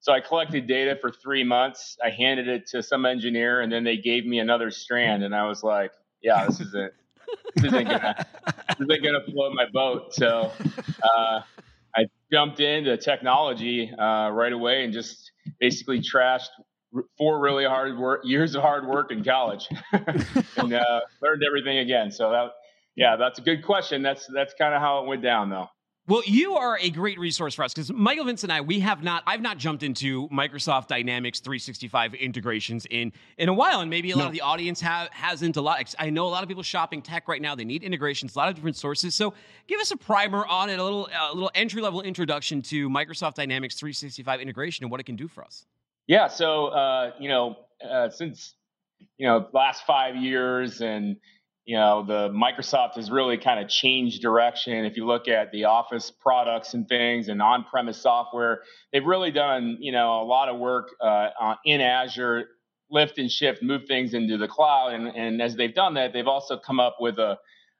So 0.00 0.12
I 0.12 0.20
collected 0.20 0.66
data 0.66 0.98
for 1.00 1.10
three 1.10 1.44
months. 1.44 1.96
I 2.04 2.10
handed 2.10 2.46
it 2.46 2.66
to 2.68 2.82
some 2.82 3.06
engineer, 3.06 3.62
and 3.62 3.72
then 3.72 3.84
they 3.84 3.96
gave 3.96 4.26
me 4.26 4.38
another 4.38 4.70
strand, 4.70 5.24
and 5.24 5.34
I 5.34 5.46
was 5.48 5.62
like, 5.62 5.92
"Yeah, 6.20 6.44
this 6.44 6.60
is 6.60 6.74
it." 6.74 6.92
This 7.54 7.64
isn't 7.64 7.84
gonna 7.84 8.26
this 8.68 8.80
isn't 8.80 9.04
gonna 9.04 9.24
float 9.32 9.54
my 9.54 9.66
boat. 9.72 10.14
So 10.14 10.52
uh, 11.02 11.40
I 11.96 12.06
jumped 12.32 12.60
into 12.60 12.96
technology 12.96 13.90
uh, 13.90 14.30
right 14.30 14.52
away 14.52 14.84
and 14.84 14.92
just 14.92 15.32
basically 15.60 16.00
trashed 16.00 16.48
four 17.16 17.38
really 17.38 17.64
hard 17.64 17.98
work 17.98 18.22
years 18.24 18.54
of 18.54 18.62
hard 18.62 18.86
work 18.86 19.10
in 19.10 19.22
college 19.22 19.68
and 19.92 20.72
uh, 20.72 21.00
learned 21.22 21.42
everything 21.46 21.78
again. 21.78 22.10
So 22.10 22.30
that 22.30 22.50
yeah, 22.96 23.16
that's 23.16 23.38
a 23.38 23.42
good 23.42 23.64
question. 23.64 24.02
That's 24.02 24.26
that's 24.32 24.54
kind 24.54 24.74
of 24.74 24.80
how 24.80 25.02
it 25.02 25.08
went 25.08 25.22
down 25.22 25.50
though. 25.50 25.68
Well, 26.08 26.22
you 26.24 26.54
are 26.56 26.78
a 26.80 26.88
great 26.88 27.18
resource 27.18 27.54
for 27.54 27.64
us 27.64 27.74
because 27.74 27.92
Michael 27.92 28.24
Vince 28.24 28.42
and 28.42 28.50
I, 28.50 28.62
we 28.62 28.80
have 28.80 29.02
not, 29.02 29.22
I've 29.26 29.42
not 29.42 29.58
jumped 29.58 29.82
into 29.82 30.26
Microsoft 30.30 30.86
Dynamics 30.86 31.40
365 31.40 32.14
integrations 32.14 32.86
in 32.88 33.12
in 33.36 33.50
a 33.50 33.52
while, 33.52 33.80
and 33.82 33.90
maybe 33.90 34.12
a 34.12 34.16
lot 34.16 34.22
No. 34.22 34.26
of 34.28 34.32
the 34.32 34.40
audience 34.40 34.80
have, 34.80 35.10
hasn't 35.10 35.58
a 35.58 35.60
lot. 35.60 35.94
I 35.98 36.08
know 36.08 36.24
a 36.24 36.30
lot 36.30 36.42
of 36.42 36.48
people 36.48 36.62
shopping 36.62 37.02
tech 37.02 37.28
right 37.28 37.42
now; 37.42 37.54
they 37.54 37.66
need 37.66 37.82
integrations, 37.82 38.34
a 38.36 38.38
lot 38.38 38.48
of 38.48 38.54
different 38.54 38.76
sources. 38.76 39.14
So, 39.14 39.34
give 39.66 39.80
us 39.80 39.90
a 39.90 39.98
primer 39.98 40.46
on 40.46 40.70
it, 40.70 40.78
a 40.78 40.82
little, 40.82 41.10
a 41.14 41.34
little 41.34 41.50
entry 41.54 41.82
level 41.82 42.00
introduction 42.00 42.62
to 42.62 42.88
Microsoft 42.88 43.34
Dynamics 43.34 43.74
365 43.74 44.40
integration 44.40 44.84
and 44.84 44.90
what 44.90 45.00
it 45.00 45.04
can 45.04 45.16
do 45.16 45.28
for 45.28 45.44
us. 45.44 45.66
Yeah. 46.06 46.28
So, 46.28 46.68
uh, 46.68 47.10
you 47.20 47.28
know, 47.28 47.58
uh, 47.86 48.08
since, 48.08 48.54
you 49.18 49.26
know, 49.26 49.46
last 49.52 49.84
five 49.86 50.16
years 50.16 50.80
and, 50.80 51.16
you 51.68 51.76
know, 51.76 52.02
the 52.02 52.30
Microsoft 52.30 52.94
has 52.94 53.10
really 53.10 53.36
kind 53.36 53.60
of 53.62 53.68
changed 53.68 54.22
direction. 54.22 54.86
If 54.86 54.96
you 54.96 55.04
look 55.04 55.28
at 55.28 55.52
the 55.52 55.66
Office 55.66 56.10
products 56.10 56.72
and 56.72 56.88
things 56.88 57.28
and 57.28 57.42
on-premise 57.42 58.00
software, 58.00 58.62
they've 58.90 59.04
really 59.04 59.30
done, 59.30 59.76
you 59.78 59.92
know, 59.92 60.22
a 60.22 60.24
lot 60.24 60.48
of 60.48 60.58
work 60.58 60.88
uh, 61.02 61.56
in 61.66 61.82
Azure, 61.82 62.46
lift 62.90 63.18
and 63.18 63.30
shift, 63.30 63.62
move 63.62 63.82
things 63.86 64.14
into 64.14 64.38
the 64.38 64.48
cloud. 64.48 64.94
And, 64.94 65.08
and 65.08 65.42
as 65.42 65.56
they've 65.56 65.74
done 65.74 65.92
that, 65.92 66.14
they've 66.14 66.26
also 66.26 66.56
come 66.56 66.80
up 66.80 66.96
with 67.00 67.18
a, 67.18 67.36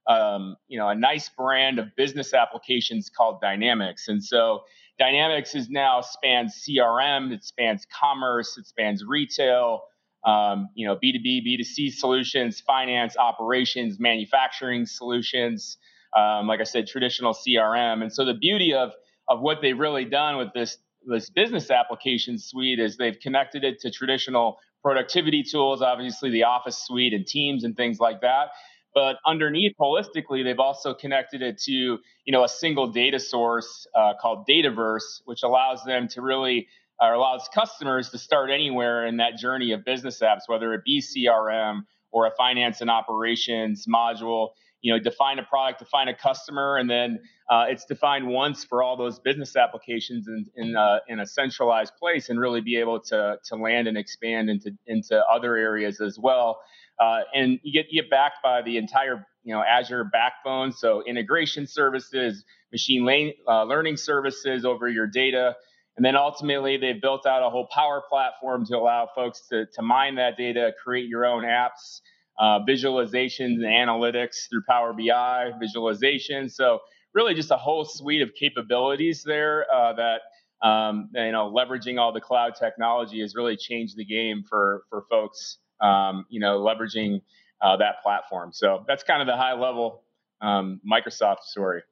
um, 0.07 0.57
you 0.69 0.79
know, 0.79 0.91
a 0.91 0.95
nice 0.95 1.31
brand 1.31 1.79
of 1.79 1.87
business 1.97 2.35
applications 2.35 3.09
called 3.09 3.41
Dynamics. 3.41 4.09
And 4.09 4.23
so 4.23 4.65
Dynamics 4.99 5.55
is 5.55 5.71
now 5.71 6.03
spans 6.03 6.63
CRM, 6.63 7.33
it 7.33 7.43
spans 7.43 7.87
commerce, 7.99 8.59
it 8.59 8.67
spans 8.67 9.03
retail, 9.03 9.85
um, 10.25 10.69
you 10.75 10.87
know, 10.87 10.97
B2B, 10.97 11.47
B2C 11.47 11.93
solutions, 11.93 12.61
finance, 12.61 13.17
operations, 13.17 13.99
manufacturing 13.99 14.87
solutions. 14.87 15.79
Um, 16.17 16.47
like 16.47 16.61
I 16.61 16.65
said, 16.65 16.87
traditional 16.87 17.35
CRM. 17.35 18.03
And 18.03 18.13
so 18.13 18.25
the 18.25 18.35
beauty 18.35 18.73
of 18.73 18.93
of 19.29 19.41
what 19.41 19.59
they've 19.61 19.79
really 19.79 20.07
done 20.07 20.39
with 20.39 20.49
this 20.55 20.79
this 21.07 21.31
business 21.31 21.71
application 21.71 22.39
suite 22.39 22.79
is 22.79 22.97
they've 22.97 23.19
connected 23.21 23.65
it 23.65 23.81
to 23.81 23.91
traditional 23.91 24.59
productivity 24.83 25.43
tools, 25.43 25.83
obviously 25.83 26.31
the 26.31 26.45
Office 26.45 26.83
suite 26.85 27.13
and 27.13 27.27
Teams 27.27 27.65
and 27.65 27.77
things 27.77 28.01
like 28.01 28.21
that. 28.23 28.49
But 28.95 29.17
underneath, 29.27 29.75
holistically, 29.79 30.43
they've 30.43 30.59
also 30.59 30.95
connected 30.95 31.43
it 31.43 31.59
to 31.63 31.73
you 31.73 32.33
know 32.33 32.45
a 32.45 32.49
single 32.49 32.89
data 32.89 33.21
source 33.21 33.87
uh, 33.95 34.15
called 34.21 34.47
Dataverse, 34.49 35.23
which 35.25 35.43
allows 35.43 35.85
them 35.85 36.09
to 36.09 36.23
really 36.23 36.69
or 37.01 37.13
allows 37.13 37.49
customers 37.55 38.11
to 38.11 38.19
start 38.19 38.51
anywhere 38.51 39.07
in 39.07 39.19
that 39.19 39.37
journey 39.37 39.73
of 39.73 39.85
business 39.85 40.21
apps, 40.21 40.43
whether 40.47 40.75
it 40.75 40.83
be 40.85 41.01
CRM 41.01 41.83
or 42.11 42.27
a 42.27 42.31
finance 42.37 42.81
and 42.81 42.91
operations 42.91 43.87
module. 43.87 44.51
You 44.81 44.93
know, 44.93 45.01
define 45.01 45.41
a 45.41 45.43
product, 45.43 45.81
define 45.81 46.07
a 46.07 46.15
customer, 46.15 46.77
and 46.77 46.89
then 46.89 47.19
uh, 47.51 47.65
it's 47.69 47.85
defined 47.85 48.29
once 48.29 48.63
for 48.63 48.81
all 48.81 48.97
those 48.97 49.19
business 49.19 49.57
applications 49.57 50.29
in 50.29 50.47
in, 50.55 50.77
uh, 50.77 51.01
in 51.09 51.19
a 51.19 51.27
centralized 51.27 51.95
place, 51.99 52.29
and 52.29 52.39
really 52.39 52.61
be 52.61 52.77
able 52.77 53.01
to 53.01 53.39
to 53.47 53.57
land 53.57 53.89
and 53.89 53.99
expand 53.99 54.49
into 54.49 54.71
into 54.87 55.21
other 55.27 55.57
areas 55.57 56.01
as 56.01 56.17
well. 56.17 56.61
Uh, 57.01 57.21
and 57.35 57.59
you 57.65 57.73
get 57.73 57.91
you 57.91 58.03
get 58.03 58.11
backed 58.11 58.37
by 58.43 58.63
the 58.63 58.77
entire 58.77 59.27
you 59.43 59.53
know 59.53 59.63
Azure 59.63 60.05
backbone, 60.05 60.73
so 60.73 61.03
integration 61.05 61.67
services, 61.67 62.45
machine 62.71 63.33
uh, 63.49 63.65
learning 63.65 63.97
services 63.97 64.65
over 64.65 64.89
your 64.89 65.09
data, 65.09 65.57
and 65.99 66.05
then 66.05 66.15
ultimately 66.15 66.77
they've 66.77 67.03
built 67.03 67.27
out 67.27 67.45
a 67.45 67.51
whole 67.51 67.67
Power 67.75 68.05
Platform 68.09 68.65
to 68.67 68.77
allow 68.77 69.09
folks 69.17 69.41
to 69.51 69.67
to 69.75 69.83
mine 69.83 70.15
that 70.15 70.37
data, 70.37 70.73
create 70.83 71.09
your 71.09 71.27
own 71.27 71.43
apps, 71.43 72.03
uh, 72.39 72.61
visualizations 72.61 73.57
and 73.57 73.65
analytics 73.65 74.49
through 74.49 74.63
Power 74.69 74.93
BI 74.93 75.51
visualization. 75.59 76.49
So 76.49 76.79
really 77.15 77.35
just 77.35 77.51
a 77.51 77.57
whole 77.57 77.85
suite 77.85 78.23
of 78.23 78.31
capabilities 78.39 79.25
there 79.25 79.67
uh, 79.75 79.95
that 79.95 80.67
um, 80.67 81.11
you 81.15 81.33
know 81.33 81.53
leveraging 81.53 81.99
all 81.99 82.13
the 82.13 82.21
cloud 82.21 82.55
technology 82.55 83.21
has 83.21 83.35
really 83.35 83.57
changed 83.57 83.97
the 83.97 84.05
game 84.05 84.45
for 84.49 84.85
for 84.89 85.05
folks 85.11 85.59
um, 85.81 86.27
you 86.29 86.39
know 86.39 86.61
leveraging 86.61 87.23
uh, 87.61 87.77
that 87.79 88.05
platform. 88.05 88.53
So 88.53 88.85
that's 88.87 89.03
kind 89.03 89.21
of 89.21 89.27
the 89.27 89.37
high 89.37 89.55
level 89.55 90.05
um, 90.41 90.81
Microsoft 90.89 91.41
story. 91.41 91.83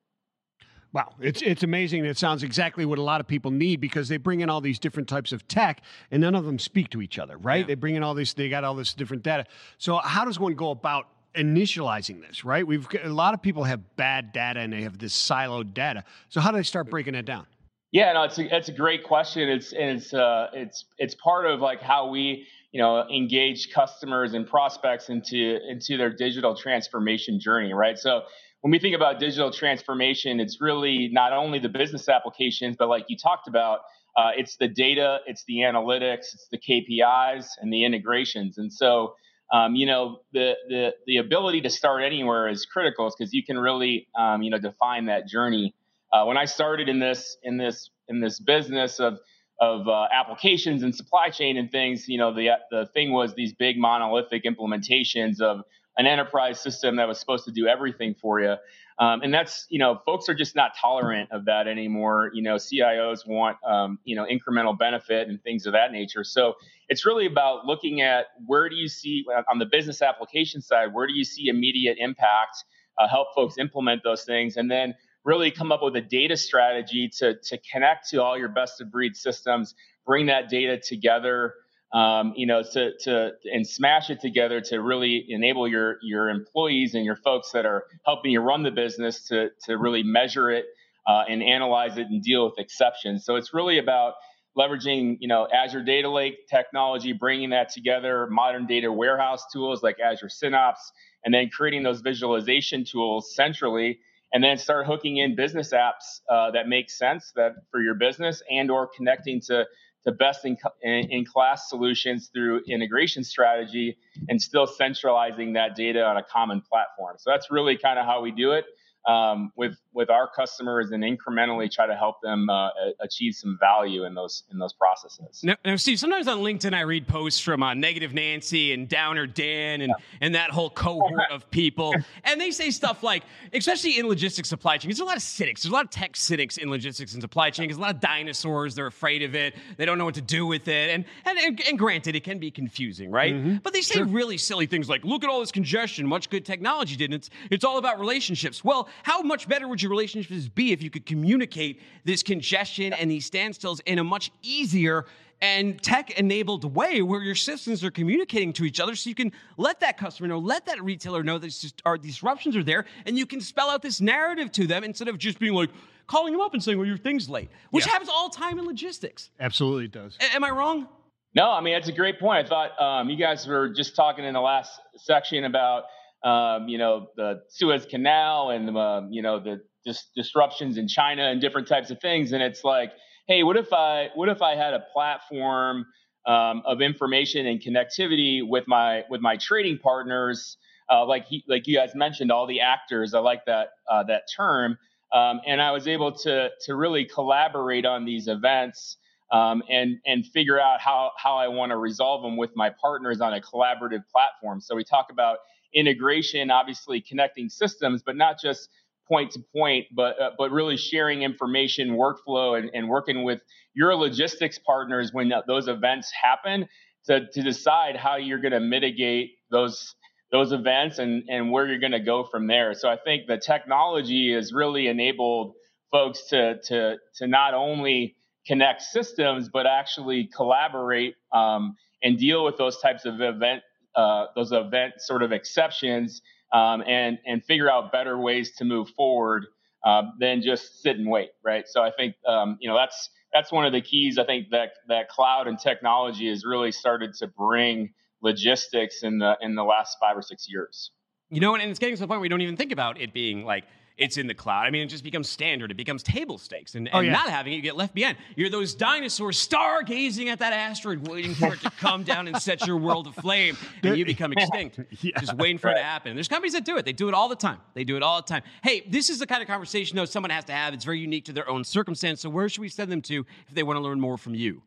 Wow, 0.97 1.13
it's 1.21 1.43
it's 1.43 1.63
amazing. 1.63 2.07
It 2.07 2.17
sounds 2.17 2.43
exactly 2.43 2.87
what 2.87 2.97
a 2.99 3.03
lot 3.03 3.21
of 3.21 3.27
people 3.27 3.51
need 3.51 3.83
because 3.83 4.09
they 4.09 4.17
bring 4.17 4.41
in 4.41 4.49
all 4.49 4.63
these 4.63 4.79
different 4.79 5.11
types 5.11 5.31
of 5.31 5.47
tech, 5.47 5.83
and 6.11 6.23
none 6.23 6.35
of 6.35 6.47
them 6.47 6.59
speak 6.59 6.89
to 6.93 7.03
each 7.03 7.19
other, 7.19 7.37
right? 7.37 7.61
Yeah. 7.61 7.67
They 7.67 7.75
bring 7.75 7.97
in 7.97 8.03
all 8.03 8.15
this. 8.15 8.33
They 8.33 8.49
got 8.49 8.65
all 8.65 8.75
this 8.75 8.95
different 8.95 9.23
data. 9.23 9.45
So 9.77 9.99
how 9.99 10.25
does 10.25 10.41
one 10.41 10.55
go 10.55 10.71
about 10.71 11.09
initializing 11.35 12.27
this? 12.27 12.47
Right? 12.47 12.67
We've 12.67 12.89
got- 12.89 13.05
a 13.05 13.13
lot 13.13 13.35
of 13.35 13.43
people 13.43 13.65
have 13.65 13.95
bad 13.97 14.33
data 14.33 14.61
and 14.61 14.73
they 14.73 14.85
have 14.85 14.97
this 14.97 15.13
siloed 15.13 15.75
data. 15.75 16.03
So 16.31 16.41
how 16.41 16.51
do 16.51 16.57
they 16.57 16.63
start 16.63 16.89
breaking 16.89 17.15
it 17.15 17.27
down? 17.27 17.47
Yeah, 17.93 18.15
no, 18.15 18.23
it's 18.23 18.39
a, 18.39 18.57
it's 18.57 18.71
a 18.71 18.73
great 18.73 19.05
question. 19.05 19.51
It's 19.51 19.75
and 19.75 19.99
it's 19.99 20.15
uh, 20.15 20.47
it's 20.55 20.87
it's 20.97 21.15
part 21.15 21.45
of 21.45 21.61
like 21.61 21.83
how 21.83 22.09
we 22.09 22.47
you 22.73 22.81
know 22.81 23.07
engage 23.11 23.71
customers 23.71 24.33
and 24.33 24.49
prospects 24.49 25.11
into 25.11 25.59
into 25.69 25.99
their 25.99 26.11
digital 26.11 26.57
transformation 26.57 27.39
journey, 27.39 27.75
right? 27.75 27.99
So 27.99 28.23
when 28.61 28.71
we 28.71 28.79
think 28.79 28.97
about 28.97 29.21
digital 29.21 29.51
transformation, 29.53 30.41
it's 30.41 30.61
really 30.61 31.09
not 31.13 31.33
only 31.33 31.59
the 31.59 31.69
business 31.69 32.09
applications, 32.09 32.77
but 32.79 32.89
like 32.89 33.05
you 33.09 33.17
talked 33.17 33.49
about, 33.49 33.81
uh, 34.17 34.31
it's 34.37 34.57
the 34.57 34.69
data, 34.69 35.19
it's 35.27 35.45
the 35.47 35.59
analytics, 35.59 36.35
it's 36.35 36.49
the 36.51 36.59
KPIs 36.59 37.47
and 37.61 37.73
the 37.73 37.85
integrations. 37.85 38.59
And 38.59 38.73
so, 38.73 39.15
um, 39.53 39.77
you 39.77 39.87
know, 39.87 40.21
the, 40.33 40.55
the 40.69 40.91
the 41.07 41.19
ability 41.19 41.61
to 41.63 41.71
start 41.71 42.03
anywhere 42.03 42.49
is 42.49 42.67
critical 42.67 43.13
because 43.17 43.33
you 43.33 43.45
can 43.45 43.59
really, 43.59 44.09
um, 44.19 44.43
you 44.43 44.51
know, 44.51 44.59
define 44.59 45.07
that 45.07 45.29
journey. 45.29 45.75
Uh, 46.13 46.25
when 46.25 46.37
I 46.37 46.47
started 46.47 46.89
in 46.89 46.99
this 46.99 47.37
in 47.43 47.59
this 47.59 47.91
in 48.09 48.21
this 48.21 48.41
business 48.41 48.99
of 48.99 49.19
of 49.61 49.87
uh, 49.87 50.07
applications 50.13 50.83
and 50.83 50.95
supply 50.95 51.31
chain 51.31 51.57
and 51.57 51.71
things, 51.71 52.09
you 52.09 52.19
know, 52.19 52.35
the 52.35 52.49
the 52.71 52.87
thing 52.95 53.13
was 53.13 53.35
these 53.35 53.53
big 53.53 53.79
monolithic 53.79 54.45
implementations 54.45 55.41
of 55.41 55.61
an 55.99 56.07
enterprise 56.07 56.61
system 56.61 56.97
that 56.97 57.09
was 57.09 57.19
supposed 57.19 57.45
to 57.47 57.51
do 57.53 57.67
everything 57.67 58.15
for 58.15 58.41
you. 58.41 58.57
Um, 58.99 59.21
and 59.23 59.33
that's, 59.33 59.67
you 59.69 59.79
know, 59.79 60.01
folks 60.07 60.29
are 60.29 60.35
just 60.35 60.57
not 60.57 60.73
tolerant 60.81 61.31
of 61.31 61.45
that 61.47 61.69
anymore. 61.69 62.31
You 62.33 62.43
know, 62.43 62.55
CIOs 62.57 63.27
want, 63.27 63.59
um, 63.67 63.99
you 64.05 64.17
know, 64.17 64.27
incremental 64.27 64.79
benefit 64.79 65.29
and 65.29 65.43
things 65.43 65.67
of 65.67 65.73
that 65.75 65.93
nature. 65.93 66.25
So 66.25 66.55
it's 66.89 67.05
really 67.05 67.27
about 67.27 67.67
looking 67.67 68.01
at 68.01 68.27
where 68.47 68.69
do 68.69 68.77
you 68.77 68.89
see 68.89 69.25
on 69.51 69.59
the 69.59 69.67
business 69.67 70.01
application 70.01 70.63
side, 70.63 70.95
where 70.95 71.07
do 71.07 71.15
you 71.15 71.25
see 71.25 71.49
immediate 71.49 71.99
impact, 71.99 72.65
uh, 72.99 73.07
help 73.07 73.29
folks 73.35 73.59
implement 73.59 74.03
those 74.03 74.25
things, 74.25 74.57
and 74.57 74.71
then 74.71 74.95
really 75.25 75.51
come 75.51 75.73
up 75.73 75.83
with 75.83 75.97
a 75.97 76.01
data 76.01 76.37
strategy 76.37 77.11
to, 77.19 77.35
to 77.43 77.59
connect 77.71 78.09
to 78.09 78.23
all 78.23 78.39
your 78.39 78.49
best 78.49 78.81
of 78.81 78.91
breed 78.91 79.17
systems, 79.17 79.75
bring 80.07 80.27
that 80.27 80.49
data 80.49 80.79
together 80.79 81.55
um, 81.97 82.35
you 82.37 82.47
know, 82.47 82.63
to 82.75 82.93
to 83.05 83.31
and 83.51 83.67
smash 83.67 84.11
it 84.11 84.21
together 84.21 84.61
to 84.61 84.83
really 84.83 85.25
enable 85.31 85.67
your 85.67 85.97
your 86.03 86.29
employees 86.29 86.95
and 86.95 87.07
your 87.07 87.17
folks 87.17 87.53
that 87.53 87.65
are 87.65 87.85
helping 88.05 88.33
you 88.33 88.41
run 88.41 88.63
the 88.63 88.71
business 88.71 89.27
to 89.29 89.49
to 89.65 89.79
really 89.79 90.03
measure 90.03 90.51
it 90.51 90.67
uh, 91.07 91.23
and 91.27 91.43
analyze 91.43 91.97
it 91.97 92.09
and 92.09 92.23
deal 92.23 92.45
with 92.45 92.59
exceptions. 92.59 93.25
So 93.25 93.37
it's 93.37 93.55
really 93.55 93.79
about 93.79 94.13
leveraging, 94.59 95.17
you 95.21 95.29
know, 95.29 95.49
Azure 95.51 95.83
Data 95.83 96.11
Lake 96.11 96.47
technology, 96.51 97.15
bringing 97.15 97.51
that 97.51 97.71
together, 97.73 98.27
modern 98.31 98.67
data 98.67 98.93
warehouse 98.93 99.47
tools 99.51 99.83
like 99.83 99.97
Azure 99.99 100.29
Synapse, 100.29 100.93
and 101.25 101.33
then 101.33 101.49
creating 101.49 101.83
those 101.83 102.03
visualization 102.03 102.85
tools 102.85 103.35
centrally, 103.35 104.01
and 104.35 104.45
then 104.45 104.59
start 104.59 104.87
hooking 104.87 105.17
in 105.17 105.35
business 105.35 105.73
apps 105.73 106.21
uh, 106.29 106.51
that 106.51 106.69
make 106.69 106.91
sense 106.91 107.33
that 107.37 107.53
for 107.71 107.81
your 107.81 107.95
business 107.95 108.43
and 108.51 108.71
or 108.71 108.87
connecting 108.87 109.41
to 109.41 109.65
the 110.07 110.13
best 110.13 110.47
in, 110.47 110.57
in, 110.83 111.25
class 111.27 111.69
solutions 111.69 112.31
through 112.33 112.63
integration 112.69 113.25
strategy 113.25 113.99
and 114.29 114.41
still 114.41 114.67
centralizing 114.67 115.53
that 115.55 115.75
data 115.75 116.03
on 116.03 116.17
a 116.17 116.23
common 116.23 116.63
platform. 116.63 117.17
So 117.19 117.31
that's 117.31 117.51
really 117.51 117.77
kind 117.77 117.99
of 117.99 118.07
how 118.07 118.23
we 118.23 118.31
do 118.31 118.53
it 118.53 118.65
um, 119.07 119.53
with 119.57 119.77
with 119.93 120.11
our 120.11 120.29
customers 120.29 120.91
and 120.91 121.03
incrementally 121.03 121.71
try 121.71 121.87
to 121.87 121.95
help 121.95 122.21
them 122.23 122.51
uh, 122.51 122.69
achieve 123.01 123.35
some 123.35 123.57
value 123.59 124.05
in 124.05 124.15
those 124.15 124.45
in 124.51 124.59
those 124.59 124.73
processes. 124.73 125.41
Now, 125.43 125.57
now, 125.65 125.77
Steve, 125.77 125.99
sometimes 125.99 126.29
on 126.29 126.39
LinkedIn 126.39 126.75
I 126.75 126.81
read 126.81 127.07
posts 127.07 127.41
from 127.41 127.63
uh, 127.63 127.73
Negative 127.75 128.13
Nancy 128.13 128.73
and 128.73 128.89
Downer 128.89 129.27
Dan 129.27 129.81
and, 129.81 129.91
yeah. 129.97 130.17
and 130.21 130.35
that 130.35 130.51
whole 130.51 130.71
cohort 130.71 131.31
of 131.31 131.49
people, 131.51 131.95
and 132.25 132.41
they 132.41 132.51
say 132.51 132.71
stuff 132.71 133.03
like, 133.03 133.23
especially 133.53 133.99
in 133.99 134.07
logistics 134.09 134.49
supply 134.49 134.77
chain, 134.77 134.91
there's 134.91 135.01
a 135.01 135.05
lot 135.05 135.17
of 135.17 135.23
cynics. 135.23 135.63
There's 135.63 135.71
a 135.71 135.75
lot 135.75 135.85
of 135.85 135.91
tech 135.91 136.17
cynics 136.17 136.59
in 136.59 136.69
logistics 136.69 137.15
and 137.15 137.23
supply 137.23 137.51
chain. 137.51 137.69
There's 137.69 137.79
a 137.79 137.83
lot 137.83 137.95
of 137.95 138.01
dinosaurs. 138.01 138.75
They're 138.75 138.87
afraid 138.87 139.23
of 139.23 139.35
it. 139.35 139.55
They 139.77 139.87
don't 139.87 139.99
know 139.99 140.05
what 140.05 140.17
to 140.17 140.21
do 140.21 140.47
with 140.47 140.69
it. 140.69 140.91
And 140.91 141.05
and, 141.25 141.39
and, 141.39 141.61
and 141.69 141.79
granted, 141.79 142.17
it 142.17 142.25
can 142.25 142.39
be 142.39 142.51
confusing, 142.51 143.11
right? 143.11 143.35
Mm-hmm. 143.35 143.57
But 143.63 143.73
they 143.73 143.83
say 143.83 143.95
sure. 143.95 144.07
really 144.07 144.37
silly 144.37 144.67
things 144.67 144.89
like, 144.89 145.05
look 145.05 145.25
at 145.25 145.31
all 145.31 145.41
this 145.41 145.53
congestion, 145.53 146.07
much 146.07 146.29
good 146.29 146.45
technology 146.45 146.97
did. 146.97 147.15
It's 147.15 147.31
it's 147.51 147.65
all 147.65 147.79
about 147.79 147.99
relationships. 147.99 148.65
Well, 148.65 148.89
how 149.03 149.23
much 149.23 149.49
better 149.49 149.69
would 149.69 149.83
your 149.83 149.91
relationships 149.91 150.49
be 150.49 150.73
if 150.73 150.83
you 150.83 150.91
could 150.91 151.07
communicate 151.07 151.81
this 152.05 152.23
congestion 152.23 152.93
and 152.93 153.11
these 153.11 153.31
standstills 153.31 153.81
in 153.87 153.99
a 153.99 154.05
much 154.05 154.31
easier 154.43 155.07
and 155.43 155.83
tech 155.83 156.19
enabled 156.19 156.65
way 156.75 157.03
where 157.03 157.21
your 157.21 157.35
systems 157.35 157.85
are 157.85 157.91
communicating 157.91 158.53
to 158.55 158.65
each 158.65 158.81
other 158.81 158.95
so 158.95 159.09
you 159.11 159.15
can 159.15 159.31
let 159.59 159.81
that 159.81 159.99
customer 159.99 160.29
know, 160.29 160.39
let 160.39 160.65
that 160.67 160.83
retailer 160.83 161.23
know 161.23 161.39
that 161.39 161.49
just, 161.49 161.83
our 161.85 161.99
disruptions 161.99 162.57
are 162.57 162.65
there, 162.65 162.87
and 163.05 163.19
you 163.19 163.27
can 163.27 163.41
spell 163.41 163.69
out 163.69 163.83
this 163.83 164.01
narrative 164.01 164.51
to 164.53 164.67
them 164.67 164.83
instead 164.83 165.09
of 165.09 165.19
just 165.19 165.39
being 165.39 165.53
like, 165.53 165.71
calling 166.07 166.33
them 166.33 166.41
up 166.41 166.55
and 166.55 166.63
saying, 166.63 166.79
well, 166.79 166.87
your 166.87 166.97
thing's 166.97 167.29
late, 167.29 167.51
which 167.71 167.85
yeah. 167.85 167.93
happens 167.93 168.09
all 168.09 168.29
the 168.29 168.37
time 168.37 168.59
in 168.59 168.65
logistics. 168.65 169.31
Absolutely 169.41 169.87
it 169.87 169.93
does. 169.93 170.17
A- 170.21 170.37
am 170.37 170.45
I 170.45 170.51
wrong? 170.51 170.89
No, 171.35 171.51
I 171.51 171.61
mean, 171.61 171.75
that's 171.75 171.89
a 171.89 171.93
great 171.93 172.19
point. 172.19 172.47
I 172.47 172.49
thought 172.49 172.81
um, 172.81 173.11
you 173.11 173.17
guys 173.17 173.47
were 173.47 173.69
just 173.69 173.95
talking 173.95 174.25
in 174.25 174.33
the 174.33 174.41
last 174.41 174.81
section 174.97 175.45
about, 175.45 175.85
um, 176.27 176.69
you 176.69 176.77
know, 176.77 177.07
the 177.17 177.43
Suez 177.49 177.87
Canal 177.87 178.51
and, 178.51 178.77
um, 178.77 179.13
you 179.13 179.23
know, 179.23 179.39
the 179.39 179.61
dis- 179.85 180.11
disruptions 180.17 180.77
in 180.77 180.89
China 180.89 181.23
and 181.23 181.41
different 181.41 181.69
types 181.69 181.91
of 181.91 182.01
things. 182.01 182.33
And 182.33 182.43
it's 182.43 182.65
like, 182.65 182.91
hey, 183.29 183.45
what 183.45 183.57
if 183.57 183.73
I 183.73 184.09
what 184.17 184.29
if 184.29 184.43
I 184.43 184.57
had 184.57 184.75
a 184.75 184.81
platform 184.93 185.87
um, 186.27 186.63
of 186.67 186.81
information 186.83 187.47
and 187.47 187.63
connectivity 187.63 188.41
with 188.47 188.65
my 188.67 189.05
with 189.09 189.21
my 189.21 189.37
trading 189.37 189.79
partners, 189.79 190.57
uh, 190.91 191.07
like 191.07 191.27
he, 191.27 191.45
like 191.49 191.69
you 191.69 191.77
guys 191.77 191.95
mentioned, 191.95 192.33
all 192.33 192.49
the 192.49 192.61
actors. 192.61 193.15
I 193.15 193.21
like 193.21 193.45
that 193.47 193.69
uh, 193.89 194.03
that 194.05 194.23
term. 194.37 194.79
Um, 195.13 195.41
and 195.47 195.63
I 195.63 195.71
was 195.71 195.87
able 195.87 196.11
to 196.11 196.51
to 196.65 196.75
really 196.75 197.05
collaborate 197.05 197.87
on 197.87 198.05
these 198.05 198.27
events 198.27 198.97
um, 199.31 199.63
and 199.71 199.99
and 200.05 200.27
figure 200.27 200.61
out 200.61 200.81
how 200.81 201.13
how 201.17 201.37
I 201.37 201.47
want 201.47 201.71
to 201.71 201.77
resolve 201.77 202.23
them 202.23 202.37
with 202.37 202.51
my 202.57 202.71
partners 202.71 203.21
on 203.21 203.33
a 203.33 203.41
collaborative 203.41 204.03
platform. 204.11 204.61
So 204.61 204.75
we 204.75 204.83
talk 204.83 205.07
about 205.13 205.39
integration, 205.77 206.51
obviously 206.51 207.01
connecting 207.01 207.49
systems, 207.49 208.03
but 208.03 208.17
not 208.17 208.37
just 208.43 208.69
point 209.07 209.31
to 209.33 209.41
point, 209.55 209.87
but 209.95 210.21
uh, 210.21 210.31
but 210.37 210.51
really 210.51 210.77
sharing 210.77 211.23
information, 211.23 211.91
workflow, 211.91 212.59
and, 212.59 212.71
and 212.75 212.89
working 212.89 213.23
with 213.23 213.41
your 213.75 213.95
logistics 213.95 214.59
partners 214.59 215.11
when 215.13 215.33
those 215.47 215.69
events 215.69 216.11
happen 216.11 216.67
to, 217.05 217.27
to 217.31 217.43
decide 217.43 217.97
how 217.97 218.17
you're 218.17 218.41
going 218.41 218.53
to 218.53 218.61
mitigate 218.61 219.33
those 219.51 219.95
those 220.33 220.53
events 220.53 220.99
and 220.99 221.25
and 221.29 221.53
where 221.53 221.69
you're 221.69 221.79
going 221.79 221.93
to 221.93 222.01
go 222.01 222.25
from 222.25 222.47
there. 222.47 222.75
So 222.75 222.89
I 222.89 222.97
think 222.97 223.27
the 223.29 223.39
technology 223.39 224.33
has 224.33 224.53
really 224.53 224.89
enabled 224.89 225.55
folks 225.93 226.27
to 226.31 226.59
to 226.65 226.97
to 227.17 227.27
not 227.27 227.55
only 227.55 228.17
connect 228.47 228.83
systems 228.83 229.49
but 229.49 229.67
actually 229.67 230.29
collaborate 230.35 231.15
um, 231.33 231.77
and 232.03 232.19
deal 232.19 232.45
with 232.45 232.57
those 232.57 232.79
types 232.81 233.05
of 233.05 233.21
event 233.21 233.63
uh, 233.97 234.27
those 234.35 234.53
event 234.53 234.95
sort 234.99 235.23
of 235.23 235.33
exceptions 235.33 236.23
um, 236.53 236.83
and 236.87 237.19
and 237.27 237.45
figure 237.45 237.71
out 237.71 237.93
better 237.93 238.19
ways 238.19 238.55
to 238.57 238.65
move 238.65 238.89
forward 238.91 239.47
uh, 239.85 240.03
than 240.19 240.43
just 240.43 240.83
sit 240.83 240.97
and 240.97 241.09
wait, 241.09 241.31
right? 241.45 241.65
So 241.67 241.83
I 241.83 241.91
think 241.97 242.15
um, 242.27 242.59
you 242.61 242.69
know 242.69 242.77
that's 242.77 243.11
that's 243.33 243.53
one 243.53 243.67
of 243.67 243.73
the 243.73 243.81
keys. 243.81 244.19
I 244.19 244.25
think 244.25 244.51
that 244.51 244.71
that 244.89 245.09
cloud 245.09 245.49
and 245.49 245.59
technology 245.59 246.29
has 246.29 246.45
really 246.45 246.73
started 246.73 247.15
to 247.15 247.27
bring 247.27 247.93
logistics 248.23 249.03
in 249.03 249.19
the 249.19 249.37
in 249.41 249.55
the 249.55 249.65
last 249.65 249.97
five 250.01 250.17
or 250.17 250.23
six 250.23 250.47
years. 250.49 250.91
You 251.31 251.41
know, 251.41 251.55
and 251.55 251.71
it's 251.71 251.79
getting 251.79 251.97
to 251.97 252.01
the 252.01 252.07
point 252.07 252.19
where 252.19 252.23
we 252.23 252.29
don't 252.29 252.41
even 252.41 252.57
think 252.57 252.73
about 252.73 253.01
it 253.01 253.13
being 253.13 253.45
like 253.45 253.65
it's 253.99 254.19
in 254.19 254.27
the 254.27 254.35
cloud. 254.35 254.67
I 254.67 254.71
mean, 254.71 254.83
it 254.83 254.91
just 254.91 255.05
becomes 255.05 255.29
standard. 255.29 255.71
It 255.71 255.77
becomes 255.77 256.03
table 256.03 256.37
stakes. 256.37 256.75
And, 256.75 256.87
and 256.89 256.97
oh, 256.97 257.01
yeah. 257.01 257.13
not 257.13 257.31
having 257.31 257.55
it, 257.55 257.57
you 257.57 257.63
get 257.63 257.77
left 257.77 257.95
behind. 257.95 258.19
You're 258.35 258.51
those 258.51 258.75
dinosaurs 258.75 259.37
stargazing 259.37 260.27
at 260.27 260.41
that 260.41 260.53
asteroid, 260.53 261.09
waiting 261.09 261.35
for 261.35 261.55
it 261.55 261.61
to 261.61 261.71
come 261.79 262.03
down 262.03 262.29
and 262.29 262.37
set 262.41 262.67
your 262.67 262.77
world 262.77 263.07
aflame, 263.07 263.57
and 263.83 263.97
you 263.97 264.05
become 264.05 264.33
extinct. 264.33 264.81
yeah, 265.03 265.19
just 265.19 265.33
waiting 265.35 265.57
for 265.59 265.69
right. 265.69 265.77
it 265.77 265.81
to 265.81 265.85
happen. 265.85 266.11
And 266.11 266.19
there's 266.19 266.29
companies 266.29 266.53
that 266.53 266.67
do 266.67 266.77
it. 266.77 266.85
They 266.85 266.93
do 266.93 267.09
it 267.09 267.15
all 267.15 267.29
the 267.29 267.37
time. 267.37 267.59
They 267.75 267.85
do 267.85 267.97
it 267.97 268.03
all 268.03 268.21
the 268.21 268.29
time. 268.29 268.43
Hey, 268.63 268.85
this 268.89 269.09
is 269.09 269.19
the 269.19 269.27
kind 269.27 269.41
of 269.41 269.49
conversation, 269.49 269.97
though, 269.97 270.05
someone 270.05 270.29
has 270.31 270.45
to 270.45 270.53
have. 270.53 270.75
It's 270.75 270.85
very 270.85 270.99
unique 270.99 271.25
to 271.27 271.33
their 271.33 271.49
own 271.49 271.65
circumstance. 271.65 272.21
So 272.21 272.29
where 272.29 272.51
should 272.51 272.61
we 272.61 272.69
send 272.69 272.93
them 272.93 273.01
to 273.03 273.25
if 273.49 273.55
they 273.55 273.63
want 273.63 273.79
to 273.79 273.81
learn 273.81 274.01
more 274.01 274.19
from 274.19 274.35
you? 274.35 274.63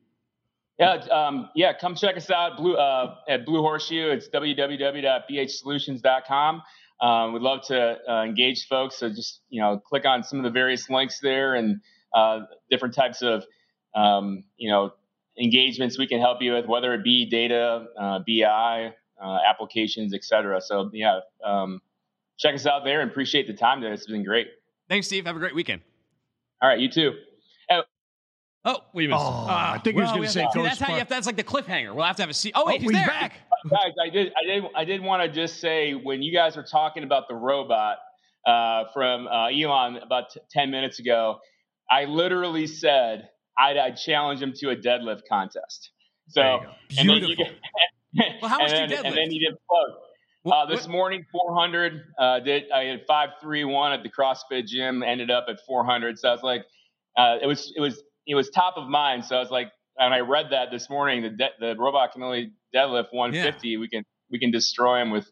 Yeah, 0.80 0.94
um, 1.12 1.50
yeah. 1.56 1.74
Come 1.74 1.94
check 1.94 2.16
us 2.16 2.32
out 2.32 2.56
Blue, 2.58 2.76
uh, 2.76 3.16
at 3.28 3.46
Blue 3.46 3.62
Horseshoe. 3.62 4.12
It's 4.12 4.30
www.bhsolutions.com. 4.30 6.62
Um, 7.02 7.34
we'd 7.34 7.42
love 7.42 7.62
to 7.68 7.98
uh, 8.10 8.24
engage 8.24 8.68
folks. 8.68 8.98
So 8.98 9.10
just 9.10 9.42
you 9.50 9.62
know, 9.62 9.80
click 9.80 10.06
on 10.06 10.24
some 10.24 10.40
of 10.40 10.44
the 10.44 10.50
various 10.52 10.90
links 10.90 11.20
there 11.22 11.56
and 11.56 11.80
uh, 12.14 12.42
different 12.70 12.94
types 12.96 13.22
of 13.22 13.46
um, 13.96 14.44
you 14.58 14.70
know 14.70 14.92
engagements 15.42 15.98
we 15.98 16.08
can 16.08 16.20
help 16.20 16.42
you 16.42 16.54
with, 16.54 16.66
whether 16.66 16.94
it 16.94 17.04
be 17.04 17.26
data, 17.30 17.86
uh, 18.00 18.20
BI, 18.28 18.94
uh, 19.24 19.38
applications, 19.50 20.14
etc. 20.14 20.60
So 20.62 20.90
yeah, 20.94 21.20
um, 21.46 21.82
check 22.38 22.56
us 22.56 22.66
out 22.66 22.84
there 22.84 23.02
and 23.02 23.10
appreciate 23.10 23.48
the 23.48 23.54
time 23.54 23.82
today. 23.82 23.94
It's 23.94 24.06
been 24.08 24.24
great. 24.24 24.48
Thanks, 24.90 25.08
Steve. 25.08 25.26
Have 25.26 25.36
a 25.36 25.40
great 25.40 25.56
weekend. 25.56 25.82
All 26.62 26.68
right, 26.70 26.80
you 26.80 26.90
too. 26.90 27.14
Oh, 28.66 28.76
we 28.94 29.08
missed. 29.08 29.22
Oh, 29.24 29.46
I 29.48 29.80
think 29.82 29.96
he 29.96 30.02
was 30.02 30.12
gonna 30.12 30.28
say 30.28 30.42
have- 30.42 30.52
see, 30.52 30.60
Coach 30.60 30.68
that's 30.70 30.80
how 30.80 30.88
you 30.88 30.90
Spark- 30.90 31.00
have. 31.00 31.08
That's 31.08 31.26
like 31.28 31.38
the 31.38 31.44
cliffhanger. 31.46 31.96
We'll 31.96 32.04
have 32.04 32.18
to 32.18 32.24
have 32.24 32.30
a 32.30 32.34
see. 32.34 32.52
Oh 32.54 32.64
Oh, 32.64 32.66
wait, 32.68 32.82
he's, 32.82 32.90
he's, 32.92 33.00
there. 33.00 33.08
back. 33.08 33.34
Guys, 33.70 33.94
I 34.04 34.10
did, 34.10 34.32
I 34.42 34.46
did, 34.46 34.64
I 34.76 34.86
did 34.86 35.02
want 35.02 35.24
to 35.24 35.30
just 35.30 35.60
say 35.60 35.94
when 35.94 36.22
you 36.22 36.34
guys 36.34 36.56
were 36.56 36.64
talking 36.64 37.04
about 37.04 37.28
the 37.28 37.36
robot 37.36 37.98
uh, 38.48 38.86
from 38.94 39.28
uh, 39.28 39.48
Elon 39.48 39.98
about 39.98 40.32
t- 40.34 40.40
ten 40.52 40.72
minutes 40.72 41.00
ago, 41.00 41.40
I 41.90 42.06
literally 42.06 42.68
said 42.68 43.30
I'd, 43.58 43.78
I'd 43.78 43.98
challenge 43.98 44.42
him 44.42 44.54
to 44.58 44.70
a 44.70 44.76
deadlift 44.76 45.22
contest. 45.28 45.92
So, 46.30 46.42
There 46.42 46.70
and 47.00 47.10
then 47.10 47.16
you 47.18 47.36
Beautiful. 47.36 47.46
get, 48.16 48.28
Well, 48.42 48.50
how 48.50 48.60
much 48.60 48.72
and 48.72 48.90
do 48.90 48.96
you 48.96 49.02
then, 49.04 49.06
and 49.12 49.18
then 49.18 49.30
deadlift? 49.30 49.34
you 49.34 49.50
did. 49.50 49.58
What- 49.68 50.04
Uh, 50.46 50.66
this 50.68 50.84
what- 50.84 50.92
morning, 50.92 51.26
400. 51.32 52.02
Uh, 52.18 52.40
did 52.40 52.72
I 52.72 52.84
had 52.86 53.02
531 53.08 53.92
at 53.92 54.04
the 54.04 54.10
CrossFit 54.10 54.68
gym? 54.68 55.04
Ended 55.04 55.30
up 55.30 55.46
at 55.50 55.58
400. 55.68 56.18
So 56.18 56.30
I 56.30 56.32
was 56.32 56.42
like, 56.44 56.66
uh, 57.18 57.38
it 57.42 57.46
was 57.46 57.74
it 57.76 57.82
was 57.82 58.02
it 58.26 58.36
was 58.36 58.50
top 58.50 58.76
of 58.78 58.88
mind. 58.88 59.26
So 59.26 59.36
I 59.36 59.40
was 59.40 59.52
like, 59.52 59.72
and 60.00 60.14
I 60.14 60.20
read 60.22 60.48
that 60.52 60.72
this 60.72 60.90
morning. 60.90 61.22
The 61.24 61.30
de- 61.30 61.50
the 61.60 61.76
robot 61.78 62.14
can 62.14 62.24
only 62.24 62.52
deadlift 62.74 63.08
150. 63.12 63.78
We 63.78 63.88
can 63.88 64.04
we 64.32 64.40
can 64.40 64.52
destroy 64.52 65.02
him 65.02 65.12
with 65.12 65.30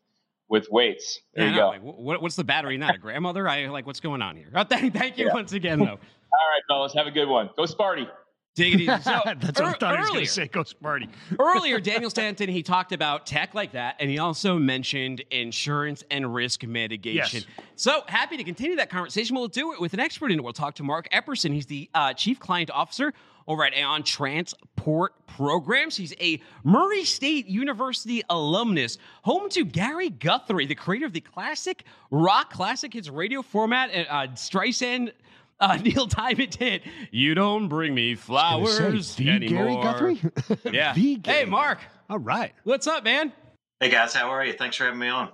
with 0.50 0.68
weights. 0.72 1.20
There 1.34 1.46
Yeah, 1.46 1.52
you 1.52 1.56
no, 1.58 1.62
go. 1.62 1.68
like, 1.70 1.82
what, 1.82 2.22
what's 2.22 2.36
the 2.36 2.44
battery 2.44 2.76
in 2.76 2.82
that? 2.82 2.96
A 2.96 2.98
grandmother? 3.00 3.48
I 3.50 3.68
like 3.68 3.86
what's 3.86 4.00
going 4.00 4.22
on 4.22 4.36
here. 4.38 4.50
Oh, 4.56 4.64
thank, 4.64 4.94
thank 4.94 5.18
you 5.18 5.26
Yeah. 5.28 5.34
once 5.34 5.52
again, 5.54 5.80
though. 5.80 5.86
All 5.88 5.94
right, 5.98 6.62
fellas, 6.70 6.94
have 6.96 7.06
a 7.08 7.12
good 7.12 7.28
one. 7.28 7.50
Go 7.58 7.64
Sparty. 7.64 8.08
Dig 8.56 8.74
it 8.76 8.82
easy. 8.82 8.88
So, 9.04 9.20
That's 9.26 9.60
what 9.60 9.62
I 9.62 9.70
ear- 9.72 9.76
thought 9.78 9.96
he 9.96 10.00
was 10.00 10.08
going 10.08 10.10
earlier- 10.10 10.26
to 10.26 10.32
say. 10.32 10.48
Go 10.48 10.64
Sparty. 10.64 11.10
earlier, 11.38 11.80
Daniel 11.82 12.10
Stanton, 12.10 12.50
he 12.50 12.64
talked 12.64 12.92
about 12.94 13.26
tech 13.26 13.54
like 13.54 13.74
that, 13.74 13.98
and 14.00 14.10
he 14.10 14.20
also 14.20 14.58
mentioned 14.58 15.22
insurance 15.32 16.04
and 16.10 16.34
risk 16.34 16.64
mitigation. 16.64 17.44
Yes. 17.58 17.66
So 17.76 18.04
happy 18.08 18.38
to 18.38 18.44
continue 18.46 18.78
that 18.78 18.90
conversation. 18.90 19.36
We'll 19.36 19.48
do 19.50 19.74
it 19.74 19.82
with 19.82 19.94
an 19.94 20.00
expert 20.00 20.32
in 20.32 20.40
it. 20.40 20.44
We'll 20.44 20.54
talk 20.54 20.76
to 20.76 20.84
Mark 20.84 21.10
Epperson. 21.12 21.52
He's 21.54 21.66
the 21.66 21.90
uh, 21.94 22.14
chief 22.14 22.40
client 22.40 22.72
officer 22.72 23.14
over 23.48 23.64
at 23.66 23.74
Aon 23.74 24.04
Transport 24.04 25.14
Programs. 25.28 25.96
He's 25.96 26.14
a 26.20 26.42
Murray 26.64 27.04
State 27.04 27.48
University 27.48 28.22
alumnus, 28.30 28.98
home 29.24 29.50
to 29.50 29.64
Gary 29.66 30.10
Guthrie, 30.10 30.66
the 30.66 30.76
creator 30.76 31.06
of 31.06 31.14
the 31.14 31.22
classic 31.22 31.84
rock 32.12 32.52
classic 32.52 32.94
hits 32.94 33.10
radio 33.10 33.42
format, 33.42 33.90
and 33.92 34.08
uh, 34.10 34.28
Streisand. 34.34 35.12
Uh, 35.60 35.76
Neil 35.82 36.06
Diamond 36.06 36.54
hit. 36.54 36.84
You 37.10 37.34
don't 37.34 37.68
bring 37.68 37.96
me 37.96 38.14
flowers 38.14 39.16
the 39.16 39.28
anymore. 39.28 39.66
Gary 39.66 39.76
Guthrie? 39.76 40.22
Yeah. 40.72 40.94
the 40.94 41.20
Hey, 41.26 41.46
Mark. 41.46 41.80
All 42.12 42.20
right. 42.20 42.54
What's 42.64 42.86
up, 42.86 43.04
man? 43.04 43.34
Hey 43.80 43.90
guys, 43.90 44.14
how 44.14 44.30
are 44.30 44.46
you? 44.46 44.54
Thanks 44.54 44.76
for 44.76 44.86
having 44.86 45.00
me 45.00 45.08
on. 45.08 45.30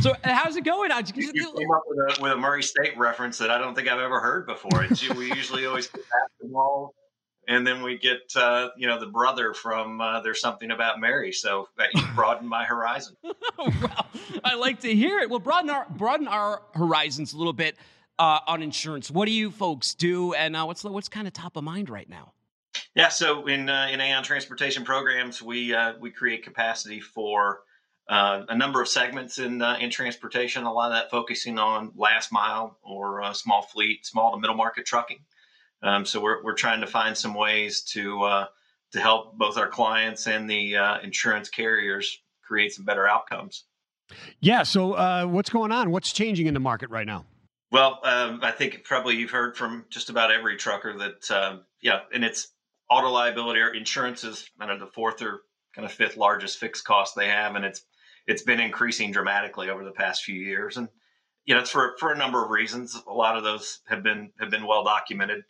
So, 0.00 0.10
uh, 0.10 0.16
how's 0.24 0.56
it 0.56 0.64
going? 0.64 0.90
I 0.90 1.02
just, 1.02 1.16
You, 1.16 1.30
you 1.34 1.52
came 1.56 1.70
up 1.70 1.82
with 1.86 2.18
a, 2.18 2.22
with 2.22 2.32
a 2.32 2.36
Murray 2.36 2.62
State 2.62 2.96
reference 2.98 3.38
that 3.38 3.50
I 3.50 3.58
don't 3.58 3.74
think 3.74 3.88
I've 3.88 4.00
ever 4.00 4.20
heard 4.20 4.46
before. 4.46 4.84
It's, 4.84 5.06
we 5.10 5.28
usually 5.34 5.66
always 5.66 5.86
get 5.88 6.02
basketball, 6.10 6.94
and 7.48 7.66
then 7.66 7.82
we 7.82 7.98
get 7.98 8.32
uh, 8.36 8.68
you 8.76 8.86
know 8.86 8.98
the 8.98 9.06
brother 9.06 9.54
from 9.54 10.00
uh, 10.00 10.20
There's 10.20 10.40
Something 10.40 10.70
About 10.70 11.00
Mary. 11.00 11.32
So 11.32 11.68
that 11.78 11.88
you 11.94 12.02
broadened 12.14 12.48
my 12.48 12.64
horizon. 12.64 13.16
well, 13.58 14.06
I 14.44 14.54
like 14.54 14.80
to 14.80 14.94
hear 14.94 15.20
it. 15.20 15.30
Well, 15.30 15.38
broaden 15.38 15.70
our 15.70 15.86
broaden 15.90 16.28
our 16.28 16.62
horizons 16.74 17.32
a 17.32 17.36
little 17.38 17.52
bit 17.52 17.76
uh, 18.18 18.40
on 18.46 18.62
insurance. 18.62 19.10
What 19.10 19.26
do 19.26 19.32
you 19.32 19.50
folks 19.50 19.94
do, 19.94 20.34
and 20.34 20.56
uh, 20.56 20.64
what's 20.64 20.84
what's 20.84 21.08
kind 21.08 21.26
of 21.26 21.32
top 21.32 21.56
of 21.56 21.64
mind 21.64 21.90
right 21.90 22.08
now? 22.08 22.32
Yeah, 22.94 23.08
so 23.08 23.46
in 23.46 23.68
uh, 23.68 23.88
in 23.90 24.00
Aon 24.00 24.22
Transportation 24.22 24.84
Programs, 24.84 25.42
we 25.42 25.74
uh, 25.74 25.94
we 26.00 26.10
create 26.10 26.44
capacity 26.44 27.00
for 27.00 27.60
uh, 28.08 28.42
a 28.48 28.56
number 28.56 28.80
of 28.80 28.88
segments 28.88 29.38
in 29.38 29.62
uh, 29.62 29.76
in 29.80 29.90
transportation. 29.90 30.64
A 30.64 30.72
lot 30.72 30.92
of 30.92 30.96
that 30.96 31.10
focusing 31.10 31.58
on 31.58 31.92
last 31.96 32.32
mile 32.32 32.78
or 32.82 33.22
uh, 33.22 33.32
small 33.32 33.62
fleet, 33.62 34.04
small 34.04 34.32
to 34.32 34.38
middle 34.38 34.56
market 34.56 34.86
trucking. 34.86 35.20
Um, 35.82 36.04
so 36.04 36.20
we're 36.20 36.42
we're 36.42 36.54
trying 36.54 36.80
to 36.80 36.86
find 36.86 37.16
some 37.16 37.34
ways 37.34 37.82
to 37.92 38.22
uh, 38.22 38.46
to 38.92 39.00
help 39.00 39.36
both 39.36 39.56
our 39.56 39.68
clients 39.68 40.26
and 40.26 40.48
the 40.48 40.76
uh, 40.76 41.00
insurance 41.00 41.48
carriers 41.48 42.18
create 42.42 42.72
some 42.72 42.84
better 42.84 43.08
outcomes. 43.08 43.64
Yeah. 44.40 44.62
So, 44.62 44.92
uh, 44.92 45.24
what's 45.24 45.50
going 45.50 45.72
on? 45.72 45.90
What's 45.90 46.12
changing 46.12 46.46
in 46.46 46.54
the 46.54 46.60
market 46.60 46.90
right 46.90 47.06
now? 47.06 47.24
Well, 47.70 48.00
um, 48.04 48.40
I 48.42 48.50
think 48.50 48.84
probably 48.84 49.16
you've 49.16 49.30
heard 49.30 49.56
from 49.56 49.86
just 49.88 50.10
about 50.10 50.30
every 50.30 50.58
trucker 50.58 50.94
that, 50.98 51.30
um, 51.30 51.64
yeah, 51.80 52.00
and 52.12 52.22
it's 52.22 52.48
auto 52.90 53.08
liability 53.08 53.60
or 53.60 53.68
insurance 53.68 54.24
is 54.24 54.48
I 54.60 54.66
don't 54.66 54.78
the 54.78 54.86
fourth 54.86 55.22
or 55.22 55.40
kind 55.74 55.86
of 55.86 55.92
fifth 55.92 56.18
largest 56.18 56.58
fixed 56.58 56.84
cost 56.84 57.16
they 57.16 57.28
have, 57.28 57.54
and 57.56 57.64
it's 57.64 57.82
it's 58.26 58.42
been 58.42 58.60
increasing 58.60 59.10
dramatically 59.10 59.70
over 59.70 59.84
the 59.84 59.90
past 59.92 60.22
few 60.22 60.38
years, 60.38 60.76
and 60.76 60.88
you 61.46 61.54
know 61.54 61.60
it's 61.62 61.70
for 61.70 61.96
for 61.98 62.12
a 62.12 62.18
number 62.18 62.44
of 62.44 62.50
reasons. 62.50 63.00
A 63.08 63.12
lot 63.12 63.38
of 63.38 63.42
those 63.42 63.80
have 63.88 64.02
been 64.02 64.32
have 64.38 64.50
been 64.50 64.66
well 64.66 64.84
documented. 64.84 65.42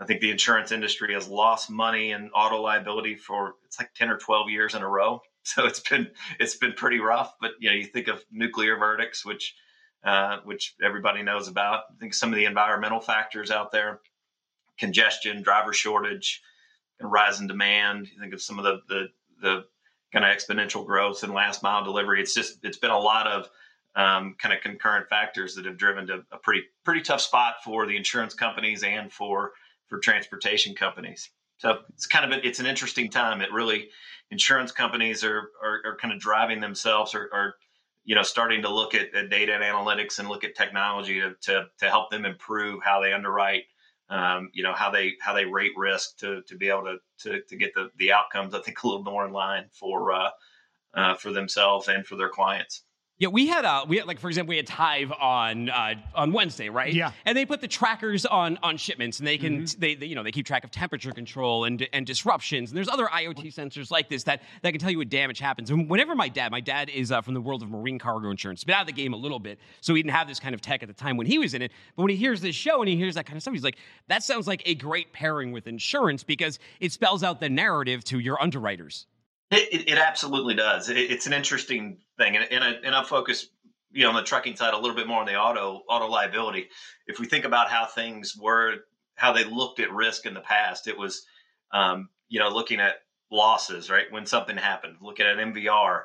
I 0.00 0.04
think 0.04 0.20
the 0.20 0.30
insurance 0.30 0.70
industry 0.70 1.14
has 1.14 1.28
lost 1.28 1.70
money 1.70 2.12
in 2.12 2.30
auto 2.30 2.60
liability 2.60 3.16
for 3.16 3.56
it's 3.64 3.78
like 3.78 3.94
ten 3.94 4.10
or 4.10 4.16
twelve 4.16 4.48
years 4.50 4.74
in 4.74 4.82
a 4.82 4.88
row. 4.88 5.20
So 5.44 5.64
it's 5.64 5.80
been 5.80 6.10
it's 6.38 6.56
been 6.56 6.74
pretty 6.74 7.00
rough. 7.00 7.34
But 7.40 7.52
you 7.58 7.70
know, 7.70 7.74
you 7.74 7.86
think 7.86 8.08
of 8.08 8.22
nuclear 8.30 8.76
verdicts, 8.76 9.24
which 9.24 9.54
uh, 10.04 10.40
which 10.44 10.74
everybody 10.82 11.22
knows 11.22 11.48
about. 11.48 11.84
I 11.90 11.98
think 11.98 12.12
some 12.12 12.28
of 12.28 12.36
the 12.36 12.44
environmental 12.44 13.00
factors 13.00 13.50
out 13.50 13.72
there, 13.72 14.00
congestion, 14.78 15.42
driver 15.42 15.72
shortage, 15.72 16.42
and 17.00 17.10
rise 17.10 17.40
in 17.40 17.46
demand. 17.46 18.08
You 18.12 18.20
think 18.20 18.34
of 18.34 18.42
some 18.42 18.58
of 18.58 18.64
the 18.66 18.82
the, 18.88 19.06
the 19.40 19.64
kind 20.12 20.24
of 20.24 20.36
exponential 20.36 20.84
growth 20.84 21.24
in 21.24 21.32
last 21.32 21.62
mile 21.62 21.82
delivery. 21.82 22.20
It's 22.20 22.34
just 22.34 22.58
it's 22.62 22.78
been 22.78 22.90
a 22.90 22.98
lot 22.98 23.26
of 23.26 23.48
um, 23.94 24.36
kind 24.38 24.54
of 24.54 24.60
concurrent 24.60 25.08
factors 25.08 25.54
that 25.54 25.64
have 25.64 25.76
driven 25.76 26.06
to 26.08 26.24
a 26.30 26.36
pretty 26.36 26.62
pretty 26.84 27.00
tough 27.00 27.20
spot 27.20 27.56
for 27.64 27.86
the 27.86 27.96
insurance 27.96 28.34
companies 28.34 28.82
and 28.82 29.12
for 29.12 29.52
for 29.88 29.98
transportation 29.98 30.74
companies. 30.74 31.30
So 31.58 31.78
it's 31.90 32.06
kind 32.06 32.32
of 32.32 32.38
a, 32.38 32.46
it's 32.46 32.60
an 32.60 32.66
interesting 32.66 33.10
time. 33.10 33.40
It 33.40 33.52
really 33.52 33.88
insurance 34.30 34.72
companies 34.72 35.24
are 35.24 35.50
are, 35.62 35.80
are 35.84 35.96
kind 35.96 36.12
of 36.12 36.20
driving 36.20 36.60
themselves 36.60 37.14
or, 37.14 37.28
or 37.32 37.54
you 38.04 38.14
know 38.14 38.22
starting 38.22 38.62
to 38.62 38.68
look 38.68 38.94
at, 38.94 39.14
at 39.14 39.30
data 39.30 39.52
and 39.54 39.62
analytics 39.62 40.18
and 40.18 40.28
look 40.28 40.44
at 40.44 40.54
technology 40.54 41.20
to, 41.20 41.34
to 41.42 41.66
to 41.78 41.90
help 41.90 42.10
them 42.10 42.24
improve 42.24 42.82
how 42.82 43.00
they 43.00 43.12
underwrite 43.12 43.64
um, 44.10 44.50
you 44.52 44.62
know 44.62 44.72
how 44.72 44.90
they 44.90 45.14
how 45.20 45.34
they 45.34 45.44
rate 45.44 45.72
risk 45.76 46.18
to 46.18 46.42
to 46.42 46.56
be 46.56 46.68
able 46.68 46.84
to 46.84 46.98
to, 47.18 47.42
to 47.42 47.56
get 47.56 47.74
the 47.74 47.90
the 47.98 48.12
outcomes 48.12 48.54
I 48.54 48.60
think 48.60 48.82
a 48.82 48.86
little 48.86 49.02
more 49.02 49.26
in 49.26 49.32
line 49.32 49.64
for 49.72 50.12
uh, 50.12 50.30
uh, 50.94 51.14
for 51.14 51.32
themselves 51.32 51.88
and 51.88 52.06
for 52.06 52.16
their 52.16 52.30
clients. 52.30 52.82
Yeah, 53.18 53.28
we 53.28 53.48
had 53.48 53.64
uh 53.64 53.84
we 53.88 53.96
had 53.96 54.06
like 54.06 54.20
for 54.20 54.28
example 54.28 54.50
we 54.50 54.58
had 54.58 54.66
Tive 54.68 55.10
on 55.10 55.68
uh 55.68 55.94
on 56.14 56.32
Wednesday, 56.32 56.68
right? 56.68 56.94
Yeah. 56.94 57.10
And 57.24 57.36
they 57.36 57.44
put 57.44 57.60
the 57.60 57.66
trackers 57.66 58.24
on 58.24 58.58
on 58.62 58.76
shipments 58.76 59.18
and 59.18 59.26
they 59.26 59.36
can 59.38 59.66
they, 59.78 59.96
they 59.96 60.06
you 60.06 60.14
know 60.14 60.22
they 60.22 60.30
keep 60.30 60.46
track 60.46 60.62
of 60.62 60.70
temperature 60.70 61.10
control 61.10 61.64
and 61.64 61.88
and 61.92 62.06
disruptions 62.06 62.70
and 62.70 62.76
there's 62.76 62.88
other 62.88 63.06
IoT 63.06 63.52
sensors 63.52 63.90
like 63.90 64.08
this 64.08 64.22
that 64.24 64.42
that 64.62 64.70
can 64.70 64.80
tell 64.80 64.90
you 64.90 64.98
what 64.98 65.08
damage 65.08 65.40
happens. 65.40 65.70
And 65.70 65.90
whenever 65.90 66.14
my 66.14 66.28
dad, 66.28 66.52
my 66.52 66.60
dad 66.60 66.90
is 66.90 67.10
uh, 67.10 67.20
from 67.20 67.34
the 67.34 67.40
world 67.40 67.62
of 67.62 67.70
marine 67.70 67.98
cargo 67.98 68.30
insurance, 68.30 68.62
been 68.62 68.76
out 68.76 68.82
of 68.82 68.86
the 68.86 68.92
game 68.92 69.14
a 69.14 69.16
little 69.16 69.40
bit, 69.40 69.58
so 69.80 69.94
he 69.94 70.02
didn't 70.02 70.14
have 70.14 70.28
this 70.28 70.38
kind 70.38 70.54
of 70.54 70.60
tech 70.60 70.82
at 70.82 70.88
the 70.88 70.94
time 70.94 71.16
when 71.16 71.26
he 71.26 71.38
was 71.38 71.54
in 71.54 71.62
it. 71.62 71.72
But 71.96 72.04
when 72.04 72.10
he 72.10 72.16
hears 72.16 72.40
this 72.40 72.54
show 72.54 72.80
and 72.80 72.88
he 72.88 72.96
hears 72.96 73.16
that 73.16 73.26
kind 73.26 73.36
of 73.36 73.42
stuff, 73.42 73.54
he's 73.54 73.64
like, 73.64 73.78
that 74.06 74.22
sounds 74.22 74.46
like 74.46 74.62
a 74.64 74.76
great 74.76 75.12
pairing 75.12 75.50
with 75.50 75.66
insurance 75.66 76.22
because 76.22 76.60
it 76.78 76.92
spells 76.92 77.24
out 77.24 77.40
the 77.40 77.48
narrative 77.48 78.04
to 78.04 78.20
your 78.20 78.40
underwriters. 78.40 79.06
It, 79.50 79.72
it, 79.72 79.88
it 79.92 79.98
absolutely 79.98 80.54
does. 80.54 80.88
It, 80.90 80.98
it's 80.98 81.26
an 81.26 81.32
interesting 81.32 81.98
thing, 82.18 82.36
and 82.36 82.46
and 82.50 82.62
I, 82.62 82.70
and 82.84 82.94
I 82.94 83.02
focus 83.02 83.48
you 83.90 84.02
know 84.02 84.10
on 84.10 84.16
the 84.16 84.22
trucking 84.22 84.56
side 84.56 84.74
a 84.74 84.78
little 84.78 84.96
bit 84.96 85.06
more 85.06 85.20
on 85.20 85.26
the 85.26 85.36
auto 85.36 85.82
auto 85.88 86.06
liability. 86.06 86.68
If 87.06 87.18
we 87.18 87.26
think 87.26 87.44
about 87.44 87.70
how 87.70 87.86
things 87.86 88.36
were, 88.36 88.76
how 89.14 89.32
they 89.32 89.44
looked 89.44 89.80
at 89.80 89.92
risk 89.92 90.26
in 90.26 90.34
the 90.34 90.40
past, 90.40 90.86
it 90.86 90.98
was 90.98 91.24
um, 91.72 92.10
you 92.28 92.40
know 92.40 92.50
looking 92.50 92.80
at 92.80 92.96
losses, 93.30 93.88
right? 93.88 94.10
When 94.10 94.26
something 94.26 94.56
happened, 94.56 94.96
looking 95.00 95.26
at 95.26 95.38
MVR, 95.38 96.02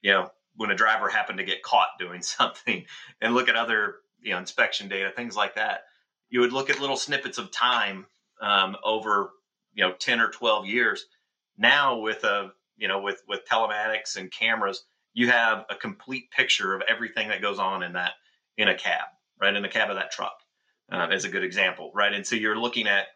you 0.00 0.12
know 0.12 0.30
when 0.56 0.70
a 0.70 0.76
driver 0.76 1.08
happened 1.08 1.38
to 1.38 1.44
get 1.44 1.62
caught 1.62 1.88
doing 1.98 2.22
something, 2.22 2.86
and 3.20 3.34
look 3.34 3.48
at 3.50 3.56
other 3.56 3.96
you 4.22 4.32
know 4.32 4.38
inspection 4.38 4.88
data, 4.88 5.12
things 5.14 5.36
like 5.36 5.56
that. 5.56 5.82
You 6.30 6.40
would 6.40 6.52
look 6.52 6.70
at 6.70 6.80
little 6.80 6.96
snippets 6.96 7.36
of 7.36 7.52
time 7.52 8.06
um, 8.40 8.76
over 8.82 9.32
you 9.74 9.84
know 9.84 9.92
ten 9.92 10.18
or 10.18 10.30
twelve 10.30 10.64
years 10.66 11.04
now 11.58 11.98
with 11.98 12.24
a 12.24 12.50
you 12.76 12.88
know 12.88 13.00
with 13.00 13.22
with 13.28 13.40
telematics 13.50 14.16
and 14.16 14.30
cameras 14.30 14.84
you 15.12 15.28
have 15.28 15.64
a 15.70 15.76
complete 15.76 16.30
picture 16.30 16.74
of 16.74 16.82
everything 16.88 17.28
that 17.28 17.42
goes 17.42 17.58
on 17.58 17.82
in 17.82 17.92
that 17.92 18.12
in 18.56 18.68
a 18.68 18.74
cab 18.74 19.06
right? 19.40 19.54
In 19.54 19.62
the 19.62 19.68
cab 19.68 19.90
of 19.90 19.96
that 19.96 20.12
truck 20.12 20.36
uh, 20.92 21.08
as 21.10 21.24
a 21.24 21.28
good 21.28 21.44
example 21.44 21.90
right? 21.94 22.12
And 22.12 22.26
so 22.26 22.36
you're 22.36 22.58
looking 22.58 22.86
at 22.86 23.06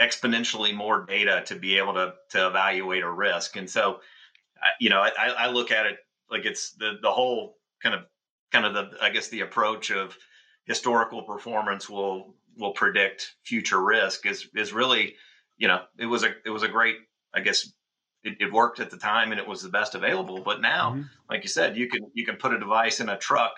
exponentially 0.00 0.74
more 0.74 1.04
data 1.06 1.42
to 1.46 1.56
be 1.56 1.78
able 1.78 1.94
to 1.94 2.14
to 2.30 2.46
evaluate 2.46 3.02
a 3.02 3.10
risk. 3.10 3.56
And 3.56 3.68
so 3.68 4.00
you 4.80 4.90
know 4.90 5.00
I, 5.00 5.28
I 5.38 5.50
look 5.50 5.70
at 5.70 5.86
it 5.86 5.98
like 6.30 6.44
it's 6.44 6.72
the 6.72 6.98
the 7.02 7.10
whole 7.10 7.56
kind 7.82 7.94
of 7.94 8.02
kind 8.52 8.64
of 8.64 8.74
the 8.74 8.96
i 9.02 9.10
guess 9.10 9.28
the 9.28 9.40
approach 9.40 9.90
of 9.90 10.16
historical 10.64 11.22
performance 11.22 11.88
will 11.88 12.34
will 12.56 12.72
predict 12.72 13.34
future 13.44 13.82
risk 13.82 14.26
is 14.26 14.48
is 14.54 14.72
really 14.72 15.14
you 15.56 15.68
know 15.68 15.80
it 15.98 16.06
was 16.06 16.24
a 16.24 16.30
it 16.44 16.50
was 16.50 16.62
a 16.62 16.68
great 16.68 16.96
I 17.34 17.40
guess 17.40 17.70
it, 18.24 18.36
it, 18.40 18.52
worked 18.52 18.80
at 18.80 18.90
the 18.90 18.96
time 18.96 19.30
and 19.30 19.40
it 19.40 19.46
was 19.46 19.62
the 19.62 19.68
best 19.68 19.94
available. 19.94 20.40
But 20.42 20.60
now, 20.60 20.92
Mm-hmm. 20.92 21.02
like 21.30 21.42
you 21.42 21.48
said, 21.48 21.76
you 21.76 21.88
can 21.88 22.10
you 22.14 22.24
can 22.24 22.36
put 22.36 22.52
a 22.52 22.58
device 22.58 23.00
in 23.00 23.08
a 23.08 23.18
truck 23.18 23.52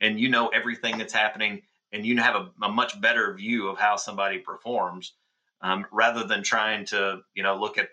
and 0.00 0.18
you 0.18 0.28
know 0.28 0.48
everything 0.48 0.98
that's 0.98 1.12
happening 1.12 1.62
and 1.92 2.04
you 2.06 2.18
have 2.18 2.34
a, 2.34 2.50
a 2.62 2.68
much 2.68 3.00
better 3.00 3.32
view 3.34 3.68
of 3.68 3.78
how 3.78 3.96
somebody 3.96 4.38
performs 4.38 5.14
um, 5.60 5.86
rather 5.92 6.24
than 6.24 6.42
trying 6.42 6.84
to 6.86 7.20
you 7.34 7.42
know 7.42 7.56
look 7.56 7.78
at 7.78 7.88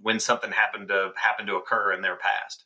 when 0.00 0.20
something 0.20 0.50
happened 0.50 0.88
to 0.88 1.12
happen 1.16 1.46
to 1.46 1.56
occur 1.56 1.92
in 1.92 2.02
their 2.02 2.16
past. 2.16 2.64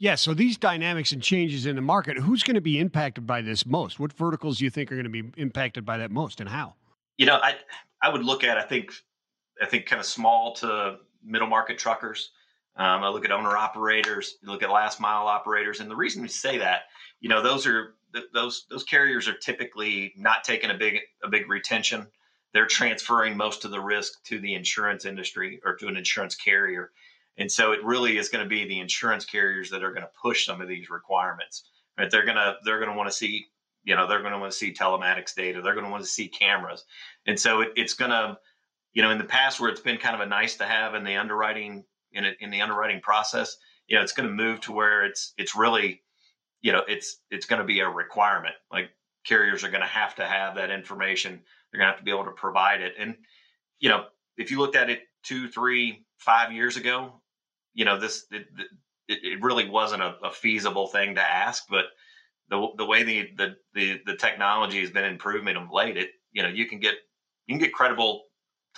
Yeah, 0.00 0.14
so 0.14 0.32
these 0.32 0.56
dynamics 0.56 1.10
and 1.10 1.20
changes 1.20 1.66
in 1.66 1.74
the 1.74 1.82
market, 1.82 2.18
who's 2.18 2.44
going 2.44 2.54
to 2.54 2.60
be 2.60 2.78
impacted 2.78 3.26
by 3.26 3.42
this 3.42 3.66
most? 3.66 3.98
What 3.98 4.12
verticals 4.12 4.58
do 4.58 4.64
you 4.64 4.70
think 4.70 4.92
are 4.92 4.94
going 4.94 5.10
to 5.12 5.22
be 5.22 5.32
impacted 5.36 5.84
by 5.84 5.98
that 5.98 6.12
most 6.12 6.40
and 6.40 6.48
how? 6.48 6.74
You 7.16 7.26
know, 7.26 7.38
I 7.42 7.56
I 8.00 8.10
would 8.10 8.24
look 8.24 8.44
at 8.44 8.56
I 8.56 8.62
think 8.62 8.92
I 9.62 9.66
think 9.66 9.86
kind 9.86 10.00
of 10.00 10.06
small 10.06 10.54
to 10.56 10.98
middle 11.22 11.48
market 11.48 11.78
truckers. 11.78 12.30
Um, 12.76 13.02
I 13.02 13.08
look 13.08 13.24
at 13.24 13.32
owner 13.32 13.56
operators, 13.56 14.36
you 14.40 14.50
look 14.50 14.62
at 14.62 14.70
last 14.70 15.00
mile 15.00 15.26
operators, 15.26 15.80
and 15.80 15.90
the 15.90 15.96
reason 15.96 16.22
we 16.22 16.28
say 16.28 16.58
that, 16.58 16.82
you 17.20 17.28
know, 17.28 17.42
those 17.42 17.66
are 17.66 17.94
those 18.32 18.66
those 18.70 18.84
carriers 18.84 19.28
are 19.28 19.36
typically 19.36 20.12
not 20.16 20.44
taking 20.44 20.70
a 20.70 20.74
big 20.74 20.98
a 21.22 21.28
big 21.28 21.48
retention. 21.50 22.06
They're 22.54 22.66
transferring 22.66 23.36
most 23.36 23.64
of 23.64 23.70
the 23.70 23.80
risk 23.80 24.22
to 24.24 24.38
the 24.38 24.54
insurance 24.54 25.04
industry 25.04 25.60
or 25.64 25.76
to 25.76 25.88
an 25.88 25.96
insurance 25.96 26.34
carrier. 26.34 26.92
And 27.36 27.52
so 27.52 27.72
it 27.72 27.84
really 27.84 28.16
is 28.16 28.30
going 28.30 28.42
to 28.42 28.48
be 28.48 28.66
the 28.66 28.80
insurance 28.80 29.24
carriers 29.24 29.70
that 29.70 29.84
are 29.84 29.90
going 29.90 30.02
to 30.02 30.10
push 30.20 30.46
some 30.46 30.60
of 30.60 30.68
these 30.68 30.88
requirements. 30.88 31.64
Right? 31.98 32.10
They're 32.10 32.24
going 32.24 32.36
to 32.36 32.56
they're 32.64 32.84
to 32.84 32.92
want 32.92 33.08
to 33.08 33.14
see 33.14 33.46
you 33.84 33.96
know 33.96 34.06
they're 34.06 34.20
going 34.20 34.32
to 34.32 34.38
want 34.38 34.52
to 34.52 34.58
see 34.58 34.72
telematics 34.72 35.34
data. 35.34 35.60
They're 35.62 35.74
going 35.74 35.86
to 35.86 35.90
want 35.90 36.04
to 36.04 36.08
see 36.08 36.28
cameras. 36.28 36.84
And 37.26 37.38
so 37.38 37.60
it, 37.60 37.72
it's 37.76 37.94
going 37.94 38.10
to 38.10 38.38
you 38.92 39.02
know 39.02 39.10
in 39.10 39.18
the 39.18 39.24
past 39.24 39.60
where 39.60 39.70
it's 39.70 39.80
been 39.80 39.98
kind 39.98 40.14
of 40.14 40.20
a 40.20 40.26
nice 40.26 40.56
to 40.56 40.64
have 40.64 40.94
in 40.94 41.04
the 41.04 41.16
underwriting 41.16 41.84
in 42.12 42.24
it, 42.24 42.36
in 42.40 42.50
the 42.50 42.60
underwriting 42.60 43.00
process, 43.00 43.56
you 43.86 43.96
know 43.96 44.02
it's 44.02 44.12
going 44.12 44.28
to 44.28 44.34
move 44.34 44.60
to 44.60 44.72
where 44.72 45.04
it's 45.04 45.34
it's 45.36 45.54
really 45.56 46.02
you 46.60 46.72
know 46.72 46.82
it's 46.88 47.20
it's 47.30 47.46
going 47.46 47.60
to 47.60 47.66
be 47.66 47.80
a 47.80 47.88
requirement. 47.88 48.54
Like 48.70 48.90
carriers 49.24 49.64
are 49.64 49.70
going 49.70 49.82
to 49.82 49.86
have 49.86 50.14
to 50.16 50.24
have 50.24 50.56
that 50.56 50.70
information. 50.70 51.40
They're 51.70 51.80
going 51.80 51.88
to 51.88 51.92
have 51.92 51.98
to 51.98 52.04
be 52.04 52.10
able 52.10 52.24
to 52.24 52.30
provide 52.32 52.80
it. 52.80 52.94
And 52.98 53.16
you 53.80 53.88
know 53.88 54.04
if 54.38 54.50
you 54.50 54.58
looked 54.58 54.76
at 54.76 54.88
it 54.88 55.02
two, 55.24 55.48
three, 55.48 56.06
five 56.16 56.52
years 56.52 56.76
ago, 56.76 57.20
you 57.74 57.84
know, 57.84 57.98
this 57.98 58.24
it, 58.30 58.46
it, 59.08 59.18
it 59.22 59.42
really 59.42 59.68
wasn't 59.68 60.02
a, 60.02 60.14
a, 60.22 60.30
feasible 60.30 60.86
thing 60.86 61.16
to 61.16 61.20
ask, 61.20 61.64
but 61.68 61.86
the 62.48 62.68
the 62.78 62.86
way 62.86 63.02
the, 63.02 63.28
the 63.36 63.56
the 63.74 64.00
the 64.06 64.16
technology 64.16 64.80
has 64.80 64.90
been 64.90 65.04
improving 65.04 65.56
of 65.56 65.70
late, 65.70 65.96
it 65.96 66.10
you 66.32 66.42
know 66.42 66.48
you 66.48 66.66
can 66.66 66.80
get 66.80 66.94
you 67.46 67.54
can 67.54 67.60
get 67.60 67.74
credible 67.74 68.24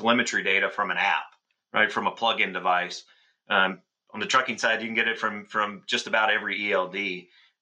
telemetry 0.01 0.43
data 0.43 0.71
from 0.71 0.91
an 0.91 0.97
app, 0.97 1.35
right, 1.73 1.93
from 1.93 2.07
a 2.07 2.13
plug-in 2.13 2.53
device. 2.53 3.05
Um, 3.49 3.81
on 4.13 4.21
the 4.21 4.27
trucking 4.27 4.59
side, 4.59 4.81
you 4.81 4.89
can 4.89 4.95
get 4.95 5.09
it 5.09 5.19
from 5.19 5.45
from 5.45 5.83
just 5.87 6.07
about 6.07 6.31
every 6.31 6.73
ELD. 6.73 6.97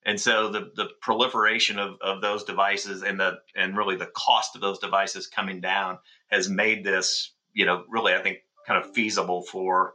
And 0.06 0.20
so 0.20 0.50
the 0.50 0.70
the 0.76 0.88
proliferation 1.00 1.78
of, 1.78 1.96
of 2.00 2.22
those 2.22 2.44
devices 2.44 3.02
and 3.02 3.18
the 3.18 3.38
and 3.54 3.76
really 3.76 3.96
the 3.96 4.10
cost 4.14 4.54
of 4.54 4.62
those 4.62 4.78
devices 4.78 5.26
coming 5.26 5.60
down 5.60 5.98
has 6.28 6.48
made 6.48 6.84
this, 6.84 7.32
you 7.52 7.66
know, 7.66 7.84
really 7.88 8.14
I 8.14 8.22
think 8.22 8.38
kind 8.66 8.82
of 8.82 8.92
feasible 8.92 9.42
for 9.42 9.94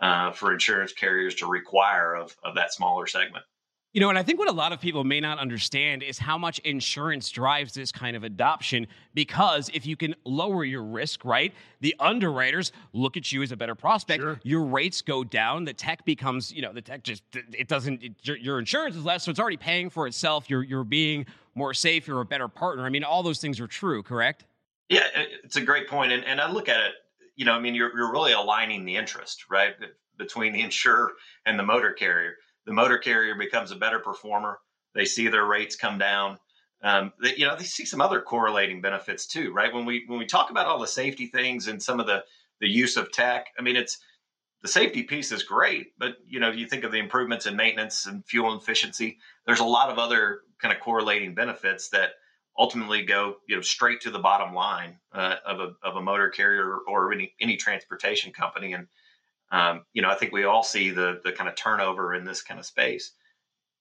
uh, 0.00 0.32
for 0.32 0.52
insurance 0.52 0.92
carriers 0.92 1.36
to 1.36 1.46
require 1.46 2.14
of, 2.14 2.36
of 2.42 2.56
that 2.56 2.72
smaller 2.72 3.06
segment. 3.06 3.44
You 3.94 4.00
know, 4.00 4.08
and 4.08 4.18
I 4.18 4.24
think 4.24 4.40
what 4.40 4.48
a 4.48 4.52
lot 4.52 4.72
of 4.72 4.80
people 4.80 5.04
may 5.04 5.20
not 5.20 5.38
understand 5.38 6.02
is 6.02 6.18
how 6.18 6.36
much 6.36 6.58
insurance 6.58 7.30
drives 7.30 7.74
this 7.74 7.92
kind 7.92 8.16
of 8.16 8.24
adoption. 8.24 8.88
Because 9.14 9.70
if 9.72 9.86
you 9.86 9.96
can 9.96 10.16
lower 10.24 10.64
your 10.64 10.82
risk, 10.82 11.24
right, 11.24 11.54
the 11.80 11.94
underwriters 12.00 12.72
look 12.92 13.16
at 13.16 13.30
you 13.30 13.42
as 13.44 13.52
a 13.52 13.56
better 13.56 13.76
prospect. 13.76 14.20
Sure. 14.20 14.40
Your 14.42 14.64
rates 14.64 15.00
go 15.00 15.22
down. 15.22 15.64
The 15.64 15.72
tech 15.72 16.04
becomes, 16.04 16.52
you 16.52 16.60
know, 16.60 16.72
the 16.72 16.82
tech 16.82 17.04
just 17.04 17.22
it 17.32 17.68
doesn't. 17.68 18.02
It, 18.02 18.12
your, 18.22 18.36
your 18.36 18.58
insurance 18.58 18.96
is 18.96 19.04
less, 19.04 19.22
so 19.22 19.30
it's 19.30 19.38
already 19.38 19.56
paying 19.56 19.90
for 19.90 20.08
itself. 20.08 20.50
You're 20.50 20.64
you're 20.64 20.82
being 20.82 21.24
more 21.54 21.72
safe. 21.72 22.08
You're 22.08 22.20
a 22.20 22.26
better 22.26 22.48
partner. 22.48 22.84
I 22.84 22.88
mean, 22.88 23.04
all 23.04 23.22
those 23.22 23.40
things 23.40 23.60
are 23.60 23.68
true, 23.68 24.02
correct? 24.02 24.44
Yeah, 24.88 25.06
it's 25.44 25.56
a 25.56 25.60
great 25.60 25.88
point. 25.88 26.10
point, 26.10 26.12
and 26.12 26.24
and 26.24 26.40
I 26.40 26.50
look 26.50 26.68
at 26.68 26.80
it 26.80 26.94
you 27.36 27.44
know, 27.44 27.52
I 27.52 27.58
mean, 27.58 27.74
you're, 27.74 27.94
you're 27.96 28.12
really 28.12 28.32
aligning 28.32 28.84
the 28.84 28.96
interest, 28.96 29.50
right, 29.50 29.74
between 30.16 30.52
the 30.52 30.60
insurer 30.60 31.12
and 31.46 31.58
the 31.58 31.62
motor 31.62 31.92
carrier. 31.92 32.34
The 32.66 32.72
motor 32.72 32.98
carrier 32.98 33.34
becomes 33.34 33.70
a 33.70 33.76
better 33.76 33.98
performer. 33.98 34.58
They 34.94 35.04
see 35.04 35.28
their 35.28 35.46
rates 35.46 35.76
come 35.76 35.98
down. 35.98 36.38
Um, 36.82 37.12
they, 37.22 37.36
you 37.36 37.46
know, 37.46 37.56
they 37.56 37.64
see 37.64 37.84
some 37.84 38.00
other 38.00 38.20
correlating 38.20 38.80
benefits 38.80 39.26
too, 39.26 39.52
right? 39.52 39.72
When 39.72 39.86
we 39.86 40.04
when 40.06 40.18
we 40.18 40.26
talk 40.26 40.50
about 40.50 40.66
all 40.66 40.78
the 40.78 40.86
safety 40.86 41.26
things 41.26 41.66
and 41.68 41.82
some 41.82 42.00
of 42.00 42.06
the 42.06 42.24
the 42.60 42.68
use 42.68 42.96
of 42.96 43.10
tech, 43.10 43.46
I 43.58 43.62
mean, 43.62 43.76
it's 43.76 43.98
the 44.62 44.68
safety 44.68 45.02
piece 45.02 45.32
is 45.32 45.42
great, 45.42 45.92
but 45.98 46.16
you 46.26 46.40
know, 46.40 46.50
you 46.50 46.66
think 46.66 46.84
of 46.84 46.92
the 46.92 46.98
improvements 46.98 47.46
in 47.46 47.56
maintenance 47.56 48.06
and 48.06 48.24
fuel 48.26 48.56
efficiency. 48.56 49.18
There's 49.46 49.60
a 49.60 49.64
lot 49.64 49.90
of 49.90 49.98
other 49.98 50.40
kind 50.60 50.74
of 50.74 50.80
correlating 50.80 51.34
benefits 51.34 51.90
that 51.90 52.12
ultimately 52.58 53.02
go 53.02 53.36
you 53.48 53.56
know 53.56 53.62
straight 53.62 54.00
to 54.00 54.10
the 54.10 54.18
bottom 54.18 54.54
line 54.54 54.98
uh, 55.12 55.36
of 55.46 55.60
a 55.60 55.72
of 55.82 55.96
a 55.96 56.00
motor 56.00 56.28
carrier 56.28 56.78
or 56.86 57.12
any 57.12 57.34
any 57.40 57.56
transportation 57.56 58.32
company. 58.32 58.72
And 58.72 58.86
um, 59.54 59.84
you 59.92 60.02
know, 60.02 60.10
I 60.10 60.16
think 60.16 60.32
we 60.32 60.44
all 60.44 60.64
see 60.64 60.90
the 60.90 61.20
the 61.22 61.30
kind 61.30 61.48
of 61.48 61.54
turnover 61.54 62.12
in 62.12 62.24
this 62.24 62.42
kind 62.42 62.58
of 62.58 62.66
space. 62.66 63.12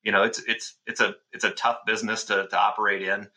You 0.04 0.12
know, 0.12 0.22
it's 0.22 0.40
it's 0.48 0.76
it's 0.86 1.02
a 1.02 1.16
it's 1.32 1.46
a 1.46 1.50
tough 1.50 1.80
business 1.88 2.26
to 2.26 2.48
to 2.48 2.58
operate 2.60 3.02
in, 3.02 3.28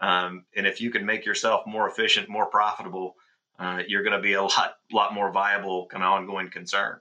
um, 0.00 0.44
and 0.56 0.66
if 0.66 0.80
you 0.80 0.90
can 0.90 1.06
make 1.06 1.24
yourself 1.24 1.66
more 1.68 1.88
efficient, 1.88 2.28
more 2.28 2.46
profitable, 2.46 3.14
uh, 3.60 3.82
you're 3.86 4.02
going 4.02 4.16
to 4.16 4.22
be 4.22 4.32
a 4.32 4.42
lot 4.42 4.74
lot 4.92 5.14
more 5.14 5.30
viable 5.30 5.86
kind 5.86 6.02
of 6.02 6.10
ongoing 6.10 6.50
concern. 6.50 6.98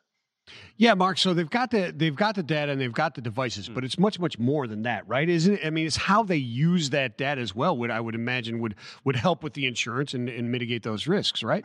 Yeah, 0.78 0.94
Mark. 0.94 1.18
So 1.18 1.34
they've 1.34 1.50
got 1.50 1.72
the 1.72 1.92
they've 1.96 2.16
got 2.16 2.36
the 2.36 2.44
data 2.44 2.72
and 2.72 2.80
they've 2.80 2.94
got 2.94 3.16
the 3.16 3.22
devices, 3.22 3.70
but 3.70 3.84
it's 3.84 3.98
much 3.98 4.20
much 4.20 4.38
more 4.38 4.68
than 4.68 4.84
that, 4.84 5.08
right? 5.08 5.28
Isn't 5.28 5.56
it? 5.56 5.66
I 5.66 5.72
mean, 5.72 5.88
it's 5.88 5.96
how 5.96 6.22
they 6.22 6.38
use 6.38 6.92
that 6.92 7.18
data 7.18 7.42
as 7.42 7.56
well. 7.56 7.76
Would 7.78 7.90
I 7.90 8.00
would 8.00 8.14
imagine 8.14 8.60
would 8.60 8.76
would 9.06 9.16
help 9.16 9.42
with 9.42 9.54
the 9.54 9.66
insurance 9.66 10.14
and, 10.14 10.30
and 10.30 10.52
mitigate 10.52 10.84
those 10.84 11.08
risks, 11.08 11.42
right? 11.42 11.64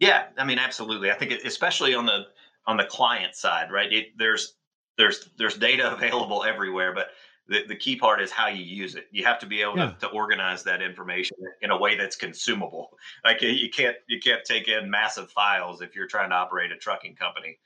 Yeah, 0.00 0.24
I 0.36 0.44
mean, 0.44 0.58
absolutely. 0.58 1.12
I 1.12 1.14
think 1.14 1.32
especially 1.44 1.94
on 1.94 2.06
the 2.06 2.26
on 2.66 2.76
the 2.76 2.84
client 2.84 3.34
side, 3.34 3.70
right? 3.70 3.92
It, 3.92 4.06
there's 4.18 4.54
there's 4.98 5.30
there's 5.38 5.56
data 5.56 5.92
available 5.94 6.44
everywhere, 6.44 6.94
but 6.94 7.08
the, 7.48 7.64
the 7.68 7.76
key 7.76 7.96
part 7.96 8.20
is 8.20 8.32
how 8.32 8.48
you 8.48 8.64
use 8.64 8.96
it. 8.96 9.06
You 9.12 9.24
have 9.24 9.38
to 9.38 9.46
be 9.46 9.62
able 9.62 9.76
yeah. 9.76 9.90
to, 9.90 9.96
to 10.00 10.06
organize 10.08 10.64
that 10.64 10.82
information 10.82 11.36
in 11.62 11.70
a 11.70 11.78
way 11.78 11.96
that's 11.96 12.16
consumable. 12.16 12.90
Like 13.24 13.42
you 13.42 13.70
can't 13.70 13.96
you 14.08 14.20
can't 14.20 14.44
take 14.44 14.68
in 14.68 14.90
massive 14.90 15.30
files 15.30 15.80
if 15.80 15.96
you're 15.96 16.06
trying 16.06 16.30
to 16.30 16.36
operate 16.36 16.70
a 16.72 16.76
trucking 16.76 17.16
company 17.16 17.58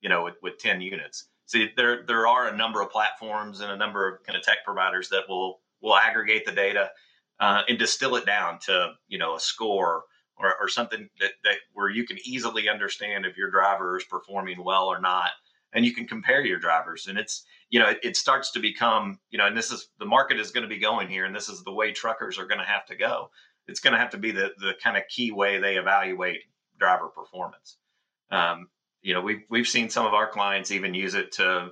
you 0.00 0.08
know, 0.08 0.22
with, 0.22 0.34
with 0.42 0.58
10 0.58 0.80
units. 0.80 1.28
See, 1.46 1.70
there 1.76 2.04
there 2.06 2.26
are 2.26 2.48
a 2.48 2.56
number 2.56 2.80
of 2.80 2.90
platforms 2.90 3.60
and 3.60 3.70
a 3.70 3.76
number 3.76 4.08
of 4.08 4.22
kind 4.24 4.36
of 4.36 4.42
tech 4.44 4.58
providers 4.64 5.08
that 5.10 5.28
will 5.28 5.60
will 5.80 5.96
aggregate 5.96 6.44
the 6.44 6.52
data 6.52 6.90
uh, 7.38 7.62
and 7.68 7.78
distill 7.78 8.16
it 8.16 8.26
down 8.26 8.58
to 8.66 8.92
you 9.06 9.18
know 9.18 9.36
a 9.36 9.40
score 9.40 10.04
or, 10.38 10.54
or 10.60 10.68
something 10.68 11.08
that, 11.20 11.32
that 11.44 11.56
where 11.72 11.90
you 11.90 12.04
can 12.04 12.18
easily 12.24 12.68
understand 12.68 13.24
if 13.24 13.36
your 13.36 13.50
driver 13.50 13.96
is 13.96 14.04
performing 14.04 14.62
well 14.62 14.86
or 14.86 15.00
not, 15.00 15.30
and 15.72 15.84
you 15.84 15.92
can 15.92 16.06
compare 16.06 16.44
your 16.44 16.58
drivers. 16.58 17.06
And 17.06 17.18
it's 17.18 17.44
you 17.70 17.80
know 17.80 17.88
it, 17.88 18.00
it 18.02 18.16
starts 18.16 18.52
to 18.52 18.60
become 18.60 19.18
you 19.30 19.38
know, 19.38 19.46
and 19.46 19.56
this 19.56 19.70
is 19.70 19.88
the 19.98 20.06
market 20.06 20.38
is 20.38 20.50
going 20.50 20.62
to 20.62 20.68
be 20.68 20.78
going 20.78 21.08
here, 21.08 21.24
and 21.24 21.34
this 21.34 21.48
is 21.48 21.62
the 21.64 21.72
way 21.72 21.92
truckers 21.92 22.38
are 22.38 22.46
going 22.46 22.60
to 22.60 22.66
have 22.66 22.86
to 22.86 22.96
go. 22.96 23.30
It's 23.68 23.80
going 23.80 23.92
to 23.92 23.98
have 23.98 24.10
to 24.10 24.18
be 24.18 24.30
the 24.30 24.52
the 24.58 24.74
kind 24.82 24.96
of 24.96 25.04
key 25.08 25.32
way 25.32 25.58
they 25.58 25.76
evaluate 25.76 26.40
driver 26.78 27.08
performance. 27.08 27.78
Um, 28.30 28.68
you 29.02 29.14
know 29.14 29.20
we've 29.20 29.42
we've 29.48 29.68
seen 29.68 29.88
some 29.88 30.06
of 30.06 30.14
our 30.14 30.28
clients 30.28 30.70
even 30.70 30.94
use 30.94 31.14
it 31.14 31.32
to 31.32 31.70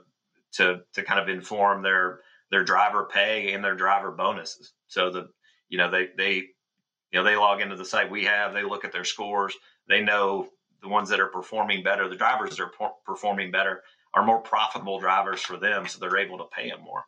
to 0.52 0.80
to 0.94 1.02
kind 1.02 1.20
of 1.20 1.28
inform 1.28 1.82
their 1.82 2.20
their 2.50 2.64
driver 2.64 3.08
pay 3.12 3.52
and 3.52 3.64
their 3.64 3.74
driver 3.74 4.12
bonuses. 4.12 4.72
So 4.86 5.10
the 5.10 5.28
you 5.68 5.78
know 5.78 5.90
they 5.90 6.08
they 6.16 6.44
you 7.14 7.20
know 7.20 7.24
they 7.24 7.36
log 7.36 7.60
into 7.60 7.76
the 7.76 7.84
site 7.84 8.10
we 8.10 8.24
have, 8.24 8.52
they 8.52 8.64
look 8.64 8.84
at 8.84 8.90
their 8.90 9.04
scores, 9.04 9.54
they 9.88 10.00
know 10.00 10.48
the 10.82 10.88
ones 10.88 11.08
that 11.08 11.20
are 11.20 11.28
performing 11.28 11.84
better, 11.84 12.08
the 12.08 12.16
drivers 12.16 12.50
that 12.50 12.60
are 12.60 12.90
performing 13.06 13.52
better 13.52 13.82
are 14.14 14.24
more 14.26 14.40
profitable 14.40 14.98
drivers 14.98 15.40
for 15.40 15.56
them, 15.56 15.86
so 15.86 16.00
they're 16.00 16.18
able 16.18 16.38
to 16.38 16.44
pay 16.52 16.68
them 16.68 16.82
more 16.82 17.04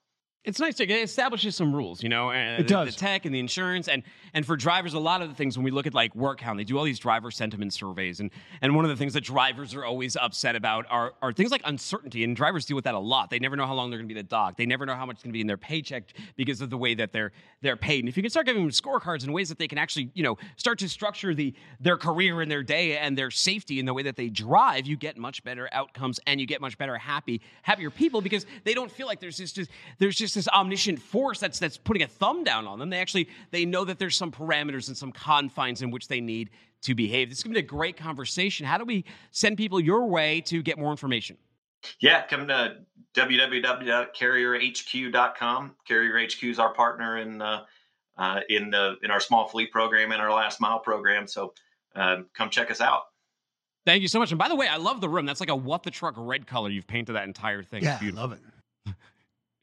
it's 0.47 0.61
nice 0.61 0.77
to 0.77 0.85
it 0.85 1.03
establishes 1.03 1.57
some 1.57 1.75
rules, 1.75 2.03
you 2.03 2.09
know, 2.09 2.31
and 2.31 2.61
it 2.61 2.69
does. 2.69 2.95
the 2.95 2.99
tech 2.99 3.25
and 3.27 3.35
the 3.35 3.41
insurance 3.41 3.89
and 3.89 4.05
and 4.33 4.47
for 4.47 4.57
drivers, 4.57 4.95
a 4.95 4.99
lot 4.99 5.23
of 5.23 5.29
the 5.29 5.35
things 5.35 5.57
when 5.59 5.65
we 5.65 5.71
look 5.71 5.87
at 5.87 5.95
like 5.95 6.15
WorkHound, 6.15 6.57
they 6.57 6.65
do 6.65 6.79
all 6.79 6.85
these 6.85 6.99
driver 6.99 7.31
sentiment 7.31 7.73
surveys, 7.73 8.21
and 8.21 8.31
and 8.63 8.77
one 8.77 8.85
of 8.85 8.91
the 8.91 8.97
things 8.97 9.13
that 9.15 9.25
drivers 9.25 9.75
are 9.75 9.85
always 9.85 10.17
upset 10.17 10.55
about 10.55 10.87
are 10.89 11.15
are 11.21 11.33
things 11.33 11.51
like 11.51 11.63
uncertainty, 11.65 12.23
and 12.23 12.37
drivers 12.37 12.65
deal 12.65 12.77
with 12.77 12.85
that 12.85 12.95
a 12.95 12.99
lot. 12.99 13.29
They 13.29 13.41
never 13.41 13.57
know 13.57 13.67
how 13.67 13.75
long 13.75 13.91
they're 13.91 13.99
going 13.99 14.09
to 14.09 14.15
be 14.15 14.21
the 14.21 14.29
dock. 14.29 14.57
They 14.57 14.67
never 14.67 14.87
know 14.87 14.95
how 14.95 15.05
much 15.05 15.17
is 15.17 15.23
going 15.25 15.31
to 15.31 15.37
be 15.37 15.41
in 15.41 15.49
their 15.49 15.57
paycheck 15.57 16.05
because 16.37 16.61
of 16.61 16.71
the 16.71 16.79
way 16.79 16.95
that 16.95 17.13
they're 17.13 17.33
they're 17.63 17.77
paid. 17.77 18.01
And 18.01 18.09
if 18.09 18.17
you 18.17 18.23
can 18.23 18.31
start 18.31 18.47
giving 18.47 18.63
them 18.63 18.71
scorecards 18.71 19.25
in 19.25 19.33
ways 19.33 19.49
that 19.49 19.59
they 19.59 19.67
can 19.67 19.79
actually, 19.79 20.11
you 20.15 20.23
know, 20.23 20.39
start 20.57 20.79
to 20.79 20.89
structure 20.89 21.35
the 21.35 21.55
their 21.81 21.97
career 21.97 22.41
and 22.41 22.51
their 22.51 22.63
day 22.63 22.99
and 22.99 23.19
their 23.19 23.33
safety 23.33 23.81
in 23.81 23.87
the 23.87 23.95
way 23.95 24.05
that 24.05 24.17
they 24.17 24.29
drive, 24.29 24.87
you 24.87 24.97
get 24.97 25.17
much 25.17 25.43
better 25.43 25.69
outcomes 25.73 26.21
and 26.27 26.41
you 26.41 26.47
get 26.47 26.61
much 26.61 26.79
better 26.79 26.97
happy 26.97 27.41
happier 27.63 27.91
people 27.91 28.21
because 28.21 28.47
they 28.65 28.75
don't 28.75 28.93
feel 28.93 29.07
like 29.07 29.19
there's 29.19 29.39
just 29.39 29.59
there's 29.99 30.17
just 30.17 30.36
this 30.37 30.49
omniscient 30.49 31.01
force 31.01 31.41
that's 31.41 31.59
that's 31.59 31.77
putting 31.77 32.03
a 32.03 32.07
thumb 32.07 32.45
down 32.45 32.67
on 32.67 32.79
them. 32.79 32.89
They 32.91 33.01
actually 33.01 33.29
they 33.51 33.65
know 33.65 33.85
that 33.85 33.99
there's 33.99 34.17
some 34.17 34.31
parameters 34.31 34.89
and 34.89 34.97
some 34.97 35.13
confines 35.13 35.83
in 35.83 35.91
which 35.91 36.09
they 36.09 36.21
need 36.21 36.51
to 36.83 36.95
behave. 36.95 37.29
This 37.29 37.39
is 37.39 37.45
going 37.45 37.55
to 37.55 37.61
be 37.61 37.65
a 37.65 37.69
great 37.69 37.97
conversation. 37.97 38.67
How 38.67 38.79
do 38.79 38.85
we 38.85 39.05
send 39.33 39.57
people 39.57 39.81
your 39.81 40.07
way 40.07 40.41
to 40.43 40.63
get 40.63 40.79
more 40.79 40.93
information? 40.93 41.37
Yeah, 42.01 42.27
come 42.27 42.49
to 42.49 42.79
www.carrierhq.com. 43.15 45.77
Carrier 45.87 46.27
HQ 46.27 46.43
is 46.45 46.59
our 46.59 46.75
partner 46.75 47.19
in 47.19 47.41
uh, 47.43 47.65
uh, 48.19 48.41
in 48.49 48.71
the 48.71 48.97
in 49.03 49.11
our 49.11 49.21
small 49.21 49.47
fleet 49.49 49.71
program 49.73 50.13
and 50.13 50.23
our 50.23 50.33
last 50.33 50.59
mile 50.61 50.79
program. 50.79 51.27
So 51.27 51.53
um, 51.95 52.27
come 52.35 52.49
check 52.51 52.71
us 52.71 52.81
out. 52.81 53.03
Thank 53.85 54.01
you 54.03 54.09
so 54.09 54.19
much. 54.19 54.33
And 54.33 54.39
by 54.39 54.49
the 54.49 54.57
way, 54.57 54.67
I 54.67 54.79
love 54.79 55.01
the 55.01 55.09
room. 55.09 55.27
That's 55.27 55.41
like 55.41 55.49
a 55.49 55.57
what 55.57 55.85
the 55.85 55.93
truck 55.93 56.15
red 56.17 56.47
color. 56.47 56.71
You've 56.71 56.89
painted 56.89 57.13
that 57.13 57.25
entire 57.25 57.63
thing. 57.63 57.85
Yeah, 57.85 57.93
it's 57.93 58.01
beautiful. 58.01 58.23
love 58.23 58.33
it. 58.33 58.41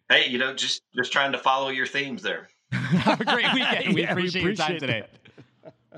Hey, 0.09 0.29
you 0.29 0.37
know, 0.37 0.53
just 0.53 0.81
just 0.95 1.11
trying 1.11 1.31
to 1.31 1.37
follow 1.37 1.69
your 1.69 1.87
themes 1.87 2.21
there. 2.21 2.49
Have 2.71 3.21
a 3.21 3.25
great 3.25 3.53
weekend. 3.53 3.95
We 3.95 4.01
Yeah, 4.01 4.13
we 4.13 4.21
appreciate 4.21 4.43
your 4.43 4.55
time 4.55 4.75
appreciate 4.75 5.01
today. 5.01 5.07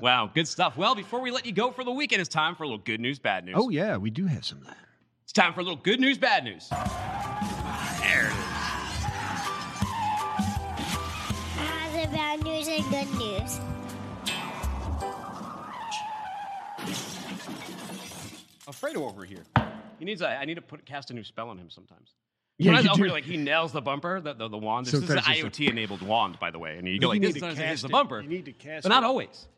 Wow, 0.00 0.30
good 0.32 0.46
stuff. 0.46 0.76
Well, 0.76 0.94
before 0.94 1.20
we 1.20 1.30
let 1.30 1.46
you 1.46 1.52
go 1.52 1.70
for 1.70 1.82
the 1.82 1.90
weekend, 1.90 2.20
it's 2.20 2.28
time 2.28 2.54
for 2.54 2.64
a 2.64 2.66
little 2.66 2.82
good 2.84 3.00
news, 3.00 3.18
bad 3.18 3.44
news. 3.44 3.54
Oh 3.58 3.70
yeah, 3.70 3.96
we 3.96 4.10
do 4.10 4.26
have 4.26 4.44
some 4.44 4.58
of 4.58 4.66
that. 4.66 4.76
It's 5.24 5.32
time 5.32 5.54
for 5.54 5.60
a 5.60 5.62
little 5.62 5.80
good 5.80 6.00
news, 6.00 6.18
bad 6.18 6.44
news. 6.44 6.68
There 6.68 8.26
it 8.26 8.32
is. 8.32 8.36
The 11.96 12.12
bad 12.12 12.44
news 12.44 12.68
and 12.68 12.84
good 12.90 13.10
news. 13.18 13.58
Alfredo 18.66 19.04
over 19.04 19.24
here. 19.24 19.44
He 19.98 20.04
needs. 20.04 20.20
A, 20.20 20.28
I 20.28 20.44
need 20.44 20.54
to 20.54 20.62
put 20.62 20.84
cast 20.84 21.10
a 21.10 21.14
new 21.14 21.24
spell 21.24 21.48
on 21.48 21.58
him 21.58 21.70
sometimes. 21.70 22.14
Yeah, 22.58 22.76
Sometimes 22.76 22.98
do. 22.98 23.08
like 23.08 23.24
he 23.24 23.36
nails 23.36 23.72
the 23.72 23.82
bumper, 23.82 24.20
the 24.20 24.32
the, 24.32 24.48
the 24.48 24.56
wand. 24.56 24.86
This 24.86 24.94
is 24.94 25.02
an 25.02 25.08
Sometimes 25.18 25.38
IoT 25.38 25.68
enabled 25.68 26.00
wand, 26.02 26.38
by 26.40 26.50
the 26.50 26.58
way, 26.58 26.78
and 26.78 26.88
you 26.88 26.98
go 26.98 27.06
You 27.06 27.08
like 27.10 27.20
need 27.20 27.34
this. 27.34 27.42
to 27.42 27.54
cast 27.54 27.82
the 27.82 27.88
bumper, 27.90 28.20
You 28.22 28.28
need 28.28 28.46
to 28.46 28.52
cast 28.52 28.84
but 28.84 28.88
not 28.88 29.02
it. 29.02 29.06
always. 29.06 29.48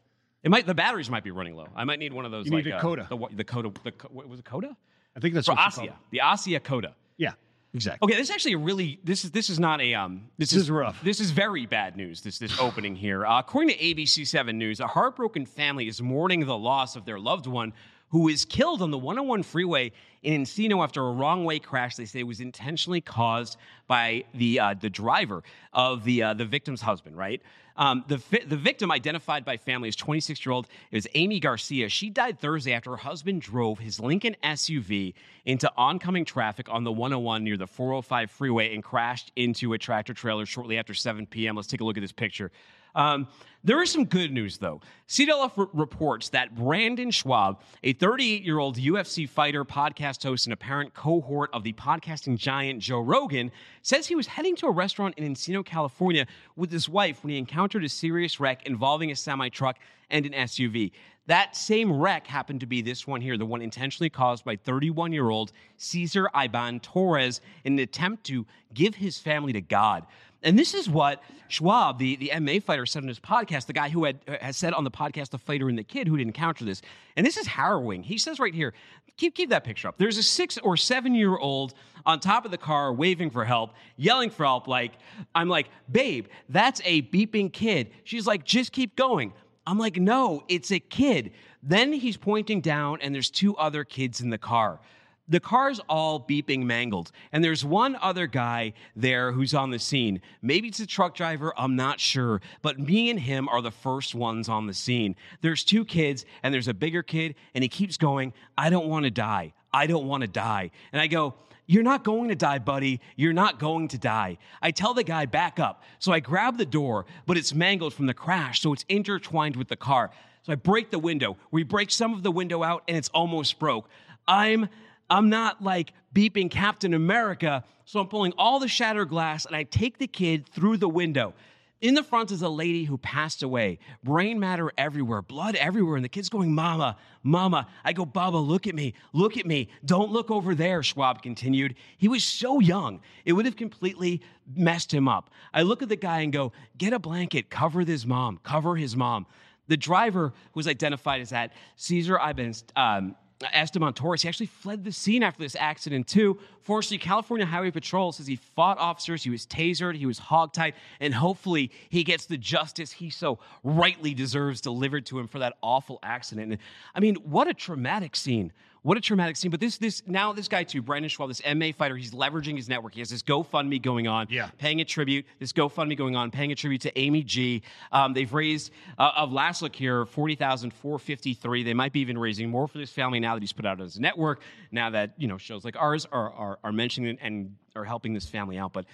It 0.42 0.50
might. 0.50 0.66
The 0.66 0.74
batteries 0.74 1.08
might 1.10 1.22
be 1.24 1.30
running 1.30 1.54
low. 1.54 1.68
I 1.76 1.84
might 1.84 1.98
need 2.00 2.12
one 2.12 2.24
of 2.24 2.30
those. 2.32 2.46
You 2.46 2.52
like 2.52 2.64
need 2.64 2.72
a 2.72 2.76
uh, 2.76 2.80
Cota. 2.80 3.06
The 3.08 3.28
the 3.36 3.44
Cota. 3.44 3.70
The 3.84 3.92
what 4.10 4.28
was 4.28 4.40
it 4.40 4.44
Cota? 4.44 4.76
I 5.16 5.20
think 5.20 5.34
that's 5.34 5.46
For 5.46 5.54
what 5.54 5.64
you 5.64 5.70
call 5.72 5.86
Ossia. 5.86 5.92
The 6.10 6.18
Ossia 6.24 6.62
Cota. 6.62 6.94
Yeah, 7.16 7.32
exactly. 7.74 8.06
Okay, 8.06 8.16
this 8.18 8.28
is 8.30 8.34
actually 8.34 8.52
a 8.54 8.58
really 8.58 8.98
this 9.04 9.24
is 9.24 9.30
this 9.32 9.48
is 9.50 9.58
not 9.60 9.80
a 9.80 9.94
um 9.94 10.28
this, 10.38 10.50
This 10.50 10.62
is 10.62 10.70
rough. 10.70 11.00
This 11.02 11.20
is 11.20 11.30
very 11.32 11.66
bad 11.66 11.96
news. 11.96 12.20
This 12.20 12.38
this 12.38 12.58
opening 12.60 12.94
here. 12.96 13.24
Uh, 13.26 13.38
according 13.40 13.76
to 13.76 13.82
ABC 13.82 14.26
Seven 14.26 14.58
News, 14.58 14.78
a 14.80 14.86
heartbroken 14.88 15.46
family 15.46 15.86
is 15.88 16.00
mourning 16.02 16.46
the 16.46 16.56
loss 16.58 16.94
of 16.96 17.04
their 17.04 17.18
loved 17.18 17.46
one 17.46 17.72
who 18.10 18.20
was 18.20 18.44
killed 18.44 18.82
on 18.82 18.90
the 18.90 18.98
101 18.98 19.42
freeway 19.42 19.92
in 20.22 20.42
Encino 20.42 20.82
after 20.82 21.06
a 21.06 21.12
wrong 21.12 21.44
way 21.44 21.58
crash. 21.58 21.96
They 21.96 22.04
say 22.04 22.22
was 22.22 22.40
intentionally 22.40 23.00
caused 23.00 23.56
by 23.86 24.24
the 24.34 24.60
uh, 24.60 24.74
the 24.74 24.90
driver 24.90 25.42
of 25.72 26.04
the 26.04 26.22
uh, 26.22 26.34
the 26.34 26.44
victim's 26.44 26.80
husband. 26.80 27.16
Right. 27.16 27.42
Um, 27.76 28.04
the 28.08 28.18
fi- 28.18 28.44
the 28.44 28.56
victim 28.56 28.90
identified 28.90 29.44
by 29.44 29.56
family 29.56 29.86
as 29.86 29.94
26 29.94 30.44
year 30.44 30.52
old 30.52 30.66
is 30.90 31.08
Amy 31.14 31.38
Garcia. 31.38 31.88
She 31.88 32.10
died 32.10 32.40
Thursday 32.40 32.72
after 32.72 32.90
her 32.90 32.96
husband 32.96 33.40
drove 33.40 33.78
his 33.78 34.00
Lincoln 34.00 34.34
SUV 34.42 35.14
into 35.44 35.70
oncoming 35.76 36.24
traffic 36.24 36.68
on 36.68 36.82
the 36.82 36.90
101 36.90 37.44
near 37.44 37.56
the 37.56 37.68
405 37.68 38.32
freeway 38.32 38.74
and 38.74 38.82
crashed 38.82 39.30
into 39.36 39.74
a 39.74 39.78
tractor 39.78 40.12
trailer 40.12 40.44
shortly 40.44 40.76
after 40.76 40.92
7 40.92 41.26
p.m. 41.26 41.54
Let's 41.54 41.68
take 41.68 41.80
a 41.80 41.84
look 41.84 41.96
at 41.96 42.00
this 42.00 42.10
picture. 42.10 42.50
Um, 42.94 43.28
there 43.64 43.82
is 43.82 43.90
some 43.90 44.04
good 44.04 44.32
news, 44.32 44.58
though. 44.58 44.80
CWF 45.08 45.58
r- 45.58 45.68
reports 45.72 46.28
that 46.30 46.54
Brendan 46.54 47.10
Schaub, 47.10 47.58
a 47.82 47.92
38 47.92 48.42
year 48.42 48.58
old 48.58 48.76
UFC 48.76 49.28
fighter, 49.28 49.64
podcast 49.64 50.22
host, 50.22 50.46
and 50.46 50.52
apparent 50.52 50.94
cohort 50.94 51.50
of 51.52 51.64
the 51.64 51.72
podcasting 51.72 52.38
giant 52.38 52.80
Joe 52.80 53.00
Rogan, 53.00 53.50
says 53.82 54.06
he 54.06 54.14
was 54.14 54.28
heading 54.28 54.54
to 54.56 54.66
a 54.66 54.70
restaurant 54.70 55.18
in 55.18 55.34
Encino, 55.34 55.64
California 55.64 56.26
with 56.56 56.70
his 56.70 56.88
wife 56.88 57.22
when 57.22 57.32
he 57.32 57.38
encountered 57.38 57.84
a 57.84 57.88
serious 57.88 58.38
wreck 58.38 58.64
involving 58.66 59.10
a 59.10 59.16
semi 59.16 59.48
truck 59.48 59.78
and 60.08 60.24
an 60.24 60.32
SUV. 60.32 60.92
That 61.26 61.54
same 61.54 61.92
wreck 61.92 62.26
happened 62.26 62.60
to 62.60 62.66
be 62.66 62.80
this 62.80 63.06
one 63.06 63.20
here, 63.20 63.36
the 63.36 63.44
one 63.44 63.60
intentionally 63.60 64.08
caused 64.08 64.46
by 64.46 64.56
31 64.56 65.12
year 65.12 65.28
old 65.28 65.52
Cesar 65.76 66.30
Iban 66.34 66.80
Torres 66.80 67.42
in 67.64 67.74
an 67.74 67.80
attempt 67.80 68.24
to 68.24 68.46
give 68.72 68.94
his 68.94 69.18
family 69.18 69.52
to 69.52 69.60
God. 69.60 70.06
And 70.42 70.58
this 70.58 70.74
is 70.74 70.88
what 70.88 71.22
Schaub, 71.48 71.98
the, 71.98 72.16
the 72.16 72.30
MMA 72.34 72.62
fighter, 72.62 72.86
said 72.86 73.02
on 73.02 73.08
his 73.08 73.18
podcast, 73.18 73.66
the 73.66 73.72
guy 73.72 73.88
who 73.88 74.04
had 74.04 74.20
uh, 74.28 74.36
has 74.40 74.56
said 74.56 74.72
on 74.72 74.84
the 74.84 74.90
podcast, 74.90 75.30
the 75.30 75.38
fighter 75.38 75.68
and 75.68 75.78
the 75.78 75.82
kid 75.82 76.06
who 76.06 76.12
would 76.12 76.20
encounter 76.20 76.64
this. 76.64 76.82
And 77.16 77.26
this 77.26 77.36
is 77.36 77.46
harrowing. 77.46 78.02
He 78.02 78.18
says 78.18 78.38
right 78.38 78.54
here, 78.54 78.74
keep 79.16 79.34
keep 79.34 79.50
that 79.50 79.64
picture 79.64 79.88
up. 79.88 79.98
There's 79.98 80.18
a 80.18 80.22
six 80.22 80.58
or 80.58 80.76
seven 80.76 81.14
year 81.14 81.36
old 81.36 81.74
on 82.06 82.20
top 82.20 82.44
of 82.44 82.50
the 82.50 82.58
car 82.58 82.92
waving 82.92 83.30
for 83.30 83.44
help, 83.44 83.72
yelling 83.96 84.30
for 84.30 84.44
help, 84.44 84.66
like, 84.66 84.92
I'm 85.34 85.48
like, 85.48 85.68
babe, 85.90 86.26
that's 86.48 86.80
a 86.84 87.02
beeping 87.02 87.52
kid. 87.52 87.90
She's 88.04 88.26
like, 88.26 88.44
just 88.44 88.72
keep 88.72 88.96
going. 88.96 89.32
I'm 89.66 89.78
like, 89.78 89.96
no, 89.96 90.42
it's 90.48 90.70
a 90.70 90.80
kid. 90.80 91.32
Then 91.62 91.92
he's 91.92 92.16
pointing 92.16 92.62
down, 92.62 93.00
and 93.02 93.14
there's 93.14 93.28
two 93.28 93.54
other 93.56 93.84
kids 93.84 94.22
in 94.22 94.30
the 94.30 94.38
car. 94.38 94.80
The 95.28 95.40
car's 95.40 95.78
all 95.88 96.18
beeping 96.18 96.64
mangled, 96.64 97.10
and 97.32 97.44
there's 97.44 97.64
one 97.64 97.96
other 98.00 98.26
guy 98.26 98.72
there 98.96 99.30
who's 99.32 99.52
on 99.52 99.70
the 99.70 99.78
scene. 99.78 100.22
Maybe 100.40 100.68
it's 100.68 100.80
a 100.80 100.86
truck 100.86 101.14
driver, 101.14 101.52
I'm 101.56 101.76
not 101.76 102.00
sure, 102.00 102.40
but 102.62 102.78
me 102.78 103.10
and 103.10 103.20
him 103.20 103.48
are 103.48 103.60
the 103.60 103.70
first 103.70 104.14
ones 104.14 104.48
on 104.48 104.66
the 104.66 104.74
scene. 104.74 105.16
There's 105.42 105.64
two 105.64 105.84
kids, 105.84 106.24
and 106.42 106.54
there's 106.54 106.68
a 106.68 106.74
bigger 106.74 107.02
kid, 107.02 107.34
and 107.54 107.62
he 107.62 107.68
keeps 107.68 107.98
going, 107.98 108.32
I 108.56 108.70
don't 108.70 108.88
want 108.88 109.04
to 109.04 109.10
die. 109.10 109.52
I 109.72 109.86
don't 109.86 110.06
want 110.06 110.22
to 110.22 110.28
die. 110.28 110.70
And 110.92 111.00
I 111.00 111.08
go, 111.08 111.34
you're 111.66 111.82
not 111.82 112.02
going 112.02 112.30
to 112.30 112.34
die, 112.34 112.58
buddy. 112.58 112.98
You're 113.14 113.34
not 113.34 113.58
going 113.58 113.88
to 113.88 113.98
die. 113.98 114.38
I 114.62 114.70
tell 114.70 114.94
the 114.94 115.04
guy, 115.04 115.26
back 115.26 115.60
up. 115.60 115.82
So 115.98 116.10
I 116.12 116.20
grab 116.20 116.56
the 116.56 116.64
door, 116.64 117.04
but 117.26 117.36
it's 117.36 117.52
mangled 117.52 117.92
from 117.92 118.06
the 118.06 118.14
crash, 118.14 118.62
so 118.62 118.72
it's 118.72 118.86
intertwined 118.88 119.56
with 119.56 119.68
the 119.68 119.76
car. 119.76 120.10
So 120.44 120.52
I 120.52 120.54
break 120.54 120.90
the 120.90 120.98
window. 120.98 121.36
We 121.50 121.64
break 121.64 121.90
some 121.90 122.14
of 122.14 122.22
the 122.22 122.30
window 122.30 122.62
out, 122.62 122.84
and 122.88 122.96
it's 122.96 123.10
almost 123.10 123.58
broke. 123.58 123.90
I'm 124.26 124.70
I'm 125.10 125.30
not 125.30 125.62
like 125.62 125.92
beeping 126.14 126.50
Captain 126.50 126.94
America, 126.94 127.64
so 127.84 128.00
I'm 128.00 128.08
pulling 128.08 128.32
all 128.36 128.58
the 128.58 128.68
shattered 128.68 129.08
glass 129.08 129.46
and 129.46 129.56
I 129.56 129.62
take 129.62 129.98
the 129.98 130.06
kid 130.06 130.48
through 130.48 130.76
the 130.76 130.88
window. 130.88 131.34
In 131.80 131.94
the 131.94 132.02
front 132.02 132.32
is 132.32 132.42
a 132.42 132.48
lady 132.48 132.82
who 132.82 132.98
passed 132.98 133.44
away. 133.44 133.78
Brain 134.02 134.40
matter 134.40 134.72
everywhere, 134.76 135.22
blood 135.22 135.54
everywhere. 135.54 135.94
And 135.94 136.04
the 136.04 136.08
kid's 136.08 136.28
going, 136.28 136.52
Mama, 136.52 136.96
Mama. 137.22 137.68
I 137.84 137.92
go, 137.92 138.04
Baba, 138.04 138.36
look 138.36 138.66
at 138.66 138.74
me, 138.74 138.94
look 139.12 139.36
at 139.36 139.46
me. 139.46 139.68
Don't 139.84 140.10
look 140.10 140.28
over 140.28 140.56
there, 140.56 140.80
Schaub 140.80 141.22
continued. 141.22 141.76
He 141.96 142.08
was 142.08 142.24
so 142.24 142.58
young, 142.58 143.00
it 143.24 143.32
would 143.32 143.46
have 143.46 143.54
completely 143.54 144.22
messed 144.56 144.92
him 144.92 145.06
up. 145.06 145.30
I 145.54 145.62
look 145.62 145.80
at 145.80 145.88
the 145.88 145.96
guy 145.96 146.22
and 146.22 146.32
go, 146.32 146.52
Get 146.76 146.92
a 146.92 146.98
blanket, 146.98 147.48
cover 147.48 147.84
this 147.84 148.04
mom, 148.04 148.40
cover 148.42 148.74
his 148.74 148.96
mom. 148.96 149.26
The 149.68 149.76
driver, 149.76 150.32
was 150.54 150.66
identified 150.66 151.20
as 151.20 151.30
that 151.30 151.52
Caesar 151.76 152.16
Iban, 152.16 152.60
um, 152.74 153.14
Esteban 153.52 153.92
Torres, 153.92 154.22
he 154.22 154.28
actually 154.28 154.46
fled 154.46 154.84
the 154.84 154.92
scene 154.92 155.22
after 155.22 155.40
this 155.40 155.56
accident 155.56 156.06
too. 156.08 156.38
Fortunately, 156.60 156.98
California 156.98 157.46
Highway 157.46 157.70
Patrol 157.70 158.12
says 158.12 158.26
he 158.26 158.36
fought 158.36 158.78
officers, 158.78 159.22
he 159.22 159.30
was 159.30 159.46
tasered, 159.46 159.96
he 159.96 160.06
was 160.06 160.18
hogtied, 160.18 160.74
and 161.00 161.14
hopefully 161.14 161.70
he 161.88 162.04
gets 162.04 162.26
the 162.26 162.36
justice 162.36 162.92
he 162.92 163.10
so 163.10 163.38
rightly 163.62 164.12
deserves 164.12 164.60
delivered 164.60 165.06
to 165.06 165.18
him 165.18 165.28
for 165.28 165.38
that 165.38 165.54
awful 165.62 165.98
accident. 166.02 166.52
And, 166.52 166.60
I 166.94 167.00
mean, 167.00 167.14
what 167.16 167.48
a 167.48 167.54
traumatic 167.54 168.16
scene. 168.16 168.52
What 168.82 168.96
a 168.96 169.00
traumatic 169.00 169.36
scene. 169.36 169.50
But 169.50 169.60
this, 169.60 169.76
this 169.76 170.02
now 170.06 170.32
this 170.32 170.46
guy 170.48 170.62
too, 170.64 170.82
Brendan 170.82 171.10
Schaub, 171.10 171.28
this 171.28 171.40
MMA 171.40 171.74
fighter, 171.74 171.96
he's 171.96 172.12
leveraging 172.12 172.56
his 172.56 172.68
network. 172.68 172.94
He 172.94 173.00
has 173.00 173.10
this 173.10 173.22
GoFundMe 173.22 173.82
going 173.82 174.06
on, 174.06 174.28
Yeah. 174.30 174.50
paying 174.58 174.80
a 174.80 174.84
tribute. 174.84 175.26
This 175.40 175.52
GoFundMe 175.52 175.96
going 175.96 176.14
on, 176.16 176.30
paying 176.30 176.52
a 176.52 176.54
tribute 176.54 176.82
to 176.82 176.98
Amy 176.98 177.22
G. 177.22 177.62
Um, 177.92 178.12
they've 178.14 178.32
raised 178.32 178.70
uh, 178.96 179.10
of 179.16 179.32
last 179.32 179.62
look 179.62 179.74
here 179.74 180.06
forty 180.06 180.36
thousand 180.36 180.72
four 180.72 180.98
fifty 180.98 181.34
three. 181.34 181.62
They 181.64 181.74
might 181.74 181.92
be 181.92 182.00
even 182.00 182.16
raising 182.16 182.50
more 182.50 182.68
for 182.68 182.78
this 182.78 182.90
family 182.92 183.20
now 183.20 183.34
that 183.34 183.42
he's 183.42 183.52
put 183.52 183.66
out 183.66 183.78
on 183.80 183.84
his 183.84 183.98
network. 183.98 184.40
Now 184.70 184.90
that 184.90 185.14
you 185.18 185.26
know 185.28 185.38
shows 185.38 185.64
like 185.64 185.76
ours 185.76 186.06
are 186.12 186.30
are, 186.32 186.58
are 186.62 186.72
mentioning 186.72 187.18
and 187.20 187.56
are 187.74 187.84
helping 187.84 188.14
this 188.14 188.26
family 188.26 188.58
out. 188.58 188.72
But 188.72 188.86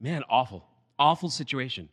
man, 0.00 0.22
awful, 0.30 0.64
awful 0.98 1.30
situation. 1.30 1.88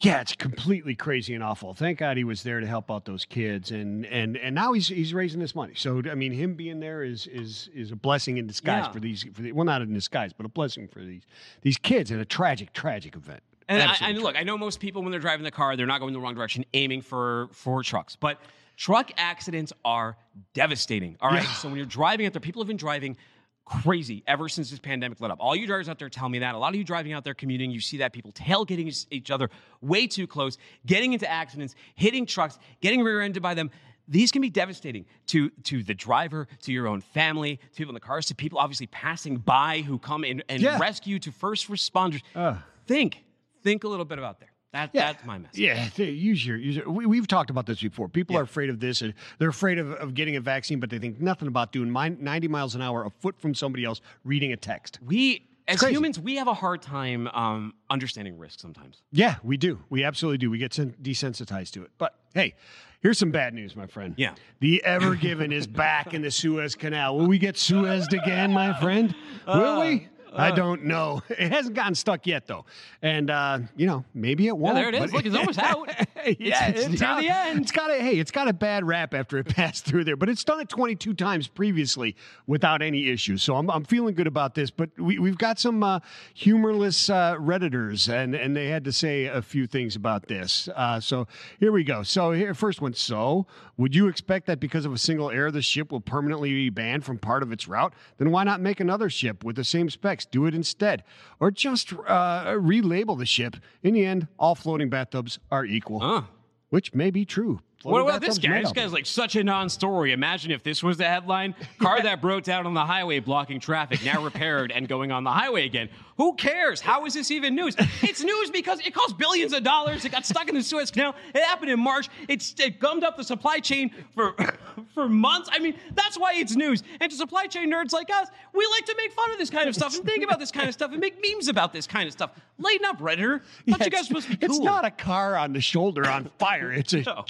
Yeah, 0.00 0.20
it's 0.20 0.34
completely 0.34 0.94
crazy 0.94 1.34
and 1.34 1.42
awful. 1.42 1.72
Thank 1.72 1.98
God 1.98 2.16
he 2.16 2.24
was 2.24 2.42
there 2.42 2.60
to 2.60 2.66
help 2.66 2.90
out 2.90 3.04
those 3.04 3.24
kids, 3.24 3.70
and 3.70 4.04
and 4.06 4.36
and 4.36 4.54
now 4.54 4.72
he's 4.72 4.88
he's 4.88 5.14
raising 5.14 5.40
this 5.40 5.54
money. 5.54 5.74
So 5.76 6.02
I 6.10 6.14
mean, 6.14 6.32
him 6.32 6.54
being 6.54 6.80
there 6.80 7.02
is 7.04 7.26
is 7.28 7.70
is 7.72 7.90
a 7.92 7.96
blessing 7.96 8.36
in 8.36 8.46
disguise 8.46 8.84
Yeah. 8.86 8.92
for 8.92 9.00
these. 9.00 9.24
For 9.32 9.40
the, 9.42 9.52
well, 9.52 9.64
not 9.64 9.80
in 9.82 9.94
disguise, 9.94 10.32
but 10.32 10.44
a 10.44 10.48
blessing 10.48 10.88
for 10.88 10.98
these 11.00 11.22
these 11.62 11.78
kids 11.78 12.10
and 12.10 12.20
a 12.20 12.24
tragic 12.24 12.72
tragic 12.72 13.14
event. 13.16 13.40
And 13.66 13.82
I, 13.82 13.96
and 14.02 14.20
look, 14.20 14.36
I 14.36 14.42
know 14.42 14.58
most 14.58 14.78
people 14.78 15.00
when 15.00 15.10
they're 15.10 15.20
driving 15.20 15.44
the 15.44 15.50
car, 15.50 15.74
they're 15.74 15.86
not 15.86 16.00
going 16.00 16.12
the 16.12 16.20
wrong 16.20 16.34
direction, 16.34 16.66
aiming 16.74 17.00
for 17.00 17.48
for 17.52 17.82
trucks. 17.82 18.14
But 18.14 18.40
truck 18.76 19.10
accidents 19.16 19.72
are 19.86 20.16
devastating. 20.52 21.16
All 21.20 21.30
right. 21.30 21.46
So 21.46 21.68
when 21.68 21.76
you're 21.78 21.86
driving 21.86 22.26
out 22.26 22.32
there, 22.34 22.40
people 22.40 22.60
have 22.60 22.68
been 22.68 22.76
driving 22.76 23.16
crazy 23.64 24.22
ever 24.26 24.48
since 24.48 24.70
this 24.70 24.78
pandemic 24.78 25.20
let 25.20 25.30
up. 25.30 25.38
All 25.40 25.56
you 25.56 25.66
drivers 25.66 25.88
out 25.88 25.98
there 25.98 26.08
tell 26.10 26.28
me 26.28 26.40
that. 26.40 26.54
A 26.54 26.58
lot 26.58 26.68
of 26.70 26.74
you 26.76 26.84
driving 26.84 27.12
out 27.12 27.24
there 27.24 27.34
commuting, 27.34 27.70
you 27.70 27.80
see 27.80 27.96
that 27.98 28.12
people 28.12 28.30
tailgating 28.32 28.86
each- 28.88 29.06
each 29.10 29.30
other 29.30 29.48
way 29.80 30.06
too 30.06 30.26
close, 30.26 30.58
getting 30.86 31.12
into 31.14 31.28
accidents, 31.30 31.74
hitting 31.94 32.26
trucks, 32.26 32.58
getting 32.80 33.02
rear-ended 33.02 33.42
by 33.42 33.54
them. 33.54 33.70
These 34.06 34.30
can 34.32 34.42
be 34.42 34.50
devastating 34.50 35.06
to 35.28 35.48
to 35.64 35.82
the 35.82 35.94
driver, 35.94 36.46
to 36.62 36.72
your 36.72 36.86
own 36.86 37.00
family, 37.00 37.56
to 37.56 37.76
people 37.76 37.92
in 37.92 37.94
the 37.94 38.00
cars, 38.00 38.26
to 38.26 38.34
people 38.34 38.58
obviously 38.58 38.86
passing 38.88 39.38
by 39.38 39.80
who 39.80 39.98
come 39.98 40.24
in 40.24 40.42
and 40.50 40.60
Yeah. 40.60 40.78
rescue, 40.78 41.18
to 41.20 41.32
first 41.32 41.68
responders. 41.68 42.20
Uh. 42.34 42.56
think, 42.86 43.24
think 43.62 43.84
a 43.84 43.88
little 43.88 44.04
bit 44.04 44.18
about 44.18 44.40
there. 44.40 44.50
That, 44.74 44.90
Yeah. 44.92 45.12
That's 45.12 45.24
my 45.24 45.38
message. 45.38 45.58
Yeah, 45.60 45.88
use 45.96 46.44
your 46.44 46.56
use 46.58 46.76
your, 46.76 46.90
we, 46.90 47.06
we've 47.06 47.26
talked 47.28 47.48
about 47.48 47.64
this 47.64 47.80
before. 47.80 48.08
People 48.08 48.34
Yeah. 48.34 48.40
are 48.40 48.44
afraid 48.44 48.68
of 48.70 48.80
this, 48.80 49.00
and 49.02 49.14
they're 49.38 49.48
afraid 49.48 49.78
of, 49.78 49.92
of 49.92 50.14
getting 50.14 50.34
a 50.36 50.40
vaccine, 50.40 50.80
but 50.80 50.90
they 50.90 50.98
think 50.98 51.20
nothing 51.20 51.48
about 51.48 51.72
doing 51.72 51.90
mi- 51.92 52.16
ninety 52.20 52.48
miles 52.48 52.74
an 52.74 52.82
hour 52.82 53.04
a 53.06 53.10
foot 53.10 53.40
from 53.40 53.54
somebody 53.54 53.84
else 53.84 54.00
reading 54.24 54.52
a 54.52 54.56
text. 54.56 54.98
We 55.00 55.46
As 55.68 55.78
crazy. 55.78 55.94
humans, 55.94 56.18
we 56.18 56.36
have 56.36 56.48
a 56.48 56.54
hard 56.54 56.82
time 56.82 57.28
um, 57.28 57.72
understanding 57.88 58.36
risk 58.36 58.58
sometimes. 58.60 59.00
Yeah, 59.12 59.36
we 59.44 59.56
do. 59.56 59.78
We 59.90 60.02
absolutely 60.04 60.38
do. 60.38 60.50
We 60.50 60.58
get 60.58 60.74
sen- 60.74 60.94
desensitized 61.00 61.70
to 61.74 61.84
it. 61.84 61.90
But 61.96 62.14
hey, 62.34 62.54
here's 63.00 63.16
some 63.18 63.30
bad 63.30 63.54
news, 63.54 63.76
my 63.76 63.86
friend. 63.86 64.14
Yeah. 64.16 64.34
The 64.58 64.84
Ever 64.84 65.14
Given 65.14 65.52
is 65.52 65.68
back 65.68 66.14
in 66.14 66.22
the 66.22 66.32
Suez 66.32 66.74
Canal. 66.74 67.16
Will 67.16 67.28
we 67.28 67.38
get 67.38 67.54
Suezed 67.54 68.12
again, 68.12 68.52
my 68.52 68.72
friend? 68.80 69.14
Will 69.46 69.80
we? 69.82 70.08
I 70.34 70.50
don't 70.50 70.84
know. 70.84 71.22
It 71.30 71.52
hasn't 71.52 71.74
gotten 71.74 71.94
stuck 71.94 72.26
yet, 72.26 72.46
though. 72.46 72.64
And, 73.02 73.30
uh, 73.30 73.58
you 73.76 73.86
know, 73.86 74.04
maybe 74.14 74.46
it 74.46 74.56
won't. 74.56 74.74
there 74.76 74.88
it 74.88 74.94
is. 74.94 75.12
Look, 75.12 75.26
it's 75.26 75.34
almost 75.36 75.58
out. 75.58 75.88
yeah, 76.38 76.68
It's- 76.70 76.86
it's 76.86 77.00
the 77.00 77.28
end. 77.28 77.60
It's 77.60 77.72
got 77.72 77.90
a 77.90 77.94
hey, 77.94 78.18
it's 78.18 78.30
got 78.30 78.48
a 78.48 78.52
bad 78.52 78.84
rap 78.86 79.14
after 79.14 79.38
it 79.38 79.46
passed 79.48 79.84
through 79.84 80.04
there, 80.04 80.16
but 80.16 80.28
it's 80.28 80.44
done 80.44 80.60
it 80.60 80.68
22 80.68 81.14
times 81.14 81.48
previously 81.48 82.16
without 82.46 82.82
any 82.82 83.08
issues. 83.08 83.42
So 83.42 83.56
I'm, 83.56 83.70
I'm 83.70 83.84
feeling 83.84 84.14
good 84.14 84.26
about 84.26 84.54
this. 84.54 84.70
But 84.70 84.90
we, 84.98 85.18
we've 85.18 85.38
got 85.38 85.58
some 85.58 85.82
uh, 85.82 86.00
humorless 86.34 87.08
uh, 87.10 87.36
redditors, 87.36 88.12
and 88.12 88.34
and 88.34 88.56
they 88.56 88.68
had 88.68 88.84
to 88.84 88.92
say 88.92 89.26
a 89.26 89.40
few 89.42 89.66
things 89.66 89.96
about 89.96 90.26
this. 90.26 90.68
Uh, 90.74 91.00
so 91.00 91.26
here 91.60 91.72
we 91.72 91.84
go. 91.84 92.02
So 92.02 92.32
here, 92.32 92.54
first 92.54 92.80
one. 92.80 92.94
So 92.94 93.46
would 93.76 93.94
you 93.94 94.08
expect 94.08 94.46
that 94.46 94.60
because 94.60 94.84
of 94.84 94.92
a 94.92 94.98
single 94.98 95.30
error, 95.30 95.50
the 95.50 95.62
ship 95.62 95.90
will 95.92 96.00
permanently 96.00 96.50
be 96.52 96.70
banned 96.70 97.04
from 97.04 97.18
part 97.18 97.42
of 97.42 97.52
its 97.52 97.66
route? 97.68 97.92
Then 98.18 98.30
why 98.30 98.44
not 98.44 98.60
make 98.60 98.80
another 98.80 99.08
ship 99.10 99.44
with 99.44 99.56
the 99.56 99.64
same 99.64 99.90
specs? 99.90 100.23
Do 100.30 100.46
it 100.46 100.54
instead, 100.54 101.04
or 101.40 101.50
just 101.50 101.92
uh, 101.92 102.44
relabel 102.56 103.18
the 103.18 103.26
ship. 103.26 103.56
In 103.82 103.94
the 103.94 104.04
end, 104.04 104.28
all 104.38 104.54
floating 104.54 104.88
bathtubs 104.90 105.38
are 105.50 105.64
equal 105.64 106.00
Huh. 106.00 106.22
which 106.70 106.94
may 106.94 107.10
be 107.10 107.24
true. 107.24 107.60
What 107.84 108.02
about 108.02 108.20
this 108.20 108.38
guy? 108.38 108.62
This 108.62 108.72
guy's 108.72 108.92
like 108.92 109.06
such 109.06 109.36
a 109.36 109.44
non-story. 109.44 110.12
Imagine 110.12 110.50
if 110.50 110.62
this 110.62 110.82
was 110.82 110.96
the 110.96 111.04
headline: 111.04 111.54
"Car 111.78 112.02
that 112.02 112.20
broke 112.20 112.44
down 112.44 112.66
on 112.66 112.74
the 112.74 112.84
highway, 112.84 113.20
blocking 113.20 113.60
traffic, 113.60 114.04
now 114.04 114.22
repaired 114.22 114.72
and 114.72 114.88
going 114.88 115.12
on 115.12 115.24
the 115.24 115.30
highway 115.30 115.66
again." 115.66 115.88
Who 116.16 116.34
cares? 116.34 116.80
How 116.80 117.06
is 117.06 117.14
this 117.14 117.30
even 117.30 117.54
news? 117.54 117.74
It's 118.02 118.22
news 118.22 118.50
because 118.50 118.78
it 118.80 118.94
costs 118.94 119.14
billions 119.14 119.52
of 119.52 119.64
dollars. 119.64 120.04
It 120.04 120.12
got 120.12 120.24
stuck 120.24 120.48
in 120.48 120.54
the 120.54 120.62
Suez 120.62 120.90
Canal. 120.90 121.16
It 121.34 121.42
happened 121.42 121.70
in 121.70 121.80
March. 121.80 122.08
It's, 122.28 122.54
it 122.60 122.78
gummed 122.78 123.02
up 123.02 123.16
the 123.16 123.24
supply 123.24 123.58
chain 123.58 123.90
for 124.14 124.36
for 124.94 125.08
months. 125.08 125.48
I 125.52 125.58
mean, 125.58 125.74
that's 125.94 126.16
why 126.16 126.34
it's 126.34 126.54
news. 126.54 126.84
And 127.00 127.10
to 127.10 127.16
supply 127.16 127.46
chain 127.46 127.72
nerds 127.72 127.92
like 127.92 128.10
us, 128.10 128.28
we 128.52 128.66
like 128.70 128.84
to 128.86 128.94
make 128.96 129.12
fun 129.12 129.30
of 129.32 129.38
this 129.38 129.50
kind 129.50 129.68
of 129.68 129.74
stuff 129.74 129.96
and 129.96 130.04
think 130.04 130.22
about 130.22 130.38
this 130.38 130.52
kind 130.52 130.68
of 130.68 130.74
stuff 130.74 130.92
and 130.92 131.00
make 131.00 131.20
memes 131.20 131.48
about 131.48 131.72
this 131.72 131.86
kind 131.86 132.06
of 132.06 132.12
stuff. 132.12 132.30
Lighten 132.58 132.86
up, 132.86 133.00
Redditor. 133.00 133.40
Yeah, 133.64 133.76
you 133.80 133.90
guys 133.90 134.00
it's, 134.00 134.08
supposed 134.08 134.30
to 134.30 134.36
be 134.36 134.46
cool. 134.46 134.56
it's 134.56 134.64
not 134.64 134.84
a 134.84 134.90
car 134.92 135.36
on 135.36 135.52
the 135.52 135.60
shoulder 135.60 136.08
on 136.08 136.30
fire. 136.38 136.70
It's 136.72 136.92
a 136.92 137.02
No. 137.02 137.24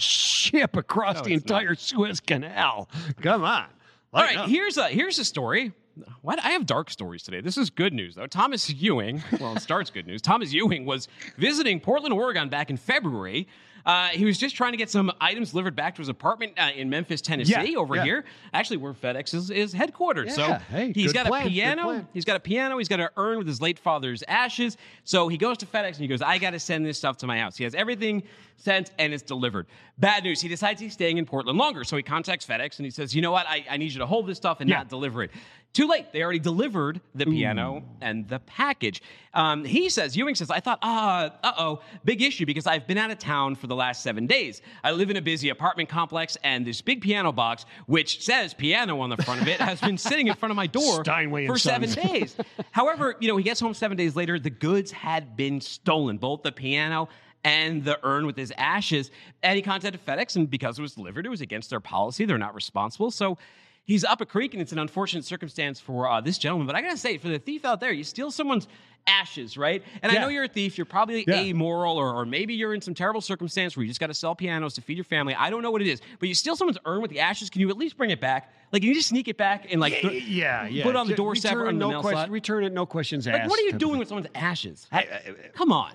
Ship 0.45 0.75
across 0.75 1.21
the 1.21 1.33
it's 1.33 1.45
not. 1.47 1.61
entire 1.61 1.75
Suez 1.75 2.19
Canal. 2.19 2.89
Come 3.21 3.43
on. 3.43 3.67
All 4.13 4.21
right, 4.23 4.37
up. 4.37 4.49
here's 4.49 4.77
a 4.77 4.87
here's 4.87 5.19
a 5.19 5.25
story. 5.25 5.73
What 6.21 6.43
I 6.43 6.49
have 6.49 6.65
dark 6.65 6.89
stories 6.89 7.23
today. 7.23 7.39
This 7.41 7.57
is 7.57 7.69
good 7.69 7.93
news 7.93 8.15
though. 8.15 8.27
Thomas 8.27 8.69
Ewing, 8.69 9.23
well, 9.39 9.55
it 9.55 9.61
starts 9.61 9.89
good 9.89 10.05
news. 10.07 10.21
Thomas 10.21 10.51
Ewing 10.53 10.85
was 10.85 11.07
visiting 11.37 11.79
Portland, 11.79 12.13
Oregon 12.13 12.49
back 12.49 12.69
in 12.69 12.77
February. 12.77 13.47
Uh, 13.85 14.07
he 14.07 14.25
was 14.25 14.39
just 14.39 14.55
trying 14.55 14.71
to 14.73 14.77
get 14.77 14.89
some 14.89 15.11
items 15.21 15.51
delivered 15.51 15.75
back 15.75 15.93
to 15.93 16.01
his 16.01 16.09
apartment 16.09 16.51
uh, 16.57 16.71
in 16.75 16.89
Memphis, 16.89 17.21
Tennessee, 17.21 17.51
Yeah, 17.73 17.77
over 17.77 17.95
yeah. 17.95 18.03
here, 18.03 18.25
actually 18.51 18.77
where 18.77 18.93
FedEx 18.93 19.35
is, 19.35 19.51
is 19.51 19.75
headquartered. 19.75 20.31
so 20.31 20.41
Yeah, 20.47 20.59
hey, 20.71 20.91
he's 20.91 21.13
got 21.13 21.27
plan, 21.27 21.45
a 21.45 21.49
piano. 21.51 22.07
He's 22.11 22.25
got 22.25 22.35
a 22.35 22.39
piano. 22.39 22.79
He's 22.79 22.87
got 22.87 22.99
an 22.99 23.09
urn 23.15 23.37
with 23.37 23.45
his 23.45 23.61
late 23.61 23.77
father's 23.77 24.23
ashes. 24.27 24.77
So 25.03 25.27
he 25.27 25.37
goes 25.37 25.59
to 25.59 25.67
FedEx 25.67 25.87
and 25.89 25.97
he 25.97 26.07
goes, 26.07 26.23
I 26.23 26.39
got 26.39 26.51
to 26.51 26.59
send 26.59 26.83
this 26.83 26.97
stuff 26.97 27.17
to 27.17 27.27
my 27.27 27.37
house. 27.37 27.57
He 27.57 27.63
has 27.63 27.75
everything 27.75 28.23
sent 28.57 28.91
and 28.99 29.13
it's 29.13 29.23
delivered. 29.23 29.67
Bad 29.97 30.23
news. 30.23 30.41
He 30.41 30.47
decides 30.47 30.81
he's 30.81 30.93
staying 30.93 31.17
in 31.17 31.25
Portland 31.25 31.57
longer. 31.57 31.83
So 31.83 31.95
he 31.97 32.03
contacts 32.03 32.45
FedEx 32.45 32.77
and 32.79 32.85
he 32.85 32.91
says, 32.91 33.15
You 33.15 33.21
know 33.21 33.31
what? 33.31 33.45
I, 33.47 33.65
I 33.69 33.77
need 33.77 33.91
you 33.93 33.99
to 33.99 34.05
hold 34.05 34.27
this 34.27 34.37
stuff 34.37 34.59
and 34.61 34.69
Yeah. 34.69 34.77
not 34.77 34.89
deliver 34.89 35.23
it. 35.23 35.31
Too 35.73 35.87
late. 35.89 36.13
They 36.13 36.23
already 36.23 36.39
delivered 36.39 37.01
the 37.15 37.25
piano 37.25 37.83
and 37.99 38.25
the 38.29 38.39
package. 38.39 39.01
Um, 39.33 39.65
he 39.65 39.89
says, 39.89 40.15
Ewing 40.15 40.33
says, 40.35 40.49
I 40.49 40.61
thought, 40.61 40.79
ah, 40.81 41.33
uh 41.43 41.51
oh, 41.57 41.81
big 42.05 42.21
issue 42.21 42.45
because 42.45 42.65
I've 42.65 42.87
been 42.87 42.97
out 42.97 43.11
of 43.11 43.19
town 43.19 43.55
for 43.55 43.67
the 43.67 43.75
last 43.75 44.01
seven 44.01 44.25
days. 44.25 44.61
I 44.85 44.91
live 44.91 45.09
in 45.09 45.17
a 45.17 45.21
busy 45.21 45.49
apartment 45.49 45.89
complex, 45.89 46.37
and 46.45 46.65
this 46.65 46.81
big 46.81 47.01
piano 47.01 47.33
box, 47.33 47.65
which 47.87 48.23
says 48.23 48.53
piano 48.53 49.01
on 49.01 49.09
the 49.09 49.17
front 49.17 49.41
of 49.41 49.49
it, 49.49 49.59
has 49.59 49.81
been 49.81 49.97
sitting 49.97 50.27
in 50.27 50.35
front 50.35 50.51
of 50.51 50.55
my 50.55 50.67
door 50.67 51.03
Steinway 51.03 51.45
for 51.45 51.57
seven 51.57 51.91
days. 51.91 52.37
However, 52.71 53.17
you 53.19 53.27
know, 53.27 53.35
he 53.35 53.43
gets 53.43 53.59
home 53.59 53.73
seven 53.73 53.97
days 53.97 54.15
later, 54.15 54.39
the 54.39 54.49
goods 54.49 54.91
had 54.91 55.35
been 55.35 55.59
stolen, 55.59 56.17
both 56.17 56.41
the 56.43 56.53
piano 56.53 57.09
and 57.45 57.85
the 57.85 57.97
urn 58.03 58.25
with 58.25 58.35
his 58.35 58.51
ashes. 58.57 59.09
And 59.43 59.55
he 59.55 59.61
contacted 59.61 60.03
FedEx, 60.05 60.35
and 60.35 60.49
because 60.49 60.77
it 60.77 60.81
was 60.81 60.95
delivered, 60.95 61.25
it 61.25 61.29
was 61.29 61.39
against 61.41 61.69
their 61.69 61.79
policy. 61.79 62.25
They're 62.25 62.37
not 62.37 62.55
responsible. 62.55 63.11
So 63.11 63.37
he's 63.85 64.03
up 64.03 64.19
a 64.19 64.25
creek, 64.25 64.53
and 64.53 64.61
it's 64.61 64.71
an 64.73 64.79
unfortunate 64.79 65.23
circumstance 65.23 65.79
for 65.79 66.09
uh, 66.09 66.19
this 66.19 66.37
gentleman. 66.37 66.67
But 66.67 66.75
I 66.75 66.81
gotta 66.81 66.97
say, 66.97 67.17
for 67.17 67.29
the 67.29 67.39
thief 67.39 67.63
out 67.63 67.79
there, 67.79 67.91
you 67.93 68.03
steal 68.03 68.31
someone's 68.31 68.67
ashes, 69.07 69.55
right? 69.55 69.83
And 70.01 70.11
I 70.11 70.15
know 70.19 70.29
you're 70.29 70.45
a 70.45 70.47
thief. 70.47 70.79
You're 70.79 70.85
probably 70.85 71.23
Yeah. 71.27 71.35
amoral, 71.35 71.97
or, 71.97 72.11
or 72.15 72.25
maybe 72.25 72.55
you're 72.55 72.73
in 72.73 72.81
some 72.81 72.95
terrible 72.95 73.21
circumstance 73.21 73.77
where 73.77 73.83
you 73.83 73.87
just 73.89 73.99
got 73.99 74.07
to 74.07 74.15
sell 74.15 74.33
pianos 74.33 74.73
to 74.73 74.81
feed 74.81 74.97
your 74.97 75.03
family. 75.03 75.35
I 75.35 75.51
don't 75.51 75.61
know 75.61 75.69
what 75.69 75.83
it 75.83 75.87
is, 75.87 76.01
but 76.19 76.27
you 76.27 76.33
steal 76.33 76.55
someone's 76.55 76.79
urn 76.87 77.03
with 77.03 77.11
the 77.11 77.19
ashes. 77.19 77.51
Can 77.51 77.61
you 77.61 77.69
at 77.69 77.77
least 77.77 77.95
bring 77.97 78.09
it 78.09 78.19
back? 78.19 78.51
Like, 78.71 78.81
can 78.81 78.89
you 78.89 78.95
just 78.95 79.09
sneak 79.09 79.27
it 79.27 79.37
back 79.37 79.67
and 79.71 79.79
like 79.79 80.01
Yeah, 80.01 80.09
th- 80.09 80.23
yeah, 80.23 80.67
yeah. 80.67 80.83
put 80.83 80.89
it 80.89 80.95
on 80.95 81.05
the 81.07 81.13
doorstep 81.13 81.53
or 81.53 81.57
return, 81.59 81.67
on 81.67 81.73
the 81.75 81.79
no 81.85 81.89
mail 81.91 82.01
question, 82.01 82.17
slot? 82.17 82.29
Return 82.31 82.63
it, 82.63 82.73
no 82.73 82.87
questions 82.87 83.27
asked. 83.27 83.47
What 83.47 83.59
are 83.59 83.63
you 83.63 83.73
doing 83.73 83.99
with 83.99 84.07
someone's 84.07 84.29
ashes? 84.33 84.87
I- 84.91 85.01
I- 85.01 85.35
Come 85.53 85.71
on. 85.71 85.91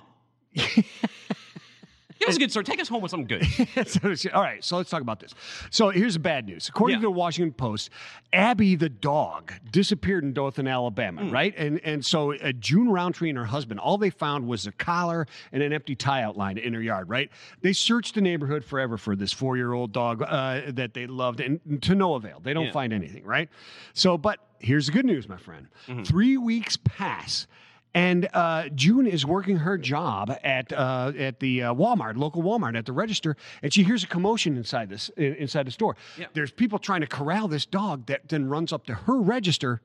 Give 2.21 2.29
us 2.29 2.37
a 2.37 2.39
good 2.39 2.51
story. 2.51 2.65
Take 2.65 2.81
us 2.81 2.89
home 2.89 3.01
with 3.03 3.11
something 3.11 3.27
good. 3.27 3.47
So, 4.17 4.31
all 4.35 4.43
right, 4.43 4.63
so 4.63 4.77
let's 4.77 4.91
talk 4.91 5.01
about 5.01 5.21
this. 5.21 5.35
So 5.71 5.89
here's 5.91 6.15
the 6.15 6.21
bad 6.21 6.47
news. 6.47 6.69
According 6.69 6.97
Yeah. 6.97 7.01
to 7.01 7.07
the 7.07 7.11
Washington 7.11 7.53
Post, 7.53 7.89
Abby 8.33 8.77
the 8.77 8.89
dog 8.91 9.53
disappeared 9.71 10.23
in 10.25 10.33
Dothan, 10.35 10.69
Alabama, 10.69 11.23
Hmm. 11.23 11.31
right? 11.31 11.55
And 11.57 11.81
and 11.83 12.05
so 12.05 12.35
uh, 12.35 12.53
June 12.53 12.91
Roundtree 12.91 13.31
and 13.31 13.39
her 13.39 13.47
husband, 13.47 13.81
all 13.81 13.97
they 13.99 14.11
found 14.11 14.47
was 14.47 14.67
a 14.67 14.73
collar 14.73 15.27
and 15.51 15.63
an 15.63 15.73
empty 15.73 15.95
tie 15.97 16.23
out 16.23 16.37
line 16.37 16.59
in 16.59 16.75
her 16.75 16.83
yard, 16.83 17.09
right? 17.09 17.31
They 17.63 17.73
searched 17.73 18.15
the 18.15 18.21
neighborhood 18.21 18.65
forever 18.65 18.97
for 18.99 19.17
this 19.17 19.33
four 19.33 19.57
year 19.57 19.73
old 19.73 19.93
dog 19.93 20.23
uh, 20.23 20.61
that 20.69 20.93
they 20.95 21.07
loved, 21.07 21.41
and 21.41 21.83
to 21.83 21.95
no 21.95 22.15
avail. 22.15 22.41
They 22.43 22.53
don't 22.53 22.67
Yeah. 22.67 22.73
find 22.73 22.93
anything, 22.93 23.25
right? 23.25 23.49
So, 23.95 24.19
but 24.19 24.39
here's 24.59 24.87
the 24.87 24.93
good 24.93 25.07
news, 25.07 25.27
my 25.29 25.39
friend. 25.39 25.69
Mm-hmm. 25.89 26.03
Three 26.05 26.37
weeks 26.37 26.77
pass. 26.77 27.47
And 27.93 28.29
uh, 28.33 28.69
June 28.75 29.07
is 29.07 29.27
working 29.27 29.57
her 29.57 29.77
job 29.77 30.31
at 30.45 30.73
uh, 30.73 31.13
at 31.19 31.41
the 31.41 31.65
uh, 31.65 31.75
Walmart, 31.75 32.17
local 32.17 32.41
Walmart, 32.43 32.77
at 32.79 32.87
the 32.87 32.93
register, 32.93 33.37
and 33.63 33.73
she 33.75 33.83
hears 33.83 34.05
a 34.05 34.07
commotion 34.07 34.57
inside 34.57 34.89
this 34.89 35.09
inside 35.17 35.67
the 35.67 35.73
store. 35.73 35.97
Yeah. 36.17 36.27
There's 36.33 36.53
people 36.53 36.79
trying 36.79 37.01
to 37.01 37.09
corral 37.09 37.49
this 37.49 37.67
dog 37.67 38.07
that 38.07 38.29
then 38.29 38.49
runs 38.49 38.73
up 38.73 38.87
to 38.87 38.95
her 38.95 39.19
register, 39.21 39.81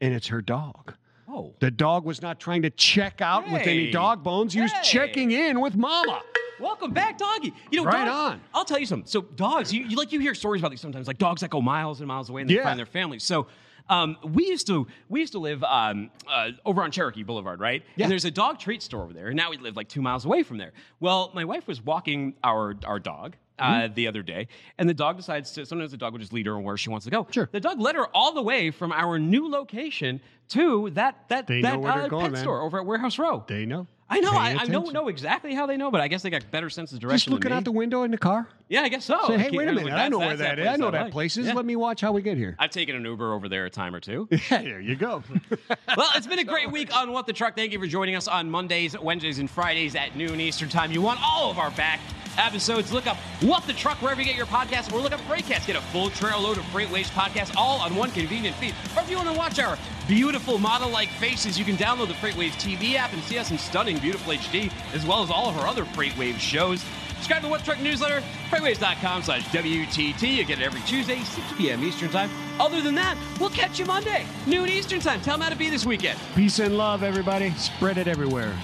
and 0.00 0.12
it's 0.12 0.26
her 0.28 0.42
dog. 0.42 0.94
Oh. 1.28 1.54
The 1.60 1.70
dog 1.70 2.04
was 2.04 2.20
not 2.22 2.40
trying 2.40 2.62
to 2.62 2.70
check 2.70 3.20
out 3.20 3.48
with 3.50 3.62
any 3.66 3.90
dog 3.92 4.24
bones. 4.24 4.52
He 4.52 4.60
was 4.60 4.72
checking 4.82 5.30
in 5.30 5.60
with 5.60 5.76
Mama. 5.76 6.22
Welcome 6.60 6.92
back, 6.92 7.18
doggy. 7.18 7.52
You 7.70 7.78
know, 7.80 7.84
Right 7.84 8.04
dogs- 8.04 8.34
on. 8.34 8.40
I'll 8.52 8.64
tell 8.64 8.78
you 8.78 8.86
something. 8.86 9.06
So 9.08 9.22
dogs, 9.22 9.72
you, 9.72 9.84
you 9.84 9.96
like 9.96 10.12
you 10.12 10.20
hear 10.20 10.34
stories 10.34 10.60
about 10.62 10.70
these 10.70 10.80
sometimes, 10.80 11.08
like 11.08 11.18
dogs 11.18 11.40
that 11.40 11.50
go 11.50 11.60
miles 11.60 12.00
and 12.00 12.06
miles 12.08 12.30
away 12.30 12.42
and 12.42 12.50
they 12.50 12.54
Yeah. 12.54 12.62
find 12.62 12.78
their 12.78 12.86
families. 12.86 13.24
So 13.24 13.48
um, 13.88 14.16
we 14.24 14.46
used 14.46 14.66
to 14.68 14.86
we 15.08 15.20
used 15.20 15.32
to 15.32 15.38
live 15.38 15.62
um, 15.64 16.10
uh, 16.28 16.50
over 16.64 16.82
on 16.82 16.90
Cherokee 16.90 17.22
Boulevard, 17.22 17.60
right? 17.60 17.82
Yeah. 17.96 18.04
And 18.04 18.10
there's 18.10 18.24
a 18.24 18.30
dog 18.30 18.58
treat 18.58 18.82
store 18.82 19.02
over 19.04 19.12
there, 19.12 19.28
and 19.28 19.36
now 19.36 19.50
we 19.50 19.58
live 19.58 19.76
like 19.76 19.88
two 19.88 20.02
miles 20.02 20.24
away 20.24 20.42
from 20.42 20.58
there. 20.58 20.72
Well, 21.00 21.30
my 21.34 21.44
wife 21.44 21.66
was 21.68 21.82
walking 21.84 22.34
our 22.42 22.74
our 22.84 22.98
dog. 22.98 23.36
Uh, 23.56 23.82
Mm-hmm. 23.82 23.94
the 23.94 24.08
other 24.08 24.22
day, 24.24 24.48
and 24.78 24.88
the 24.88 24.94
dog 24.94 25.16
decides 25.16 25.52
to. 25.52 25.64
Sometimes 25.64 25.92
the 25.92 25.96
dog 25.96 26.10
will 26.12 26.18
just 26.18 26.32
lead 26.32 26.46
her 26.46 26.58
where 26.58 26.76
she 26.76 26.90
wants 26.90 27.04
to 27.04 27.10
go. 27.12 27.24
Sure. 27.30 27.48
The 27.52 27.60
dog 27.60 27.78
led 27.78 27.94
her 27.94 28.08
all 28.08 28.34
the 28.34 28.42
way 28.42 28.72
from 28.72 28.90
our 28.90 29.16
new 29.16 29.48
location 29.48 30.20
to 30.48 30.90
that 30.90 31.28
that 31.28 31.46
They 31.46 31.60
that 31.60 31.74
know 31.74 31.78
where 31.78 32.08
they're 32.08 32.12
uh, 32.12 32.30
pet 32.30 32.38
store 32.38 32.62
over 32.62 32.80
at 32.80 32.84
Warehouse 32.84 33.16
Row. 33.16 33.44
They 33.46 33.64
know. 33.64 33.86
I 34.10 34.18
know. 34.18 34.32
I, 34.32 34.56
I 34.58 34.66
don't 34.66 34.92
know 34.92 35.06
exactly 35.06 35.54
how 35.54 35.66
they 35.66 35.76
know, 35.76 35.92
but 35.92 36.00
I 36.00 36.08
guess 36.08 36.22
they 36.22 36.30
got 36.30 36.50
better 36.50 36.68
sense 36.68 36.90
of 36.92 36.98
direction. 36.98 37.16
Just 37.16 37.28
looking 37.28 37.52
out 37.52 37.62
the 37.62 37.70
window 37.70 38.02
in 38.02 38.10
the 38.10 38.18
car. 38.18 38.48
Yeah, 38.68 38.80
I 38.82 38.88
guess 38.88 39.04
so. 39.04 39.18
Say, 39.26 39.38
hey, 39.38 39.50
wait 39.50 39.68
a 39.68 39.72
minute. 39.72 39.92
I 39.92 40.08
know 40.08 40.18
where 40.18 40.36
that 40.36 40.58
is. 40.58 40.66
I 40.66 40.76
know 40.76 40.90
that 40.90 41.10
place 41.10 41.36
is. 41.36 41.52
Let 41.52 41.66
me 41.66 41.76
watch 41.76 42.00
how 42.00 42.12
we 42.12 42.22
get 42.22 42.36
here. 42.38 42.56
I've 42.58 42.70
taken 42.70 42.96
an 42.96 43.04
Uber 43.04 43.34
over 43.34 43.48
there 43.48 43.66
a 43.66 43.70
time 43.70 43.94
or 43.94 44.00
two. 44.00 44.28
Yeah, 44.50 44.62
there 44.62 44.80
you 44.80 44.94
go. 44.94 45.22
well, 45.96 46.10
it's 46.14 46.26
been 46.26 46.38
a 46.38 46.44
great 46.44 46.70
week 46.70 46.94
on 46.94 47.12
What 47.12 47.26
the 47.26 47.32
Truck. 47.32 47.56
Thank 47.56 47.72
you 47.72 47.78
for 47.78 47.86
joining 47.86 48.14
us 48.14 48.28
on 48.28 48.50
Mondays, 48.50 48.98
Wednesdays, 48.98 49.38
and 49.38 49.48
Fridays 49.50 49.94
at 49.94 50.16
noon 50.16 50.40
Eastern 50.40 50.68
Time. 50.68 50.92
You 50.92 51.00
want 51.00 51.20
all 51.22 51.50
of 51.50 51.58
our 51.58 51.70
back 51.72 51.98
episodes? 52.36 52.92
Look 52.92 53.06
up 53.06 53.16
What 53.40 53.66
the 53.66 53.72
Truck 53.72 54.00
wherever 54.02 54.20
you 54.20 54.26
get 54.26 54.36
your 54.36 54.46
podcasts, 54.46 54.92
or 54.92 55.00
look 55.00 55.12
up 55.12 55.20
Freightcast. 55.20 55.66
Get 55.66 55.76
a 55.76 55.80
full 55.80 56.10
trail 56.10 56.40
load 56.40 56.58
of 56.58 56.64
FreightWaves 56.64 57.06
podcasts 57.10 57.54
all 57.56 57.80
on 57.80 57.94
one 57.96 58.10
convenient 58.10 58.56
feed. 58.56 58.74
Or 58.96 59.02
if 59.02 59.10
you 59.10 59.16
want 59.16 59.28
to 59.30 59.34
watch 59.36 59.58
our 59.58 59.78
beautiful 60.08 60.58
model-like 60.58 61.08
faces, 61.10 61.58
you 61.58 61.64
can 61.64 61.76
download 61.76 62.08
the 62.08 62.14
FreightWaves 62.14 62.52
TV 62.52 62.94
app 62.96 63.12
and 63.12 63.22
see 63.22 63.38
us 63.38 63.50
in 63.50 63.58
stunning, 63.58 63.98
beautiful 63.98 64.32
HD, 64.34 64.70
as 64.94 65.06
well 65.06 65.22
as 65.22 65.30
all 65.30 65.48
of 65.48 65.56
our 65.58 65.66
other 65.66 65.84
FreightWaves 65.84 66.38
shows. 66.38 66.84
Subscribe 67.24 67.40
to 67.40 67.46
the 67.46 67.50
What 67.50 67.64
Truck 67.64 67.80
newsletter, 67.80 68.22
freightwaves.com 68.50 69.22
slash 69.22 69.44
WTT. 69.44 70.36
You 70.36 70.44
get 70.44 70.58
it 70.58 70.62
every 70.62 70.82
Tuesday, 70.82 71.20
6 71.20 71.52
p.m. 71.56 71.82
Eastern 71.82 72.10
Time. 72.10 72.28
Other 72.60 72.82
than 72.82 72.94
that, 72.96 73.16
we'll 73.40 73.48
catch 73.48 73.78
you 73.78 73.86
Monday, 73.86 74.26
noon 74.46 74.68
Eastern 74.68 75.00
Time. 75.00 75.22
Tell 75.22 75.38
them 75.38 75.40
how 75.40 75.48
to 75.48 75.56
be 75.56 75.70
this 75.70 75.86
weekend. 75.86 76.18
Peace 76.34 76.58
and 76.58 76.76
love, 76.76 77.02
everybody. 77.02 77.48
Spread 77.52 77.96
it 77.96 78.08
everywhere. 78.08 78.54